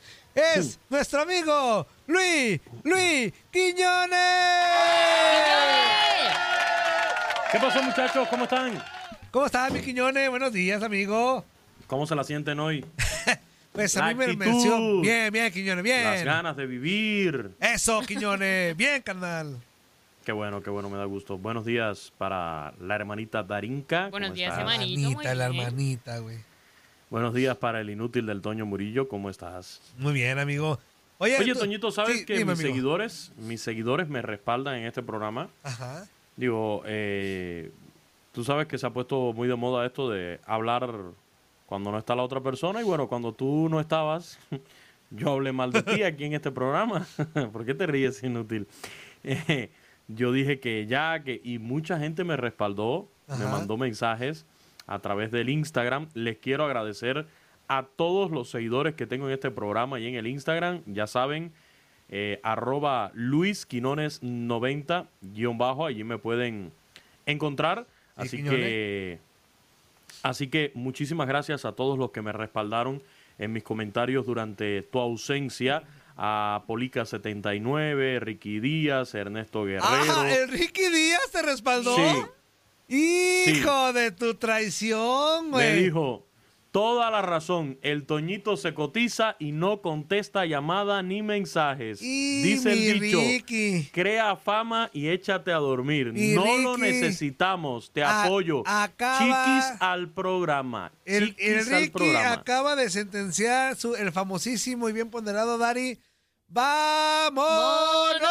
es 0.56 0.80
nuestro 0.90 1.22
amigo 1.22 1.86
Luis, 2.08 2.60
Luis 2.84 3.34
Quiñones. 3.52 4.18
¿Qué 7.52 7.60
pasó, 7.60 7.82
muchachos? 7.84 8.28
¿Cómo 8.30 8.44
están? 8.44 8.82
¿Cómo 9.32 9.46
estás, 9.46 9.72
mi 9.72 9.82
Quiñones? 9.82 10.30
Buenos 10.30 10.54
días, 10.54 10.82
amigo. 10.84 11.44
¿Cómo 11.88 12.06
se 12.06 12.16
la 12.16 12.24
sienten 12.24 12.60
hoy? 12.60 12.86
Pues 13.72 13.96
a 13.98 14.00
La 14.00 14.08
mí 14.08 14.16
me 14.16 14.24
actitud. 14.26 14.46
mencionó. 14.46 15.02
Bien, 15.02 15.32
bien, 15.32 15.54
Quiñones, 15.54 15.84
bien. 15.84 16.04
Las 16.04 16.24
ganas 16.24 16.58
de 16.58 16.66
vivir. 16.66 17.52
Eso, 17.60 18.02
Quiñones. 18.02 18.76
bien, 18.78 19.00
carnal. 19.04 19.58
Qué 20.26 20.32
bueno, 20.32 20.62
qué 20.64 20.72
bueno, 20.72 20.90
me 20.90 20.98
da 20.98 21.06
gusto. 21.06 21.38
Buenos 21.38 21.66
días 21.66 22.12
para 22.18 22.74
la 22.82 22.96
hermanita 22.96 23.44
Darinka. 23.44 24.08
Buenos 24.10 24.30
¿Cómo 24.30 24.36
días, 24.36 24.54
muy 24.56 24.74
Hermanita, 24.74 25.36
la 25.36 25.46
hermanita, 25.46 26.18
güey. 26.18 26.40
Buenos 27.10 27.34
días 27.34 27.58
para 27.58 27.82
el 27.82 27.90
inútil 27.90 28.26
del 28.26 28.42
Toño 28.42 28.66
Murillo. 28.66 29.08
¿Cómo 29.08 29.30
estás? 29.30 29.82
Muy 29.98 30.14
bien, 30.14 30.38
amigo. 30.38 30.80
Oye, 31.18 31.38
Oye, 31.40 31.54
tú- 31.54 31.60
Toñito, 31.60 31.92
¿sabes 31.92 32.20
sí, 32.20 32.26
que 32.26 32.34
dime, 32.38 32.52
mis 32.52 32.60
amigo. 32.60 32.74
seguidores, 32.76 33.32
mis 33.38 33.62
seguidores 33.62 34.08
me 34.10 34.22
respaldan 34.22 34.76
en 34.76 34.86
este 34.86 35.02
programa? 35.02 35.50
Ajá. 35.64 36.06
Digo, 36.38 36.84
eh, 36.86 37.72
tú 38.32 38.44
sabes 38.44 38.68
que 38.68 38.78
se 38.78 38.86
ha 38.86 38.92
puesto 38.92 39.34
muy 39.34 39.48
de 39.48 39.56
moda 39.56 39.86
esto 39.86 40.10
de 40.10 40.40
hablar 40.46 40.94
cuando 41.66 41.92
no 41.92 41.98
está 41.98 42.16
la 42.16 42.24
otra 42.24 42.42
persona 42.42 42.82
y 42.82 42.84
bueno, 42.86 43.08
cuando 43.08 43.34
tú 43.34 43.68
no 43.70 43.80
estabas, 43.82 44.40
yo 45.10 45.32
hablé 45.34 45.52
mal 45.52 45.72
de 45.72 45.84
ti 45.84 46.04
aquí 46.04 46.26
en 46.26 46.34
este 46.34 46.52
programa. 46.52 47.06
¿Por 47.52 47.66
qué 47.66 47.74
te 47.74 47.88
ríes, 47.88 48.24
inútil? 48.24 48.68
Eh, 49.24 49.70
yo 50.08 50.32
dije 50.32 50.60
que 50.60 50.86
ya, 50.86 51.22
que 51.24 51.42
y 51.44 51.58
mucha 51.60 52.00
gente 52.00 52.24
me 52.24 52.38
respaldó, 52.38 53.10
me 53.28 53.46
mandó 53.46 53.78
mensajes 53.78 54.46
a 54.90 55.00
través 55.00 55.32
del 55.32 55.50
Instagram. 55.50 56.10
Les 56.16 56.38
quiero 56.38 56.66
agradecer 56.66 57.28
a 57.68 57.84
todos 57.84 58.32
los 58.32 58.50
seguidores 58.50 58.96
que 58.96 59.06
tengo 59.06 59.28
en 59.28 59.34
este 59.34 59.52
programa 59.52 60.00
y 60.00 60.08
en 60.08 60.16
el 60.16 60.26
Instagram. 60.26 60.82
Ya 60.88 61.06
saben, 61.06 61.54
eh, 62.10 62.40
arroba 62.42 63.12
Luis 63.14 63.68
Quinones 63.68 64.24
90 64.24 65.08
guion 65.22 65.60
bajo, 65.60 65.86
allí 65.86 66.04
me 66.04 66.18
pueden 66.18 66.72
encontrar. 67.28 67.86
Sí, 68.18 68.24
Así 68.24 68.44
que, 68.44 69.20
así 70.24 70.48
que 70.48 70.72
muchísimas 70.74 71.28
gracias 71.28 71.64
a 71.66 71.74
todos 71.74 71.98
los 71.98 72.10
que 72.10 72.24
me 72.24 72.32
respaldaron 72.32 73.02
en 73.38 73.54
mis 73.54 73.64
comentarios 73.64 74.26
durante 74.26 74.82
tu 74.82 75.00
ausencia. 75.00 75.84
A 76.22 76.64
Polica79, 76.68 78.20
Ricky 78.20 78.60
Díaz, 78.60 79.16
Ernesto 79.16 79.64
Guerrero. 79.64 79.86
Ah, 79.88 80.30
el 80.30 80.50
Ricky 80.50 80.90
Díaz 80.90 81.32
te 81.32 81.42
respaldó. 81.42 81.96
Sí. 81.96 82.02
Hijo 82.90 83.94
de 83.94 84.12
tu 84.12 84.34
traición, 84.36 85.46
Me 85.46 85.52
güey. 85.52 85.84
dijo, 85.84 86.26
toda 86.72 87.10
la 87.12 87.22
razón, 87.22 87.78
el 87.82 88.06
Toñito 88.06 88.58
se 88.58 88.74
cotiza 88.74 89.36
y 89.40 89.52
no 89.52 89.82
contesta 89.82 90.46
llamada 90.46 91.02
ni 91.04 91.22
mensajes. 91.24 92.00
Y 92.02 92.42
Dice 92.44 92.92
el 92.92 93.00
dicho, 93.00 93.20
Ricky. 93.20 93.90
crea 93.92 94.36
fama 94.36 94.90
y 94.94 95.08
échate 95.10 95.52
a 95.52 95.58
dormir. 95.58 96.14
Mi 96.14 96.34
no 96.34 96.58
lo 96.58 96.78
necesitamos, 96.78 97.92
te 97.92 98.04
a- 98.04 98.24
apoyo. 98.26 98.64
acaba- 98.66 99.20
Chiquis 99.20 99.82
al 99.82 100.10
programa. 100.10 100.92
Chiquis 101.06 101.36
el 101.38 101.60
al 101.60 101.66
Ricky 101.82 101.90
programa. 101.92 102.34
acaba 102.34 102.76
de 102.76 102.90
sentenciar 102.90 103.76
su, 103.76 103.96
el 103.96 104.12
famosísimo 104.12 104.90
y 104.90 104.94
bien 104.94 105.10
ponderado 105.10 105.58
Dari. 105.58 106.00
¡Vámonos! 106.52 108.26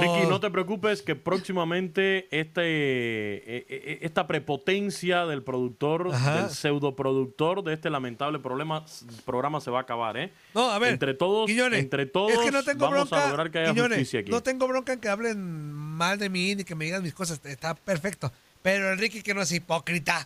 Ricky, 0.00 0.28
no 0.28 0.38
te 0.38 0.50
preocupes 0.50 1.02
que 1.02 1.16
próximamente 1.16 2.28
este, 2.30 2.62
eh, 2.62 3.66
eh, 3.68 3.98
esta 4.02 4.28
prepotencia 4.28 5.26
del 5.26 5.42
productor, 5.42 6.10
Ajá. 6.12 6.42
del 6.42 6.50
pseudoproductor 6.50 7.64
de 7.64 7.74
este 7.74 7.90
lamentable 7.90 8.38
problema, 8.38 8.84
programa 9.24 9.60
se 9.60 9.72
va 9.72 9.80
a 9.80 9.82
acabar, 9.82 10.16
¿eh? 10.16 10.32
No, 10.54 10.70
a 10.70 10.78
ver. 10.78 10.92
Entre 10.92 11.14
todos, 11.14 11.50
entre 11.50 12.06
todos 12.06 12.32
es 12.32 12.38
que 12.38 12.52
no 12.52 12.62
tengo 12.62 12.88
vamos 12.88 13.10
bronca, 13.10 13.26
a 13.26 13.28
lograr 13.30 13.50
que 13.50 13.58
haya 13.58 13.74
justicia 13.74 14.20
aquí. 14.20 14.30
No 14.30 14.42
tengo 14.42 14.68
bronca 14.68 14.92
en 14.92 15.00
que 15.00 15.08
hablen 15.08 15.72
mal 15.72 16.18
de 16.18 16.28
mí 16.28 16.54
ni 16.54 16.62
que 16.62 16.76
me 16.76 16.84
digan 16.84 17.02
mis 17.02 17.14
cosas. 17.14 17.40
Está 17.44 17.74
perfecto. 17.74 18.30
Pero 18.62 18.92
el 18.92 18.98
Ricky 18.98 19.22
que 19.22 19.34
no 19.34 19.42
es 19.42 19.50
hipócrita. 19.50 20.24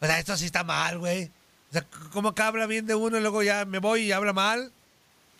O 0.00 0.06
sea, 0.06 0.18
esto 0.18 0.34
sí 0.36 0.46
está 0.46 0.64
mal, 0.64 0.98
güey. 0.98 1.24
O 1.24 1.72
sea, 1.72 1.84
¿cómo 2.12 2.34
que 2.34 2.42
habla 2.42 2.66
bien 2.66 2.86
de 2.86 2.94
uno 2.94 3.18
y 3.18 3.20
luego 3.20 3.42
ya 3.42 3.66
me 3.66 3.78
voy 3.78 4.04
y 4.04 4.12
habla 4.12 4.32
mal? 4.32 4.72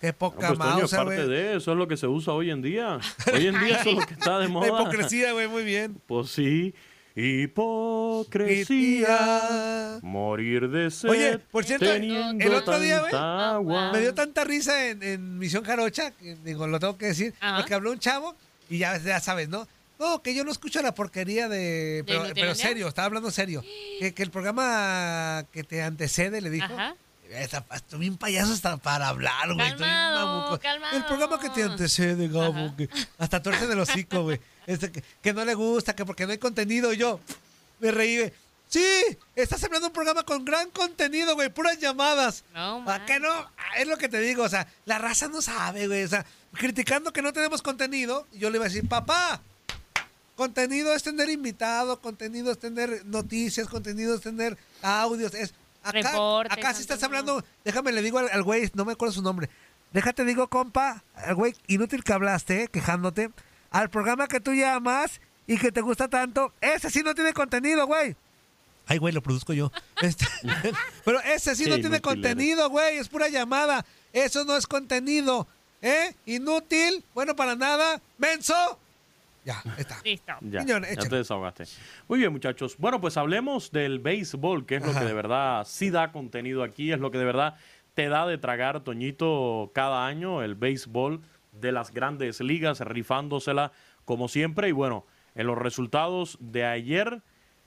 Qué 0.00 0.08
No, 0.08 0.12
poca 0.18 0.48
pues, 0.48 0.58
Toño, 0.58 0.70
es 0.70 0.76
Mauser, 0.76 0.98
parte 0.98 1.16
güey. 1.16 1.28
de 1.28 1.56
eso, 1.56 1.72
es 1.72 1.78
lo 1.78 1.88
que 1.88 1.96
se 1.96 2.06
usa 2.06 2.32
hoy 2.32 2.50
en 2.50 2.62
día. 2.62 2.98
Hoy 3.32 3.46
en 3.48 3.58
día 3.60 3.80
eso 3.80 3.90
es 3.90 3.96
lo 3.96 4.06
que 4.06 4.14
está 4.14 4.38
de 4.38 4.44
La 4.46 4.50
moda. 4.50 4.68
hipocresía, 4.68 5.32
güey, 5.32 5.48
muy 5.48 5.64
bien. 5.64 6.00
Pues 6.06 6.30
sí, 6.30 6.72
hipocresía, 7.16 9.98
morir 10.02 10.68
de 10.70 10.90
sed. 10.90 11.08
Oye, 11.08 11.38
por 11.38 11.64
cierto, 11.64 11.86
teniendo 11.86 12.44
el 12.44 12.54
otro 12.54 12.78
día, 12.78 13.00
güey, 13.00 13.10
tanta 13.10 13.54
agua. 13.54 13.92
me 13.92 14.00
dio 14.00 14.14
tanta 14.14 14.44
risa 14.44 14.88
en, 14.88 15.02
en 15.02 15.38
Misión 15.38 15.64
Jarocha, 15.64 16.10
que, 16.12 16.36
digo, 16.44 16.66
lo 16.66 16.78
tengo 16.78 16.96
que 16.98 17.06
decir, 17.06 17.34
porque 17.56 17.74
habló 17.74 17.90
un 17.92 17.98
chavo 17.98 18.34
y 18.70 18.78
ya, 18.78 18.98
ya 18.98 19.20
sabes, 19.20 19.48
¿no? 19.48 19.66
No, 19.98 20.22
que 20.22 20.32
yo 20.32 20.44
no 20.44 20.52
escucho 20.52 20.80
la 20.80 20.94
porquería 20.94 21.48
de... 21.48 22.04
Pero, 22.06 22.54
serio, 22.54 22.86
estaba 22.86 23.06
hablando 23.06 23.32
serio. 23.32 23.64
Que, 23.98 24.14
que 24.14 24.22
el 24.22 24.30
programa 24.30 25.44
que 25.50 25.64
te 25.64 25.82
antecede, 25.82 26.40
le 26.40 26.50
dijo... 26.50 26.72
Ajá. 26.72 26.94
Estoy 27.30 27.98
bien 28.00 28.16
payaso 28.16 28.52
hasta 28.52 28.76
para 28.78 29.08
hablar, 29.08 29.52
güey. 29.54 29.68
Calmado, 29.70 30.58
calmado. 30.58 30.96
El 30.96 31.04
programa 31.04 31.38
que 31.40 31.50
te 31.50 31.62
antecede, 31.62 32.28
Gabo. 32.28 32.74
que 32.76 32.88
hasta 33.18 33.42
tuerce 33.42 33.66
del 33.66 33.80
hocico, 33.80 34.22
güey. 34.22 34.40
Este, 34.66 34.90
que, 34.90 35.02
que 35.22 35.32
no 35.32 35.44
le 35.44 35.54
gusta, 35.54 35.94
que 35.94 36.04
porque 36.04 36.26
no 36.26 36.32
hay 36.32 36.38
contenido. 36.38 36.92
Y 36.92 36.96
yo 36.96 37.20
me 37.80 37.90
reí, 37.90 38.18
güey. 38.18 38.32
Sí, 38.68 38.84
estás 39.34 39.64
hablando 39.64 39.86
de 39.86 39.88
un 39.88 39.94
programa 39.94 40.24
con 40.24 40.44
gran 40.44 40.70
contenido, 40.70 41.34
güey, 41.34 41.48
puras 41.48 41.78
llamadas. 41.78 42.44
No, 42.52 42.84
¿A 42.90 43.06
qué 43.06 43.18
no? 43.18 43.50
Es 43.78 43.88
lo 43.88 43.96
que 43.96 44.10
te 44.10 44.20
digo, 44.20 44.42
o 44.42 44.48
sea, 44.48 44.66
la 44.84 44.98
raza 44.98 45.26
no 45.28 45.40
sabe, 45.40 45.86
güey, 45.86 46.04
o 46.04 46.08
sea, 46.08 46.26
criticando 46.52 47.10
que 47.10 47.22
no 47.22 47.32
tenemos 47.32 47.62
contenido, 47.62 48.26
yo 48.34 48.50
le 48.50 48.58
iba 48.58 48.66
a 48.66 48.68
decir, 48.68 48.86
papá, 48.86 49.40
contenido 50.36 50.92
es 50.92 51.02
tener 51.02 51.30
invitado, 51.30 51.98
contenido 52.02 52.52
es 52.52 52.58
tener 52.58 53.06
noticias, 53.06 53.68
contenido 53.68 54.14
es 54.14 54.20
tener 54.20 54.58
audios, 54.82 55.32
es... 55.34 55.54
Acá, 55.82 55.92
Reportes, 55.92 56.52
acá 56.58 56.74
sí 56.74 56.82
estás 56.82 57.02
hablando, 57.02 57.44
déjame 57.64 57.92
le 57.92 58.02
digo 58.02 58.18
al, 58.18 58.28
al 58.30 58.42
güey, 58.42 58.70
no 58.74 58.84
me 58.84 58.92
acuerdo 58.92 59.14
su 59.14 59.22
nombre, 59.22 59.48
déjate 59.92 60.24
digo, 60.24 60.48
compa, 60.48 61.02
al 61.14 61.34
güey 61.34 61.54
inútil 61.66 62.04
que 62.04 62.12
hablaste, 62.12 62.64
eh, 62.64 62.68
quejándote, 62.68 63.30
al 63.70 63.88
programa 63.88 64.28
que 64.28 64.40
tú 64.40 64.52
llamas 64.52 65.20
y 65.46 65.56
que 65.56 65.72
te 65.72 65.80
gusta 65.80 66.08
tanto, 66.08 66.52
ese 66.60 66.90
sí 66.90 67.02
no 67.02 67.14
tiene 67.14 67.32
contenido, 67.32 67.86
güey. 67.86 68.16
Ay, 68.88 68.96
güey, 68.98 69.12
lo 69.12 69.22
produzco 69.22 69.52
yo. 69.52 69.70
Este, 70.02 70.26
pero 71.04 71.20
ese 71.20 71.54
sí 71.54 71.64
Qué 71.64 71.70
no 71.70 71.76
tiene 71.76 72.00
contenido, 72.00 72.70
güey. 72.70 72.98
Es 72.98 73.08
pura 73.08 73.28
llamada. 73.28 73.84
Eso 74.12 74.44
no 74.44 74.56
es 74.56 74.66
contenido. 74.66 75.46
¿Eh? 75.82 76.14
Inútil. 76.24 77.04
Bueno, 77.14 77.36
para 77.36 77.54
nada. 77.54 78.00
Menso. 78.16 78.78
Ya, 79.48 79.62
está. 79.78 79.96
Listo. 80.04 80.32
Ya, 80.42 80.62
ya 80.62 80.80
te 80.80 81.16
desahogaste. 81.16 81.64
Muy 82.06 82.18
bien, 82.18 82.30
muchachos. 82.30 82.76
Bueno, 82.76 83.00
pues 83.00 83.16
hablemos 83.16 83.70
del 83.70 83.98
béisbol, 83.98 84.66
que 84.66 84.76
es 84.76 84.84
lo 84.84 84.92
que 84.92 85.06
de 85.06 85.14
verdad 85.14 85.66
sí 85.66 85.88
da 85.88 86.12
contenido 86.12 86.62
aquí, 86.62 86.92
es 86.92 87.00
lo 87.00 87.10
que 87.10 87.16
de 87.16 87.24
verdad 87.24 87.56
te 87.94 88.10
da 88.10 88.26
de 88.26 88.36
tragar, 88.36 88.84
Toñito, 88.84 89.70
cada 89.74 90.06
año, 90.06 90.42
el 90.42 90.54
béisbol 90.54 91.22
de 91.52 91.72
las 91.72 91.92
grandes 91.92 92.42
ligas, 92.42 92.80
rifándosela 92.80 93.72
como 94.04 94.28
siempre. 94.28 94.68
Y 94.68 94.72
bueno, 94.72 95.06
en 95.34 95.46
los 95.46 95.56
resultados 95.56 96.36
de 96.40 96.66
ayer, 96.66 97.22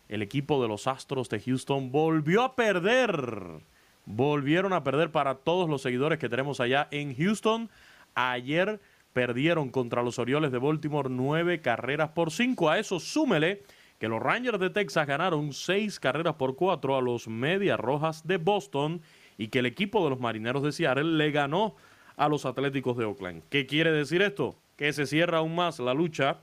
el 0.08 0.22
equipo 0.22 0.62
de 0.62 0.68
los 0.68 0.86
Astros 0.86 1.30
de 1.30 1.40
Houston 1.40 1.92
volvió 1.92 2.44
a 2.44 2.56
perder. 2.56 3.64
Volvieron 4.06 4.74
a 4.74 4.84
perder 4.84 5.12
para 5.12 5.34
todos 5.34 5.68
los 5.68 5.82
seguidores 5.82 6.20
que 6.20 6.30
tenemos 6.30 6.60
allá 6.60 6.88
en 6.92 7.16
Houston. 7.16 7.72
Ayer 8.14 8.80
perdieron 9.14 9.70
contra 9.70 10.04
los 10.04 10.20
Orioles 10.20 10.52
de 10.52 10.58
Baltimore 10.58 11.10
nueve 11.10 11.62
carreras 11.62 12.10
por 12.10 12.32
cinco. 12.32 12.70
A 12.70 12.80
eso 12.80 13.00
súmele 13.00 13.64
que 14.00 14.08
los 14.08 14.22
Rangers 14.22 14.60
de 14.60 14.70
Texas 14.70 15.06
ganaron 15.06 15.54
seis 15.54 16.00
carreras 16.00 16.36
por 16.36 16.56
cuatro 16.56 16.98
a 16.98 17.02
los 17.02 17.28
Medias 17.28 17.80
Rojas 17.80 18.26
de 18.26 18.38
Boston 18.38 19.02
y 19.38 19.50
que 19.50 19.60
el 19.60 19.66
equipo 19.66 20.04
de 20.04 20.10
los 20.10 20.20
Marineros 20.20 20.64
de 20.64 20.72
Seattle 20.72 21.04
le 21.04 21.32
ganó 21.32 21.76
a 22.18 22.28
los 22.28 22.46
Atléticos 22.46 22.98
de 22.98 23.06
Oakland. 23.06 23.44
¿Qué 23.50 23.66
quiere 23.66 23.92
decir 23.92 24.22
esto? 24.22 24.56
Que 24.76 24.94
se 24.94 25.06
cierra 25.06 25.40
aún 25.40 25.56
más 25.56 25.80
la 25.80 25.94
lucha 25.94 26.40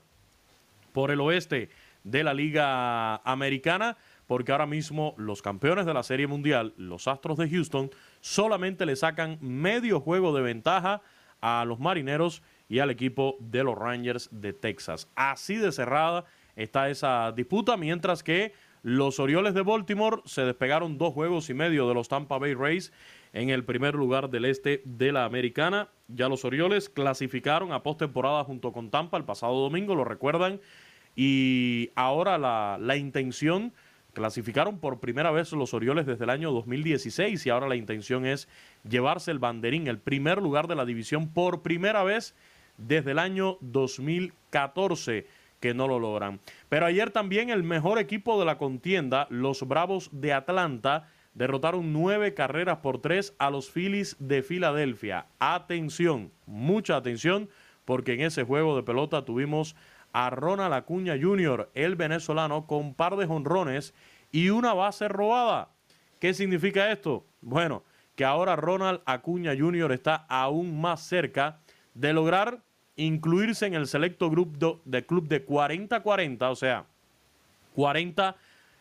por 0.93 1.11
el 1.11 1.21
oeste 1.21 1.69
de 2.03 2.23
la 2.23 2.33
Liga 2.33 3.17
Americana, 3.17 3.97
porque 4.25 4.51
ahora 4.51 4.65
mismo 4.65 5.13
los 5.17 5.41
campeones 5.41 5.85
de 5.85 5.93
la 5.93 6.03
Serie 6.03 6.27
Mundial, 6.27 6.73
los 6.77 7.07
Astros 7.07 7.37
de 7.37 7.49
Houston, 7.49 7.89
solamente 8.21 8.85
le 8.85 8.95
sacan 8.95 9.37
medio 9.41 9.99
juego 9.99 10.33
de 10.33 10.41
ventaja 10.41 11.01
a 11.41 11.65
los 11.65 11.79
Marineros 11.79 12.41
y 12.69 12.79
al 12.79 12.91
equipo 12.91 13.35
de 13.39 13.63
los 13.63 13.77
Rangers 13.77 14.29
de 14.31 14.53
Texas. 14.53 15.09
Así 15.15 15.55
de 15.55 15.71
cerrada 15.71 16.25
está 16.55 16.89
esa 16.89 17.33
disputa, 17.33 17.75
mientras 17.75 18.23
que 18.23 18.53
los 18.83 19.19
Orioles 19.19 19.53
de 19.53 19.63
Baltimore 19.63 20.21
se 20.25 20.43
despegaron 20.43 20.97
dos 20.97 21.13
juegos 21.13 21.49
y 21.49 21.53
medio 21.53 21.87
de 21.87 21.93
los 21.93 22.07
Tampa 22.07 22.37
Bay 22.37 22.53
Rays 22.53 22.93
en 23.33 23.49
el 23.49 23.65
primer 23.65 23.95
lugar 23.95 24.29
del 24.29 24.45
este 24.45 24.81
de 24.85 25.11
la 25.11 25.25
Americana. 25.25 25.89
Ya 26.07 26.29
los 26.29 26.45
Orioles 26.45 26.87
clasificaron 26.87 27.73
a 27.73 27.83
postemporada 27.83 28.43
junto 28.45 28.71
con 28.71 28.89
Tampa 28.89 29.17
el 29.17 29.25
pasado 29.25 29.59
domingo, 29.59 29.95
lo 29.95 30.05
recuerdan. 30.05 30.61
Y 31.15 31.89
ahora 31.95 32.37
la, 32.37 32.77
la 32.79 32.95
intención, 32.95 33.73
clasificaron 34.13 34.79
por 34.79 34.99
primera 34.99 35.31
vez 35.31 35.51
los 35.51 35.73
Orioles 35.73 36.05
desde 36.05 36.23
el 36.23 36.29
año 36.29 36.51
2016 36.51 37.45
y 37.45 37.49
ahora 37.49 37.67
la 37.67 37.75
intención 37.75 38.25
es 38.25 38.47
llevarse 38.87 39.31
el 39.31 39.39
banderín, 39.39 39.87
el 39.87 39.99
primer 39.99 40.41
lugar 40.41 40.67
de 40.67 40.75
la 40.75 40.85
división 40.85 41.29
por 41.29 41.61
primera 41.61 42.03
vez 42.03 42.35
desde 42.79 43.11
el 43.11 43.19
año 43.19 43.57
2014 43.61 45.27
que 45.59 45.73
no 45.73 45.87
lo 45.87 45.99
logran. 45.99 46.39
Pero 46.69 46.85
ayer 46.85 47.11
también 47.11 47.49
el 47.49 47.63
mejor 47.63 47.99
equipo 47.99 48.39
de 48.39 48.45
la 48.45 48.57
contienda, 48.57 49.27
los 49.29 49.67
Bravos 49.67 50.09
de 50.11 50.33
Atlanta, 50.33 51.09
derrotaron 51.33 51.93
nueve 51.93 52.33
carreras 52.33 52.79
por 52.79 53.01
tres 53.01 53.35
a 53.39 53.49
los 53.49 53.69
Phillies 53.69 54.15
de 54.19 54.41
Filadelfia. 54.41 55.27
Atención, 55.39 56.31
mucha 56.45 56.95
atención, 56.95 57.49
porque 57.85 58.13
en 58.13 58.21
ese 58.21 58.43
juego 58.43 58.75
de 58.75 58.83
pelota 58.83 59.25
tuvimos 59.25 59.75
a 60.11 60.29
Ronald 60.29 60.73
Acuña 60.73 61.15
Jr., 61.21 61.69
el 61.75 61.95
venezolano, 61.95 62.65
con 62.65 62.93
par 62.93 63.15
de 63.15 63.27
jonrones 63.27 63.93
y 64.31 64.49
una 64.49 64.73
base 64.73 65.07
robada. 65.07 65.69
¿Qué 66.19 66.33
significa 66.33 66.91
esto? 66.91 67.25
Bueno, 67.41 67.83
que 68.15 68.25
ahora 68.25 68.55
Ronald 68.55 69.01
Acuña 69.05 69.53
Jr. 69.57 69.91
está 69.91 70.15
aún 70.27 70.81
más 70.81 71.01
cerca 71.01 71.59
de 71.93 72.11
lograr 72.11 72.61
incluirse 73.05 73.65
en 73.65 73.73
el 73.73 73.87
selecto 73.87 74.29
grupo 74.29 74.81
de, 74.85 75.05
club 75.05 75.27
de 75.27 75.45
40-40, 75.45 76.51
o 76.51 76.55
sea, 76.55 76.85
40 77.75 78.35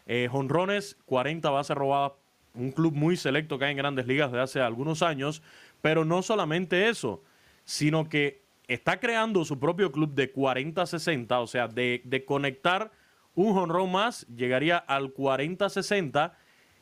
eh, 0.07 0.29
jonrones, 0.31 0.97
40 1.07 1.49
bases 1.51 1.77
robadas, 1.77 2.13
un 2.55 2.73
club 2.73 2.95
muy 2.95 3.17
selecto 3.17 3.59
que 3.59 3.67
hay 3.67 3.71
en 3.73 3.77
grandes 3.77 4.07
ligas 4.07 4.33
de 4.33 4.41
hace 4.41 4.61
algunos 4.61 5.03
años, 5.03 5.43
pero 5.81 6.05
no 6.05 6.23
solamente 6.23 6.89
eso, 6.89 7.23
sino 7.65 8.09
que 8.09 8.43
está 8.67 8.99
creando 8.99 9.45
su 9.45 9.59
propio 9.59 9.93
club 9.93 10.15
de 10.15 10.33
40-60, 10.33 11.41
o 11.41 11.47
sea, 11.47 11.69
de, 11.69 12.03
de 12.05 12.25
conectar 12.25 12.91
un 13.35 13.55
jonrón 13.55 13.93
más, 13.93 14.27
llegaría 14.27 14.79
al 14.79 15.15
40-60 15.15 16.33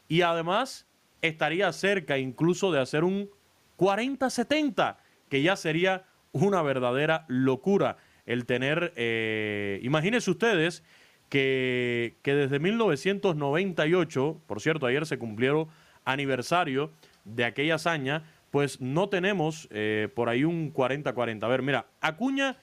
y 0.09 0.23
además 0.23 0.87
estaría 1.21 1.71
cerca 1.73 2.17
incluso 2.17 2.73
de 2.73 2.81
hacer 2.81 3.05
un 3.05 3.29
40-70, 3.77 4.97
que 5.29 5.43
ya 5.43 5.57
sería 5.57 6.07
una 6.43 6.63
verdadera 6.63 7.25
locura 7.29 7.97
el 8.27 8.45
tener, 8.45 8.93
eh, 8.97 9.81
imagínense 9.83 10.31
ustedes 10.31 10.83
que, 11.29 12.17
que 12.23 12.35
desde 12.35 12.59
1998, 12.59 14.41
por 14.47 14.61
cierto, 14.61 14.87
ayer 14.87 15.07
se 15.07 15.19
cumplieron 15.19 15.69
aniversario 16.05 16.93
de 17.25 17.45
aquella 17.45 17.77
hazaña, 17.77 18.25
pues 18.51 18.81
no 18.81 19.09
tenemos 19.09 19.69
eh, 19.71 20.09
por 20.15 20.29
ahí 20.29 20.45
un 20.45 20.73
40-40. 20.73 21.45
A 21.45 21.49
ver, 21.49 21.63
mira, 21.63 21.87
Acuña 22.01 22.57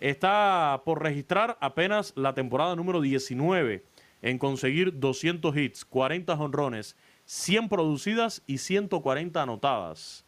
está 0.00 0.82
por 0.84 1.02
registrar 1.02 1.56
apenas 1.60 2.12
la 2.16 2.34
temporada 2.34 2.76
número 2.76 3.00
19 3.00 3.84
en 4.22 4.38
conseguir 4.38 4.98
200 4.98 5.56
hits, 5.56 5.84
40 5.84 6.34
honrones, 6.34 6.96
100 7.24 7.68
producidas 7.68 8.42
y 8.46 8.58
140 8.58 9.42
anotadas. 9.42 10.26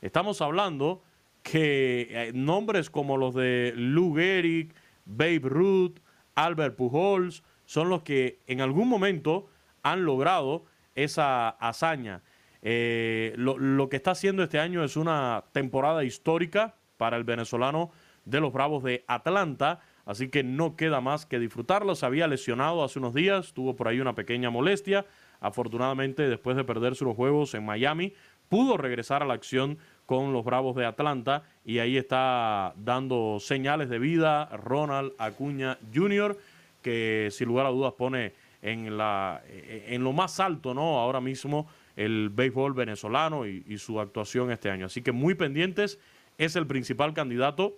Estamos 0.00 0.40
hablando 0.40 1.02
que 1.50 2.08
eh, 2.10 2.32
nombres 2.34 2.90
como 2.90 3.16
los 3.16 3.32
de 3.32 3.72
Lou 3.76 4.16
Gehrig, 4.16 4.74
Babe 5.04 5.42
Ruth, 5.44 6.00
Albert 6.34 6.74
Pujols, 6.74 7.44
son 7.66 7.88
los 7.88 8.02
que 8.02 8.40
en 8.48 8.60
algún 8.60 8.88
momento 8.88 9.46
han 9.84 10.04
logrado 10.04 10.64
esa 10.96 11.50
hazaña. 11.50 12.22
Eh, 12.62 13.32
lo, 13.36 13.58
lo, 13.58 13.88
que 13.88 13.94
está 13.94 14.10
haciendo 14.10 14.42
este 14.42 14.58
año 14.58 14.82
es 14.82 14.96
una 14.96 15.44
temporada 15.52 16.02
histórica 16.02 16.74
para 16.96 17.16
el 17.16 17.22
venezolano 17.22 17.92
de 18.24 18.40
los 18.40 18.52
Bravos 18.52 18.82
de 18.82 19.04
Atlanta, 19.06 19.78
así 20.04 20.28
que 20.30 20.42
no 20.42 20.74
queda 20.74 21.00
más 21.00 21.26
que 21.26 21.38
disfrutarlo. 21.38 21.94
Se 21.94 22.06
había 22.06 22.26
lesionado 22.26 22.82
hace 22.82 22.98
unos 22.98 23.14
días, 23.14 23.52
tuvo 23.52 23.76
por 23.76 23.86
ahí 23.86 24.00
una 24.00 24.16
pequeña 24.16 24.50
molestia. 24.50 25.06
Afortunadamente, 25.38 26.28
después 26.28 26.56
de 26.56 26.64
perderse 26.64 27.04
los 27.04 27.14
juegos 27.14 27.54
en 27.54 27.64
Miami, 27.64 28.14
pudo 28.48 28.76
regresar 28.76 29.22
a 29.22 29.26
la 29.26 29.34
acción 29.34 29.78
con 30.06 30.32
los 30.32 30.44
Bravos 30.44 30.76
de 30.76 30.86
Atlanta 30.86 31.42
y 31.64 31.80
ahí 31.80 31.96
está 31.96 32.72
dando 32.76 33.38
señales 33.40 33.88
de 33.88 33.98
vida 33.98 34.46
Ronald 34.56 35.12
Acuña 35.18 35.78
Jr., 35.92 36.38
que 36.80 37.28
sin 37.32 37.48
lugar 37.48 37.66
a 37.66 37.70
dudas 37.70 37.94
pone 37.94 38.32
en, 38.62 38.96
la, 38.96 39.42
en 39.46 40.04
lo 40.04 40.12
más 40.12 40.38
alto, 40.40 40.72
¿no? 40.72 41.00
Ahora 41.00 41.20
mismo 41.20 41.68
el 41.96 42.30
béisbol 42.30 42.74
venezolano 42.74 43.46
y, 43.46 43.64
y, 43.66 43.78
su 43.78 44.00
actuación 44.00 44.50
este 44.52 44.70
año. 44.70 44.86
Así 44.86 45.02
que 45.02 45.12
muy 45.12 45.34
pendientes, 45.34 45.98
es 46.38 46.54
el 46.54 46.66
principal 46.66 47.14
candidato 47.14 47.74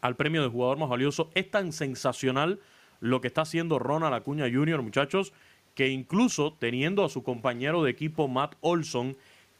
al 0.00 0.16
premio 0.16 0.42
de 0.42 0.48
jugador 0.48 0.78
más 0.78 0.88
valioso. 0.88 1.30
Es 1.34 1.50
tan 1.50 1.72
sensacional 1.72 2.60
lo 3.00 3.20
que 3.20 3.28
está 3.28 3.42
haciendo 3.42 3.78
Ronald 3.78 4.14
Acuña 4.14 4.46
Jr., 4.50 4.82
muchachos, 4.82 5.32
que 5.74 5.88
incluso 5.88 6.56
teniendo 6.58 7.04
a 7.04 7.08
su 7.08 7.22
compañero 7.22 7.82
de 7.82 7.90
equipo 7.90 8.28
Matt 8.28 8.54
Olson, 8.60 9.16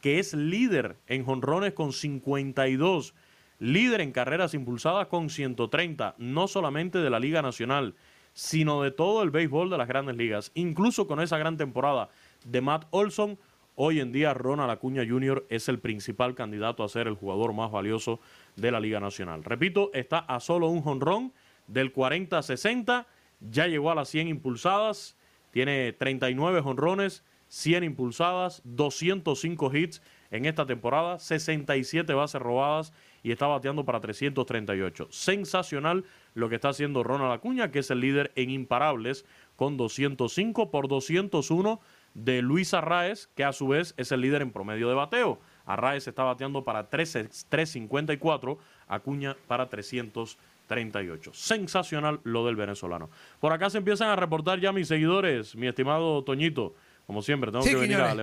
que 0.07 0.19
es 0.19 0.33
líder 0.33 0.95
en 1.07 1.25
jonrones 1.25 1.73
con 1.73 1.91
52, 1.91 3.13
líder 3.59 3.99
en 3.99 4.13
carreras 4.13 4.53
impulsadas 4.53 5.07
con 5.07 5.29
130, 5.29 6.15
no 6.17 6.47
solamente 6.47 6.99
de 6.99 7.09
la 7.09 7.19
Liga 7.19 7.41
Nacional, 7.41 7.93
sino 8.31 8.83
de 8.83 8.91
todo 8.91 9.21
el 9.21 9.31
béisbol 9.31 9.69
de 9.69 9.77
las 9.77 9.89
grandes 9.89 10.15
ligas. 10.15 10.53
Incluso 10.53 11.07
con 11.07 11.19
esa 11.19 11.37
gran 11.37 11.57
temporada 11.57 12.07
de 12.45 12.61
Matt 12.61 12.85
Olson, 12.91 13.37
hoy 13.75 13.99
en 13.99 14.13
día 14.13 14.33
Ronald 14.33 14.71
Acuña 14.71 15.03
Jr. 15.05 15.45
es 15.49 15.67
el 15.67 15.79
principal 15.79 16.35
candidato 16.35 16.85
a 16.85 16.87
ser 16.87 17.07
el 17.07 17.15
jugador 17.15 17.51
más 17.51 17.69
valioso 17.69 18.21
de 18.55 18.71
la 18.71 18.79
Liga 18.79 19.01
Nacional. 19.01 19.43
Repito, 19.43 19.91
está 19.93 20.19
a 20.19 20.39
solo 20.39 20.69
un 20.69 20.83
jonrón 20.83 21.33
del 21.67 21.93
40-60, 21.93 23.07
ya 23.41 23.67
llegó 23.67 23.91
a 23.91 23.95
las 23.95 24.07
100 24.07 24.29
impulsadas, 24.29 25.17
Tiene 25.51 25.91
39 25.91 26.61
jonrones, 26.61 27.25
100 27.49 27.83
impulsadas, 27.83 28.61
205 28.65 29.75
hits 29.75 30.01
en 30.31 30.45
esta 30.45 30.65
temporada, 30.65 31.19
67 31.19 32.13
bases 32.13 32.41
robadas 32.41 32.93
y 33.23 33.31
está 33.31 33.47
bateando 33.47 33.85
para 33.85 33.99
338. 33.99 35.07
Sensacional 35.11 36.05
lo 36.33 36.49
que 36.49 36.55
está 36.55 36.69
haciendo 36.69 37.03
Ronald 37.03 37.31
Acuña, 37.31 37.71
que 37.71 37.79
es 37.79 37.91
el 37.91 38.01
líder 38.01 38.31
en 38.35 38.49
imparables 38.49 39.25
con 39.55 39.77
205 39.77 40.71
por 40.71 40.87
201 40.87 41.79
de 42.13 42.41
Luis 42.41 42.73
Arraez, 42.73 43.27
que 43.35 43.43
a 43.43 43.53
su 43.53 43.67
vez 43.67 43.93
es 43.97 44.11
el 44.11 44.21
líder 44.21 44.41
en 44.41 44.51
promedio 44.51 44.89
de 44.89 44.95
bateo. 44.95 45.39
Arraez 45.65 46.07
está 46.07 46.23
bateando 46.23 46.63
para 46.63 46.89
13 46.89 47.29
354, 47.49 48.57
Acuña 48.87 49.35
para 49.47 49.69
338. 49.69 51.33
Sensacional 51.33 52.19
lo 52.23 52.45
del 52.45 52.55
venezolano. 52.55 53.09
Por 53.39 53.53
acá 53.53 53.69
se 53.69 53.77
empiezan 53.77 54.09
a 54.09 54.15
reportar 54.15 54.59
ya 54.59 54.71
mis 54.71 54.87
seguidores, 54.87 55.55
mi 55.55 55.67
estimado 55.67 56.23
Toñito. 56.23 56.75
Como 57.07 57.21
siempre, 57.23 57.51
tengo 57.51 57.63
Sí, 57.63 57.71
que 57.71 57.75
venir 57.77 57.97
a. 57.99 58.13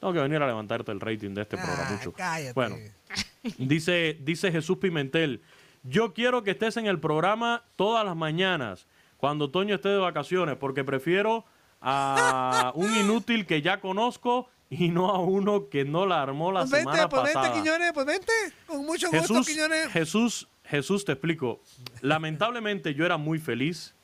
Tengo 0.00 0.12
que 0.12 0.20
venir 0.20 0.40
a 0.42 0.46
levantarte 0.46 0.92
el 0.92 1.00
rating 1.00 1.30
de 1.34 1.42
este 1.42 1.56
programa. 1.56 1.90
mucho. 1.90 2.12
cállate. 2.12 2.52
Bueno, 2.54 2.76
dice, 3.58 4.18
dice 4.20 4.50
Jesús 4.52 4.78
Pimentel, 4.78 5.42
yo 5.82 6.14
quiero 6.14 6.42
que 6.42 6.52
estés 6.52 6.76
en 6.76 6.86
el 6.86 6.98
programa 7.00 7.64
todas 7.76 8.04
las 8.04 8.16
mañanas, 8.16 8.86
cuando 9.18 9.50
Toño 9.50 9.74
esté 9.74 9.88
de 9.90 9.98
vacaciones, 9.98 10.56
porque 10.56 10.84
prefiero 10.84 11.44
a 11.80 12.72
un 12.76 12.94
inútil 12.96 13.46
que 13.46 13.60
ya 13.62 13.80
conozco 13.80 14.48
y 14.70 14.88
no 14.88 15.10
a 15.10 15.18
uno 15.20 15.68
que 15.68 15.84
no 15.84 16.06
la 16.06 16.22
armó 16.22 16.50
la 16.52 16.60
Pues 16.60 16.72
vente, 16.72 16.84
semana 16.90 17.08
pues 17.08 17.22
vente, 17.22 17.34
pasada. 17.38 17.54
Quiñones, 17.62 17.92
pues 17.92 18.06
vente. 18.06 18.32
Con 18.66 18.84
mucho 18.86 19.10
gusto, 19.10 19.34
Jesús, 19.34 19.46
Quiñones. 19.46 19.88
Jesús, 19.88 20.48
Jesús, 20.64 21.04
te 21.04 21.12
explico. 21.12 21.60
Lamentablemente 22.00 22.94
yo 22.94 23.04
era 23.06 23.16
muy 23.16 23.38
feliz 23.38 23.94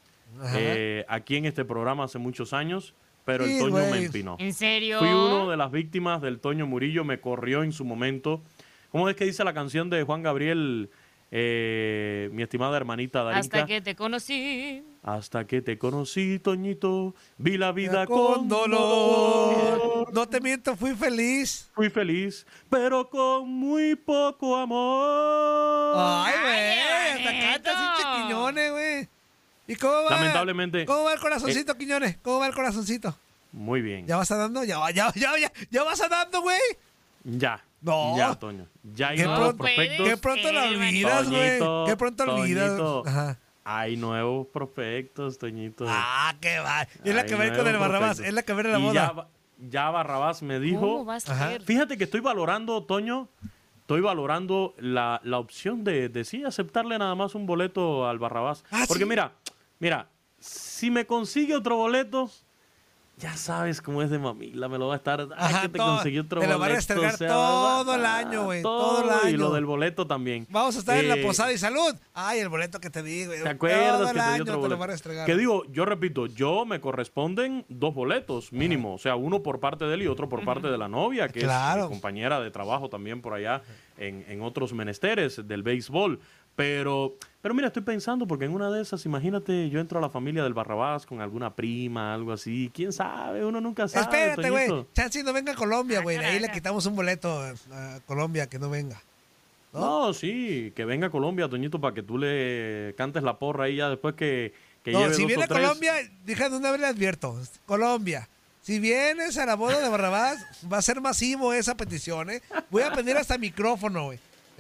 eh, 0.55 1.05
aquí 1.09 1.37
en 1.37 1.45
este 1.47 1.65
programa 1.65 2.05
hace 2.05 2.19
muchos 2.19 2.53
años, 2.53 2.95
pero 3.25 3.45
Sí, 3.45 3.55
el 3.55 3.59
Toño 3.61 3.91
me 3.91 4.05
empinó. 4.05 4.37
¿En 4.39 4.53
serio? 4.55 4.99
Fui 4.99 5.09
uno 5.09 5.51
de 5.51 5.57
las 5.57 5.71
víctimas 5.71 6.21
del 6.23 6.41
Toño 6.41 6.67
Murillo, 6.67 7.05
me 7.05 7.21
corrió 7.21 7.63
en 7.63 7.73
su 7.73 7.85
momento. 7.85 8.43
¿Cómo 8.91 9.09
es 9.09 9.17
que 9.17 9.25
dice 9.25 9.45
la 9.45 9.55
canción 9.55 9.89
de 9.89 10.03
Juan 10.03 10.23
Gabriel, 10.23 10.91
eh, 11.31 12.29
mi 12.33 12.43
estimada 12.43 12.77
hermanita 12.77 13.23
Darinka? 13.23 13.41
Hasta 13.59 13.67
que 13.67 13.81
te 13.81 13.95
conocí. 13.95 14.83
Hasta 15.03 15.47
que 15.47 15.63
te 15.63 15.79
conocí, 15.79 16.39
Toñito, 16.41 17.15
vi 17.39 17.57
la 17.57 17.73
vida 17.73 18.07
Con 18.07 18.35
con, 18.35 18.49
dolor. 18.49 18.79
dolor. 18.79 20.13
No 20.13 20.29
te 20.29 20.41
miento, 20.41 20.77
fui 20.77 20.95
feliz. 20.95 21.71
Fui 21.73 21.89
feliz, 21.89 22.47
pero 22.69 23.09
con 23.09 23.49
muy 23.49 23.95
poco 23.95 24.57
amor. 24.57 25.95
Ay, 25.97 26.35
güey. 26.43 26.81
Hasta 27.27 27.71
güey. 28.71 28.90
¿Y 29.71 29.77
cómo 29.77 30.05
va? 30.05 30.11
Lamentablemente, 30.11 30.85
¿Cómo 30.85 31.05
va 31.05 31.13
el 31.13 31.21
corazoncito, 31.21 31.77
Quiñones? 31.77 32.17
¿Cómo 32.23 32.41
va 32.41 32.49
el 32.49 32.55
corazoncito? 32.55 33.17
Muy 33.53 33.81
bien. 33.81 34.07
¿Ya 34.07 34.17
vas 34.17 34.29
dando? 34.29 34.65
¿Ya, 34.65 34.79
ya, 34.91 35.13
ya, 35.15 35.39
ya, 35.39 35.53
ya 35.71 35.85
vas 35.85 35.99
dando, 36.11 36.43
güey? 36.43 36.59
Ya. 37.25 37.63
No. 37.81 38.17
Ya, 38.17 38.35
Toño. 38.35 38.67
Ya 38.95 39.09
hay 39.09 39.19
nuevos 39.19 39.39
pronto- 39.55 39.59
prospectos. 39.59 40.09
qué 40.09 40.17
pronto 40.17 40.53
lo 40.53 40.63
olvidas, 40.65 41.31
güey. 41.31 41.87
Qué 41.87 41.97
pronto 41.97 42.25
olvidas. 42.25 42.81
Ajá. 43.07 43.39
Hay 43.65 43.97
nuevos 43.97 44.49
prospectos, 44.49 45.39
Toñito. 45.39 45.85
Ah, 45.89 46.35
qué 46.41 46.59
va. 46.59 46.83
Es 47.05 47.15
la 47.15 47.25
que 47.25 47.35
va 47.37 47.57
con 47.57 47.67
el 47.69 47.77
Barrabás. 47.77 48.19
Es 48.19 48.33
la 48.35 48.43
que 48.43 48.53
va 48.53 48.61
a 48.61 48.65
la 48.65 48.79
Y 48.79 48.83
boda. 48.83 49.29
Ya, 49.69 49.91
Barrabás 49.91 50.43
me 50.43 50.59
dijo. 50.59 50.81
¿Cómo 50.81 51.05
va 51.05 51.17
a. 51.17 51.61
Fíjate 51.65 51.97
que 51.97 52.05
estoy 52.05 52.21
valorando, 52.21 52.83
Toño. 52.83 53.29
Estoy 53.83 54.01
valorando 54.03 54.75
la, 54.79 55.21
la 55.25 55.39
opción 55.39 55.83
de, 55.83 56.09
de 56.09 56.25
sí 56.25 56.45
aceptarle 56.45 56.97
nada 56.97 57.15
más 57.17 57.35
un 57.35 57.45
boleto 57.47 58.09
al 58.09 58.19
Barrabás. 58.21 58.65
Ah, 58.71 58.85
Porque 58.87 59.03
¿sí? 59.03 59.09
mira, 59.09 59.33
mira, 59.81 60.09
si 60.39 60.91
me 60.91 61.05
consigue 61.07 61.57
otro 61.57 61.77
boleto, 61.77 62.31
ya 63.19 63.37
sabes 63.37 63.83
cómo 63.83 64.01
es 64.01 64.09
de 64.09 64.19
mamila, 64.19 64.67
me 64.67 64.79
lo 64.79 64.87
va 64.87 64.95
a 64.95 64.97
estar. 64.97 65.21
Ay, 65.21 65.29
Ajá, 65.37 65.63
que 65.63 65.69
te 65.69 65.79
todo. 65.79 65.97
conseguí 65.97 66.19
otro 66.21 66.41
Te 66.41 66.47
lo 66.47 66.55
boleto. 66.55 66.59
va 66.61 66.67
a 66.67 66.69
restregar 66.77 67.15
o 67.15 67.17
sea, 67.19 67.29
todo 67.29 67.95
el 67.97 68.07
año, 68.07 68.45
güey, 68.45 68.63
todo 68.63 69.03
el 69.03 69.29
Y 69.31 69.35
año. 69.35 69.37
lo 69.37 69.53
del 69.53 69.67
boleto 69.67 70.07
también. 70.07 70.47
Vamos 70.49 70.75
a 70.77 70.79
estar 70.79 70.97
en 70.97 71.07
la 71.07 71.17
Eh, 71.17 71.23
posada 71.23 71.53
y 71.53 71.59
salud. 71.59 71.95
Ay, 72.15 72.39
el 72.41 72.49
boleto 72.49 72.81
que 72.81 72.89
te 72.89 73.03
di, 73.03 73.27
güey. 73.27 73.43
¿Te 73.43 73.49
acuerdas 73.51 73.99
Todo 73.99 74.05
que 74.05 74.11
el 74.11 74.17
te 74.17 74.23
otro 74.23 74.45
te 74.45 74.69
lo 74.71 74.75
a 74.75 74.77
boleto? 74.79 75.27
Que 75.27 75.37
digo, 75.37 75.65
yo 75.71 75.85
repito, 75.85 76.25
yo 76.29 76.65
me 76.65 76.81
corresponden 76.81 77.67
dos 77.69 77.95
boletos 77.95 78.55
mínimo, 78.55 78.95
o 78.95 78.99
sea, 78.99 79.17
uno 79.17 79.43
por 79.43 79.61
parte 79.61 79.85
de 79.85 79.93
él 79.97 80.03
y 80.05 80.07
otro 80.07 80.31
por 80.31 80.43
parte 80.43 80.69
de 80.69 80.79
la 80.79 80.89
novia, 80.89 81.29
que 81.29 81.41
Claro. 81.41 81.83
es 81.83 81.89
mi 81.91 81.95
compañera 81.97 82.41
de 82.41 82.51
trabajo 82.51 82.89
también 82.89 83.21
por 83.21 83.35
allá 83.35 83.61
en, 83.99 84.25
en 84.29 84.41
otros 84.41 84.73
menesteres 84.73 85.47
del 85.47 85.63
béisbol. 85.63 86.21
Pero, 86.61 87.17
pero 87.41 87.55
mira, 87.55 87.69
estoy 87.69 87.83
pensando, 87.83 88.27
porque 88.27 88.45
en 88.45 88.53
una 88.53 88.71
de 88.71 88.83
esas, 88.83 89.07
imagínate, 89.07 89.71
yo 89.71 89.81
entro 89.81 89.99
a 89.99 90.03
la 90.03 90.11
familia 90.11 90.43
del 90.43 90.53
Barrabás 90.53 91.07
con 91.07 91.23
alguna 91.23 91.55
prima, 91.55 92.13
algo 92.13 92.33
así, 92.33 92.71
quién 92.75 92.93
sabe, 92.93 93.47
uno 93.47 93.63
nunca 93.63 93.89
sabe. 93.89 94.03
Espérate, 94.03 94.51
güey. 94.51 94.87
Chansi 94.93 95.23
no 95.23 95.33
venga 95.33 95.53
a 95.53 95.55
Colombia, 95.55 96.03
güey. 96.03 96.19
De 96.19 96.27
ahí 96.27 96.39
le 96.39 96.51
quitamos 96.53 96.85
un 96.85 96.97
boleto 96.97 97.41
a 97.73 98.01
Colombia 98.07 98.47
que 98.47 98.59
no 98.59 98.69
venga. 98.69 99.01
No, 99.73 100.13
sí, 100.13 100.71
que 100.77 100.85
venga 100.85 101.07
a 101.07 101.11
Colombia, 101.11 101.49
Toñito, 101.49 101.81
para 101.81 101.95
que 101.95 102.03
tú 102.03 102.19
le 102.19 102.95
cantes 102.99 103.23
la 103.23 103.39
porra 103.39 103.65
ahí 103.65 103.77
ya 103.77 103.89
después 103.89 104.15
que, 104.15 104.53
que 104.85 104.93
no, 104.93 105.01
lleve 105.01 105.15
si 105.15 105.23
dos 105.23 105.29
viene 105.29 105.43
o 105.43 105.45
a 105.45 105.49
tres. 105.49 105.61
Colombia, 105.61 105.95
dije 106.27 106.51
de 106.51 106.57
una 106.59 106.71
vez 106.73 106.81
le 106.81 106.87
advierto. 106.89 107.41
Colombia. 107.65 108.29
Si 108.61 108.79
vienes 108.79 109.39
a 109.39 109.47
la 109.47 109.55
boda 109.55 109.81
de 109.81 109.89
Barrabás, 109.89 110.45
va 110.71 110.77
a 110.77 110.83
ser 110.83 111.01
masivo 111.01 111.55
esa 111.55 111.75
petición, 111.75 112.29
¿eh? 112.29 112.43
Voy 112.69 112.83
a 112.83 112.93
pedir 112.93 113.17
hasta 113.17 113.39
micrófono, 113.39 114.05
güey. 114.05 114.19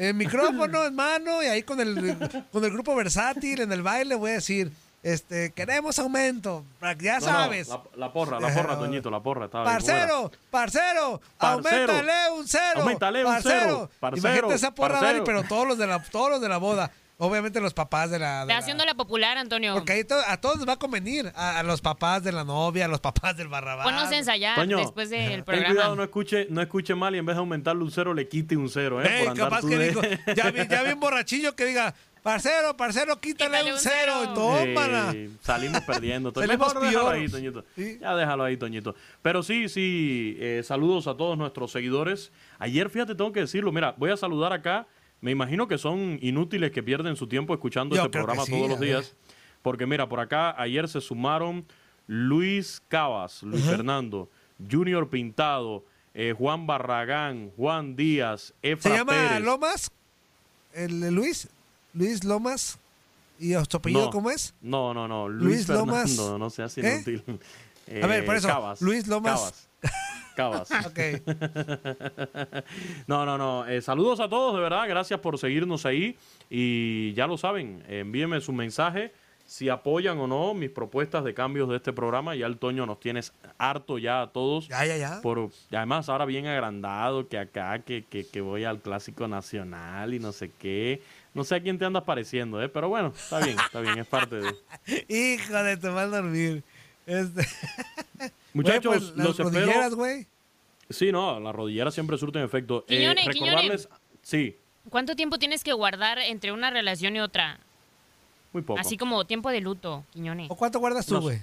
El 0.08 0.14
micrófono 0.14 0.84
en 0.86 0.94
mano 0.94 1.42
y 1.42 1.46
ahí 1.46 1.62
con 1.62 1.78
el, 1.80 2.16
con 2.50 2.64
el 2.64 2.70
grupo 2.72 2.94
versátil 2.94 3.60
en 3.60 3.70
el 3.72 3.82
baile 3.82 4.14
voy 4.14 4.30
a 4.30 4.34
decir, 4.34 4.72
este, 5.02 5.52
queremos 5.52 5.98
aumento. 5.98 6.64
Ya 6.98 7.18
No, 7.20 7.26
no, 7.26 7.32
sabes. 7.32 7.68
la, 7.68 7.82
la 7.96 8.12
porra, 8.12 8.40
la 8.40 8.52
porra, 8.54 8.78
Toñito, 8.78 9.10
la 9.10 9.20
porra. 9.22 9.44
Estaba. 9.46 9.64
Parcero, 9.64 10.30
parcero, 10.50 11.20
Parcero. 11.38 11.92
aumentale 11.92 12.30
un 12.32 12.48
cero. 12.48 12.80
Aumentale 12.80 13.24
un 13.24 13.36
cero. 13.42 13.90
Parcero, 14.00 14.18
Imagínate 14.28 14.54
esa 14.54 14.74
porra, 14.74 14.94
parcero. 15.00 15.12
Dani, 15.12 15.24
pero 15.26 15.42
todos 15.44 15.68
los 15.68 15.76
de 15.78 15.86
la, 15.86 16.02
todos 16.02 16.30
los 16.30 16.40
de 16.40 16.48
la 16.48 16.56
boda. 16.56 16.90
Obviamente 17.20 17.60
los 17.60 17.74
papás 17.74 18.10
de 18.10 18.18
la. 18.18 18.36
de 18.38 18.40
Está 18.42 18.52
la- 18.54 18.58
haciendo 18.58 18.84
la 18.84 18.94
popular, 18.94 19.38
Antonio. 19.38 19.74
Porque 19.74 19.92
ahí 19.92 20.04
to- 20.04 20.14
a 20.26 20.38
todos 20.40 20.56
nos 20.56 20.68
va 20.68 20.72
a 20.72 20.78
convenir. 20.78 21.30
A, 21.36 21.58
a 21.58 21.62
los 21.62 21.80
papás 21.80 22.24
de 22.24 22.32
la 22.32 22.44
novia, 22.44 22.86
a 22.86 22.88
los 22.88 22.98
papás 23.00 23.36
del 23.36 23.48
Barrabás. 23.48 23.84
Ponnos 23.86 24.10
a 24.10 24.16
ensayar 24.16 24.56
Toño, 24.56 24.78
después 24.78 25.10
del 25.10 25.28
Ten 25.30 25.44
programa. 25.44 25.74
cuidado, 25.74 25.96
no 25.96 26.02
escuche, 26.02 26.46
no 26.50 26.60
escuche 26.62 26.94
mal 26.94 27.14
y 27.14 27.18
en 27.18 27.26
vez 27.26 27.36
de 27.36 27.40
aumentarle 27.40 27.82
un 27.84 27.90
cero, 27.90 28.14
le 28.14 28.26
quite 28.28 28.56
un 28.56 28.68
cero, 28.68 29.02
¿eh? 29.02 29.06
Ey, 29.08 29.20
por 29.24 29.30
andar 29.32 29.48
capaz 29.50 29.60
que 29.68 29.78
de- 29.78 29.88
dijo, 29.88 30.00
ya 30.34 30.50
vi, 30.50 30.66
ya 30.66 30.82
vi 30.82 30.92
un 30.92 31.00
borrachillo 31.00 31.54
que 31.54 31.66
diga, 31.66 31.94
parcero, 32.22 32.76
parcero, 32.76 33.20
quítale, 33.20 33.50
Quítale 33.58 33.70
un 33.70 33.74
un 33.76 33.80
cero. 33.80 34.12
cero. 34.20 34.34
Tómala. 34.34 35.14
Salimos 35.42 35.80
perdiendo. 35.82 36.32
Toño. 36.32 36.46
Salimos 36.46 36.68
Mejor 36.74 36.86
déjalo 36.88 37.04
peor. 37.10 37.14
ahí, 37.16 37.28
Toñito. 37.28 37.64
Sí. 37.76 37.98
Ya 38.00 38.14
déjalo 38.16 38.44
ahí, 38.44 38.56
Toñito. 38.56 38.94
Pero 39.22 39.42
sí, 39.42 39.68
sí, 39.68 40.36
eh, 40.40 40.62
saludos 40.64 41.06
a 41.06 41.16
todos 41.16 41.36
nuestros 41.38 41.70
seguidores. 41.72 42.32
Ayer, 42.58 42.88
fíjate, 42.90 43.14
tengo 43.14 43.32
que 43.32 43.40
decirlo. 43.40 43.72
Mira, 43.72 43.94
voy 43.98 44.10
a 44.10 44.16
saludar 44.16 44.52
acá. 44.52 44.86
Me 45.20 45.30
imagino 45.30 45.68
que 45.68 45.76
son 45.78 46.18
inútiles 46.22 46.70
que 46.70 46.82
pierden 46.82 47.16
su 47.16 47.26
tiempo 47.26 47.52
escuchando 47.54 47.94
Yo 47.94 48.02
este 48.02 48.10
programa 48.10 48.44
sí, 48.44 48.52
todos 48.52 48.68
los 48.70 48.78
ver. 48.80 48.88
días. 48.88 49.14
Porque 49.62 49.86
mira, 49.86 50.08
por 50.08 50.20
acá 50.20 50.54
ayer 50.60 50.88
se 50.88 51.00
sumaron 51.00 51.66
Luis 52.06 52.82
Cabas, 52.88 53.42
Luis 53.42 53.64
Fernando, 53.64 54.28
Junior 54.70 55.08
Pintado, 55.10 55.84
eh, 56.14 56.34
Juan 56.36 56.66
Barragán, 56.66 57.50
Juan 57.56 57.94
Díaz, 57.94 58.54
Se 58.62 58.72
Efra 58.72 58.96
llama 58.96 59.12
Pérez. 59.12 59.42
Lomas, 59.42 59.90
el, 60.72 61.00
Luis, 61.14 61.48
Luis 61.94 62.24
Lomas. 62.24 62.78
¿Y 63.38 63.52
su 63.68 63.76
apellido 63.76 64.06
No. 64.06 64.10
cómo 64.10 64.30
es? 64.30 64.54
No, 64.60 64.92
no, 64.92 65.06
no. 65.08 65.28
Luis, 65.28 65.44
Luis 65.44 65.66
Fernando, 65.66 65.86
Lomas. 65.86 66.38
no 66.38 66.50
seas 66.50 66.74
¿Qué? 66.74 66.80
inútil. 67.06 67.22
A 68.02 68.06
ver, 68.06 68.24
por 68.24 68.34
Eh, 68.34 68.38
eso, 68.38 68.48
Cabas, 68.48 68.80
Luis 68.82 69.06
Lomas. 69.06 69.38
Cabas. 69.40 69.68
Cabas. 70.40 70.70
No, 73.06 73.26
no, 73.26 73.36
no. 73.36 73.66
eh, 73.66 73.82
saludos 73.82 74.20
a 74.20 74.28
todos, 74.28 74.54
de 74.54 74.60
verdad. 74.60 74.88
Gracias 74.88 75.20
por 75.20 75.38
seguirnos 75.38 75.84
ahí. 75.86 76.16
Y 76.48 77.12
ya 77.14 77.26
lo 77.26 77.36
saben, 77.36 77.82
envíenme 77.88 78.40
su 78.40 78.52
mensaje 78.52 79.12
si 79.50 79.68
apoyan 79.68 80.16
o 80.18 80.28
no 80.28 80.54
mis 80.54 80.70
propuestas 80.70 81.24
de 81.24 81.34
cambios 81.34 81.68
de 81.68 81.76
este 81.76 81.92
programa. 81.92 82.36
Ya 82.36 82.46
el 82.46 82.56
Toño 82.56 82.86
nos 82.86 83.00
tienes 83.00 83.32
harto 83.58 83.98
ya 83.98 84.22
a 84.22 84.26
todos. 84.28 84.68
Ya, 84.68 84.86
ya, 84.86 84.96
ya. 84.96 85.20
Por, 85.22 85.50
además, 85.72 86.08
ahora 86.08 86.24
bien 86.24 86.46
agrandado, 86.46 87.28
que 87.28 87.36
acá, 87.36 87.80
que, 87.80 88.04
que, 88.04 88.24
que 88.24 88.40
voy 88.40 88.62
al 88.62 88.80
Clásico 88.80 89.26
Nacional 89.26 90.14
y 90.14 90.20
no 90.20 90.30
sé 90.30 90.52
qué. 90.56 91.02
No 91.34 91.42
sé 91.42 91.56
a 91.56 91.60
quién 91.60 91.78
te 91.78 91.84
andas 91.84 92.04
pareciendo, 92.04 92.62
¿eh? 92.62 92.68
Pero 92.68 92.88
bueno, 92.88 93.08
está 93.08 93.40
bien, 93.40 93.58
está 93.58 93.80
bien, 93.80 93.98
es 93.98 94.06
parte 94.06 94.36
de... 94.36 94.54
Hijo 95.08 95.62
de 95.64 95.76
tu 95.76 95.88
mal 95.88 96.12
dormir. 96.12 96.62
Este... 97.06 97.44
Muchachos, 98.52 98.98
pues, 98.98 99.16
las 99.16 99.26
los 99.26 99.40
espero. 99.40 99.66
rodilleras, 99.66 99.94
güey. 99.94 100.26
Sí, 100.90 101.12
no, 101.12 101.38
las 101.40 101.54
rodilleras 101.54 101.94
siempre 101.94 102.18
surten 102.18 102.42
efecto. 102.42 102.84
Eh, 102.88 103.14
recordarles, 103.26 103.88
sí, 104.22 104.56
¿Cuánto 104.88 105.14
tiempo 105.14 105.38
tienes 105.38 105.62
que 105.62 105.72
guardar 105.72 106.18
entre 106.18 106.52
una 106.52 106.70
relación 106.70 107.14
y 107.16 107.20
otra? 107.20 107.60
muy 108.52 108.62
poco. 108.62 108.80
Así 108.80 108.96
como 108.96 109.24
tiempo 109.24 109.50
de 109.50 109.60
luto, 109.60 110.04
Quiñones. 110.10 110.50
¿O 110.50 110.56
cuánto 110.56 110.80
guardas 110.80 111.06
tú, 111.06 111.14
No 111.14 111.20
güey? 111.20 111.38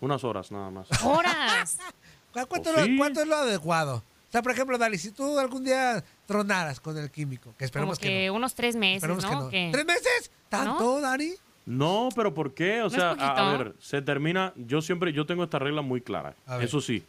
Unas 0.00 0.22
horas 0.24 0.50
nada 0.52 0.68
más. 0.70 0.86
¡Horas! 1.02 1.78
¿Cu- 2.34 2.46
¿Cuánto, 2.48 2.70
¿Oh, 2.70 2.72
lo- 2.74 2.84
sí? 2.84 2.96
cuánto 2.98 3.22
es 3.22 3.28
lo 3.28 3.36
adecuado? 3.36 3.96
O 3.96 4.32
sea, 4.32 4.42
por 4.42 4.52
ejemplo, 4.52 4.76
Dali, 4.76 4.98
si 4.98 5.12
tú 5.12 5.38
algún 5.38 5.64
día 5.64 6.04
tronaras 6.26 6.80
con 6.80 6.98
el 6.98 7.10
químico, 7.10 7.50
que 7.52 7.56
Como 7.58 7.64
esperemos 7.66 7.98
que, 7.98 8.08
que, 8.08 8.26
no. 8.26 8.34
unos 8.34 8.54
tres 8.54 8.74
meses, 8.76 8.96
Esperemos 8.96 9.24
¿no? 9.24 9.30
que 9.30 9.36
no. 9.36 9.48
¿Qué? 9.48 9.68
¿Tres 9.72 9.86
meses? 9.86 10.30
¿Tanto, 10.50 11.00
Dani? 11.00 11.30
No, 11.66 12.08
pero 12.14 12.34
¿por 12.34 12.52
qué? 12.52 12.80
O 12.82 12.84
¿No 12.84 12.90
sea, 12.90 13.12
a, 13.12 13.52
a 13.54 13.56
ver, 13.56 13.74
se 13.80 14.02
termina. 14.02 14.52
Yo 14.56 14.82
siempre, 14.82 15.12
yo 15.14 15.24
tengo 15.24 15.44
esta 15.44 15.58
regla 15.60 15.80
muy 15.80 16.00
clara. 16.02 16.34
A 16.46 16.56
ver. 16.56 16.66
Eso 16.66 16.80
sí, 16.82 17.02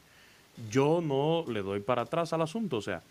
yo 0.69 1.01
no 1.01 1.45
le 1.51 1.61
doy 1.61 1.79
para 1.79 2.03
atrás 2.03 2.33
al 2.33 2.41
asunto. 2.41 2.77
O 2.77 2.81
sea, 2.81 3.01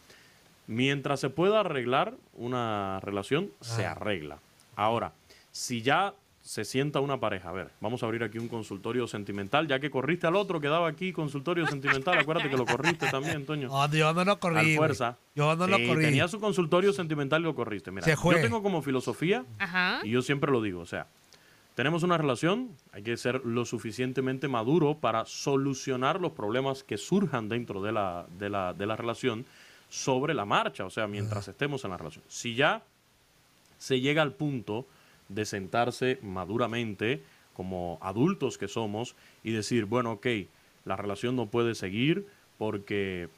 mientras 0.67 1.21
se 1.21 1.31
pueda 1.31 1.61
arreglar 1.61 2.15
una 2.35 3.01
relación, 3.01 3.51
se 3.61 3.87
arregla. 3.87 4.39
Ahora, 4.77 5.13
si 5.53 5.83
ya 5.83 6.15
se 6.43 6.65
sienta 6.67 7.01
una 7.01 7.19
pareja, 7.19 7.49
a 7.49 7.53
ver, 7.53 7.71
vamos 7.81 8.03
a 8.03 8.07
abrir 8.07 8.23
aquí 8.23 8.39
un 8.39 8.49
consultorio 8.49 9.07
sentimental, 9.07 9.67
ya 9.67 9.81
que 9.81 9.91
corriste 9.91 10.27
al 10.27 10.37
otro 10.37 10.61
que 10.61 10.69
daba 10.69 10.89
aquí 10.89 11.11
consultorio 11.11 11.67
sentimental, 11.67 12.19
acuérdate 12.19 12.51
que 12.51 12.57
lo 12.59 12.67
corriste 12.67 13.09
también, 13.11 13.47
Toño. 13.47 13.69
No, 13.69 13.91
yo 13.91 14.13
no 14.13 14.25
lo 14.27 14.39
corrí. 14.39 14.73
Al 14.73 14.77
fuerza. 14.77 15.17
Yo 15.35 15.57
no 15.57 15.67
lo 15.67 15.79
Sí, 15.79 15.87
corrí. 15.87 16.05
Tenía 16.05 16.29
su 16.29 16.41
consultorio 16.41 16.93
sentimental 16.93 17.41
y 17.41 17.45
lo 17.45 17.55
corriste. 17.55 17.91
Mira, 17.91 18.05
Se 18.05 18.15
yo 18.15 18.41
tengo 18.43 18.63
como 18.63 18.83
filosofía 18.83 19.45
Ajá. 19.59 20.01
y 20.03 20.11
yo 20.11 20.21
siempre 20.21 20.53
lo 20.53 20.61
digo, 20.61 20.81
o 20.81 20.87
sea, 20.87 21.07
tenemos 21.75 22.03
una 22.03 22.19
relación, 22.19 22.71
hay 22.93 23.03
que 23.03 23.17
ser 23.17 23.45
lo 23.45 23.65
suficientemente 23.65 24.49
maduro 24.49 24.99
para 24.99 25.27
solucionar 25.27 26.21
los 26.21 26.33
problemas 26.33 26.85
que 26.85 26.97
surjan 26.99 27.49
dentro 27.49 27.83
de 27.83 27.93
la, 27.93 28.27
de 28.39 28.49
la, 28.49 28.73
de 28.73 28.87
la 28.87 28.97
relación 28.97 29.45
sobre 29.89 30.35
la 30.35 30.45
marcha, 30.45 30.85
o 30.85 30.91
sea, 30.91 31.07
mientras 31.07 31.49
estemos 31.49 31.85
en 31.85 31.91
la 31.91 31.97
relación. 31.97 32.25
Si 32.29 32.55
ya 32.55 32.83
se 33.79 34.01
llega 34.01 34.23
al 34.23 34.33
punto 34.33 34.87
de 35.29 35.45
sentarse 35.45 36.19
maduramente 36.23 37.23
como 37.55 37.99
adultos 38.01 38.59
que 38.59 38.69
somos 38.69 39.15
y 39.43 39.53
decir, 39.53 39.85
bueno, 39.85 40.13
ok, 40.13 40.27
la 40.85 40.97
relación 40.97 41.37
no 41.37 41.47
puede 41.47 41.75
seguir 41.75 42.27
porque 42.59 43.29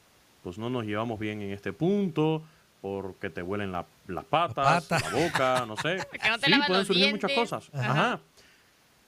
pues 0.43 0.59
no 0.59 0.71
nos 0.71 0.85
llevamos 0.85 1.19
bien 1.19 1.43
en 1.43 1.51
este 1.51 1.73
punto, 1.73 2.43
porque 2.81 3.31
te 3.31 3.43
huelen 3.43 3.73
la- 3.73 3.87
las 4.07 4.25
patas, 4.25 4.87
pata. 4.87 5.11
la 5.11 5.17
boca, 5.25 5.65
no 5.67 5.77
sé. 5.77 5.97
Porque 6.11 6.29
no 6.29 6.39
te 6.39 6.47
sí, 6.47 6.53
pueden 6.53 6.73
los 6.79 6.87
surgir 6.87 7.11
muchas 7.11 7.33
cosas. 7.33 7.71
Ajá. 7.73 7.91
Ajá. 7.91 8.21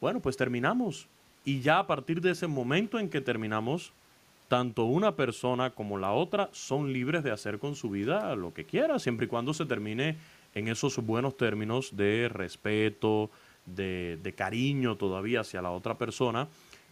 Bueno, 0.00 0.20
pues 0.20 0.36
terminamos. 0.36 1.06
Y 1.44 1.60
ya 1.60 1.78
a 1.78 1.86
partir 1.86 2.20
de 2.20 2.32
ese 2.32 2.46
momento 2.46 2.98
en 2.98 3.08
que 3.08 3.20
terminamos, 3.20 3.92
tanto 4.48 4.84
una 4.84 5.14
persona 5.16 5.70
como 5.70 5.98
la 5.98 6.12
otra 6.12 6.48
son 6.52 6.92
libres 6.92 7.22
de 7.22 7.30
hacer 7.30 7.58
con 7.58 7.74
su 7.76 7.90
vida 7.90 8.34
lo 8.34 8.52
que 8.54 8.64
quiera, 8.64 8.98
siempre 8.98 9.26
y 9.26 9.28
cuando 9.28 9.54
se 9.54 9.66
termine 9.66 10.16
en 10.54 10.68
esos 10.68 10.96
buenos 10.98 11.36
términos 11.36 11.96
de 11.96 12.28
respeto, 12.28 13.30
de, 13.66 14.18
de 14.22 14.32
cariño 14.32 14.96
todavía 14.96 15.40
hacia 15.40 15.60
la 15.62 15.70
otra 15.70 15.98
persona, 15.98 16.48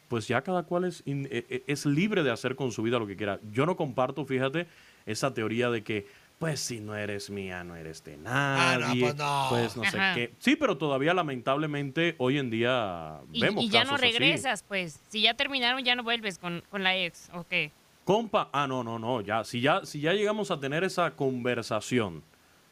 pues 0.09 0.29
ya 0.29 0.43
cada 0.43 0.64
cual 0.64 0.85
es, 0.85 1.03
in- 1.07 1.27
e- 1.31 1.47
e- 1.49 1.62
es 1.66 1.87
libre 1.87 2.22
de 2.22 2.31
hacer 2.31 2.55
con 2.55 2.70
su 2.70 2.83
vida 2.83 2.99
lo 2.99 3.07
que 3.07 3.16
quiera. 3.16 3.41
Yo 3.53 3.64
no 3.66 3.77
comparto, 3.77 4.24
fíjate, 4.27 4.66
esa 5.07 5.33
teoría 5.35 5.70
de 5.70 5.83
que, 5.83 6.07
pues 6.39 6.61
si 6.61 6.80
no 6.80 6.95
eres 6.95 7.30
mía, 7.30 7.64
no 7.64 7.76
eres 7.76 8.05
de 8.05 8.18
Ah, 8.26 8.76
no, 8.78 8.87
nadie, 8.89 9.01
pues 9.03 9.16
no. 9.16 9.47
pues 9.49 9.76
no 9.76 9.84
sé 9.84 9.99
qué. 10.14 10.34
Sí, 10.39 10.55
pero 10.57 10.76
todavía 10.76 11.14
lamentablemente 11.14 12.14
hoy 12.18 12.39
en 12.39 12.51
día 12.51 13.20
Y, 13.32 13.41
vemos 13.41 13.64
y 13.64 13.68
ya 13.70 13.84
no 13.84 13.93
casos 13.93 14.03
así. 14.05 14.18
regresas, 14.18 14.62
pues. 14.62 15.01
Si 15.09 15.22
ya 15.22 15.34
terminaron, 15.34 15.82
ya 15.84 15.95
no 15.95 16.03
vuelves 16.03 16.39
con, 16.39 16.62
con 16.70 16.82
la 16.82 16.97
ex, 16.97 17.30
¿o 17.32 17.45
qué? 17.45 17.72
Compa, 18.05 18.51
ah, 18.53 18.66
no, 18.66 18.84
no, 18.84 18.99
no, 18.99 19.20
ya, 19.20 19.43
si 19.45 19.61
ya, 19.61 19.84
si 19.84 20.01
ya 20.01 20.12
llegamos 20.12 20.51
a 20.51 20.61
tener 20.61 20.84
esa 20.84 21.11
conversación 21.16 22.22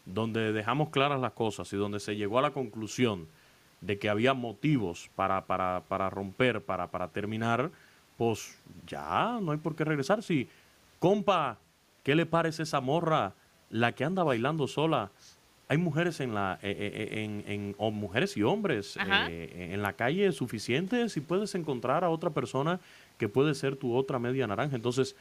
donde 0.06 0.52
dejamos 0.52 0.90
claras 0.90 1.18
las 1.20 1.32
cosas 1.32 1.72
y 1.72 1.76
donde 1.76 1.98
se 2.00 2.14
llegó 2.16 2.38
a 2.38 2.42
la 2.42 2.50
conclusión 2.52 3.26
de 3.80 3.98
que 3.98 4.08
había 4.08 4.34
motivos 4.34 5.10
para, 5.16 5.46
para, 5.46 5.82
para 5.88 6.10
romper, 6.10 6.62
para, 6.62 6.90
para 6.90 7.08
terminar, 7.08 7.70
pues 8.16 8.56
ya 8.86 9.38
no 9.42 9.52
hay 9.52 9.58
por 9.58 9.74
qué 9.74 9.84
regresar. 9.84 10.22
Si, 10.22 10.48
compa, 10.98 11.58
¿qué 12.02 12.14
le 12.14 12.26
parece 12.26 12.62
esa 12.62 12.80
morra? 12.80 13.32
La 13.74 13.90
que 13.92 14.04
anda 14.04 14.22
bailando 14.22 14.68
sola. 14.68 15.10
Hay 15.68 15.78
mujeres 15.78 16.20
en 16.20 16.32
la, 16.32 16.60
eh, 16.62 16.76
eh, 16.78 17.24
en, 17.24 17.42
en- 17.50 17.74
o 17.78 17.90
mujeres 17.90 18.36
y 18.36 18.42
hombres 18.44 18.96
eh, 19.04 19.70
en 19.72 19.82
la 19.82 19.94
calle 19.94 20.30
suficientes 20.30 21.16
y 21.16 21.20
puedes 21.20 21.56
encontrar 21.56 22.04
a 22.04 22.10
otra 22.10 22.30
persona 22.30 22.78
que 23.18 23.28
puede 23.28 23.52
ser 23.56 23.74
tu 23.74 23.96
otra 23.96 24.20
media 24.20 24.46
naranja. 24.46 24.76
Entonces, 24.76 25.16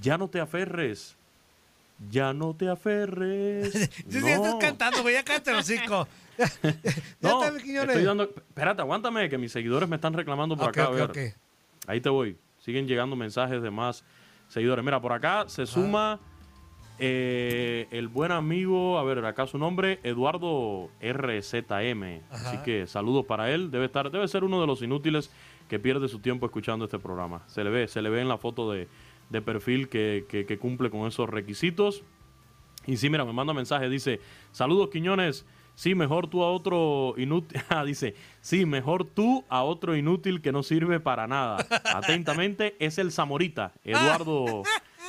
ya 0.00 0.18
no 0.18 0.26
te 0.28 0.40
aferres. 0.40 1.14
Ya 2.10 2.32
no 2.32 2.54
te 2.54 2.68
aferres. 2.68 3.72
Sí, 4.08 4.20
sí, 4.20 4.28
estás 4.28 4.54
No. 4.54 4.58
cantando, 4.58 5.02
güey. 5.02 5.14
Ya 5.14 5.22
cállate 5.22 5.52
los 5.52 5.66
cinco. 5.66 6.08
ya 6.38 6.74
No, 7.20 7.44
estoy 7.44 8.02
dando... 8.02 8.24
Espérate, 8.24 8.80
aguántame, 8.82 9.28
que 9.28 9.38
mis 9.38 9.52
seguidores 9.52 9.88
me 9.88 9.94
están 9.96 10.14
reclamando 10.14 10.56
por 10.56 10.70
acá. 10.70 10.86
a 10.86 10.90
ver. 10.90 11.10
ok. 11.10 11.18
Ahí 11.86 12.00
te 12.00 12.08
voy. 12.08 12.36
Siguen 12.58 12.88
llegando 12.88 13.14
mensajes 13.14 13.62
de 13.62 13.70
más 13.70 14.02
seguidores. 14.48 14.84
Mira, 14.84 15.00
por 15.00 15.12
acá 15.12 15.44
se 15.48 15.66
suma 15.66 16.18
eh, 17.00 17.88
el 17.90 18.08
buen 18.08 18.30
amigo, 18.30 18.98
a 18.98 19.02
ver, 19.04 19.24
acá 19.24 19.46
su 19.46 19.58
nombre, 19.58 19.98
Eduardo 20.02 20.90
RZM. 21.00 22.22
Así 22.30 22.56
Ajá. 22.56 22.62
que 22.62 22.86
saludos 22.86 23.24
para 23.26 23.50
él. 23.50 23.70
Debe 23.70 23.86
estar, 23.86 24.10
debe 24.10 24.28
ser 24.28 24.44
uno 24.44 24.60
de 24.60 24.66
los 24.66 24.82
inútiles 24.82 25.30
que 25.68 25.78
pierde 25.78 26.08
su 26.08 26.18
tiempo 26.18 26.46
escuchando 26.46 26.84
este 26.84 26.98
programa. 26.98 27.42
Se 27.46 27.64
le 27.64 27.70
ve, 27.70 27.88
se 27.88 28.02
le 28.02 28.10
ve 28.10 28.20
en 28.20 28.28
la 28.28 28.38
foto 28.38 28.70
de, 28.70 28.88
de 29.30 29.42
perfil 29.42 29.88
que, 29.88 30.26
que- 30.28 30.44
que 30.46 30.58
cumple 30.58 30.90
con 30.90 31.06
esos 31.06 31.28
requisitos. 31.28 32.02
Y 32.86 32.96
sí, 32.96 33.08
mira, 33.10 33.24
me 33.24 33.32
manda 33.32 33.52
mensaje, 33.52 33.88
dice, 33.88 34.20
saludos 34.52 34.88
Quiñones, 34.90 35.44
sí, 35.74 35.94
mejor 35.94 36.28
tú 36.28 36.42
a 36.42 36.50
otro 36.50 37.14
inútil, 37.18 37.60
Ah, 37.68 37.84
dice, 37.84 38.14
sí, 38.40 38.64
mejor 38.66 39.04
tú 39.04 39.44
a 39.48 39.62
otro 39.62 39.94
inútil 39.96 40.40
que 40.40 40.50
no 40.50 40.62
sirve 40.62 40.98
para 40.98 41.26
nada. 41.26 41.58
Atentamente, 41.94 42.76
es 42.78 42.98
el 42.98 43.12
Zamorita, 43.12 43.72
Eduardo, 43.84 44.62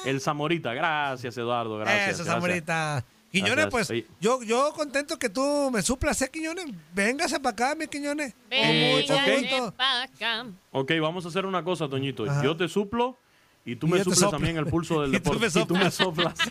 el 0.06 0.22
Zamorita. 0.22 0.74
Gracias, 0.74 1.38
Eduardo, 1.38 1.78
gracias. 1.78 2.10
Eso, 2.16 2.24
gracias. 2.24 2.28
Zamorita. 2.36 3.06
Quiñones, 3.32 3.56
Gracias. 3.56 3.72
pues, 3.72 3.88
Sí. 3.88 4.06
yo, 4.20 4.44
yo 4.44 4.74
contento 4.76 5.18
que 5.18 5.30
tú 5.30 5.70
me 5.72 5.82
suplas, 5.82 6.22
¿eh, 6.22 6.30
Quiñones? 6.30 6.66
Véngase 6.94 7.40
para 7.40 7.54
acá, 7.54 7.76
mi 7.76 7.88
Quiñones. 7.88 8.34
Con 8.34 8.58
mucho 8.60 9.14
Véngase 9.14 9.42
gusto. 9.60 9.74
pa' 9.78 10.04
acá. 10.04 10.46
Ok, 10.72 10.92
vamos 11.02 11.24
a 11.24 11.30
hacer 11.30 11.46
una 11.46 11.64
cosa, 11.64 11.88
Toñito. 11.88 12.30
Ajá. 12.30 12.44
Yo 12.44 12.58
te 12.58 12.68
suplo 12.68 13.18
y 13.64 13.78
tú 13.78 13.88
Y 13.88 13.92
me 13.92 14.00
suples 14.00 14.20
soplo. 14.20 14.32
también 14.32 14.58
el 14.58 14.66
pulso 14.66 15.02
del 15.02 15.12
deporte. 15.14 15.40
me 15.40 15.62
Y 15.62 15.66
tú 15.66 15.76
me 15.78 15.90
soplas. 15.92 16.34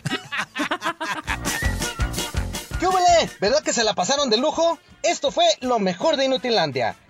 ¿Qué 2.79 2.87
hubole? 2.87 3.29
¿Verdad 3.39 3.61
que 3.63 3.73
se 3.73 3.83
la 3.83 3.93
pasaron 3.93 4.29
de 4.31 4.37
lujo? 4.37 4.79
Esto 5.03 5.31
fue 5.31 5.45
lo 5.61 5.77
mejor 5.77 6.17
de 6.17 6.25
Inutilandia. 6.25 6.95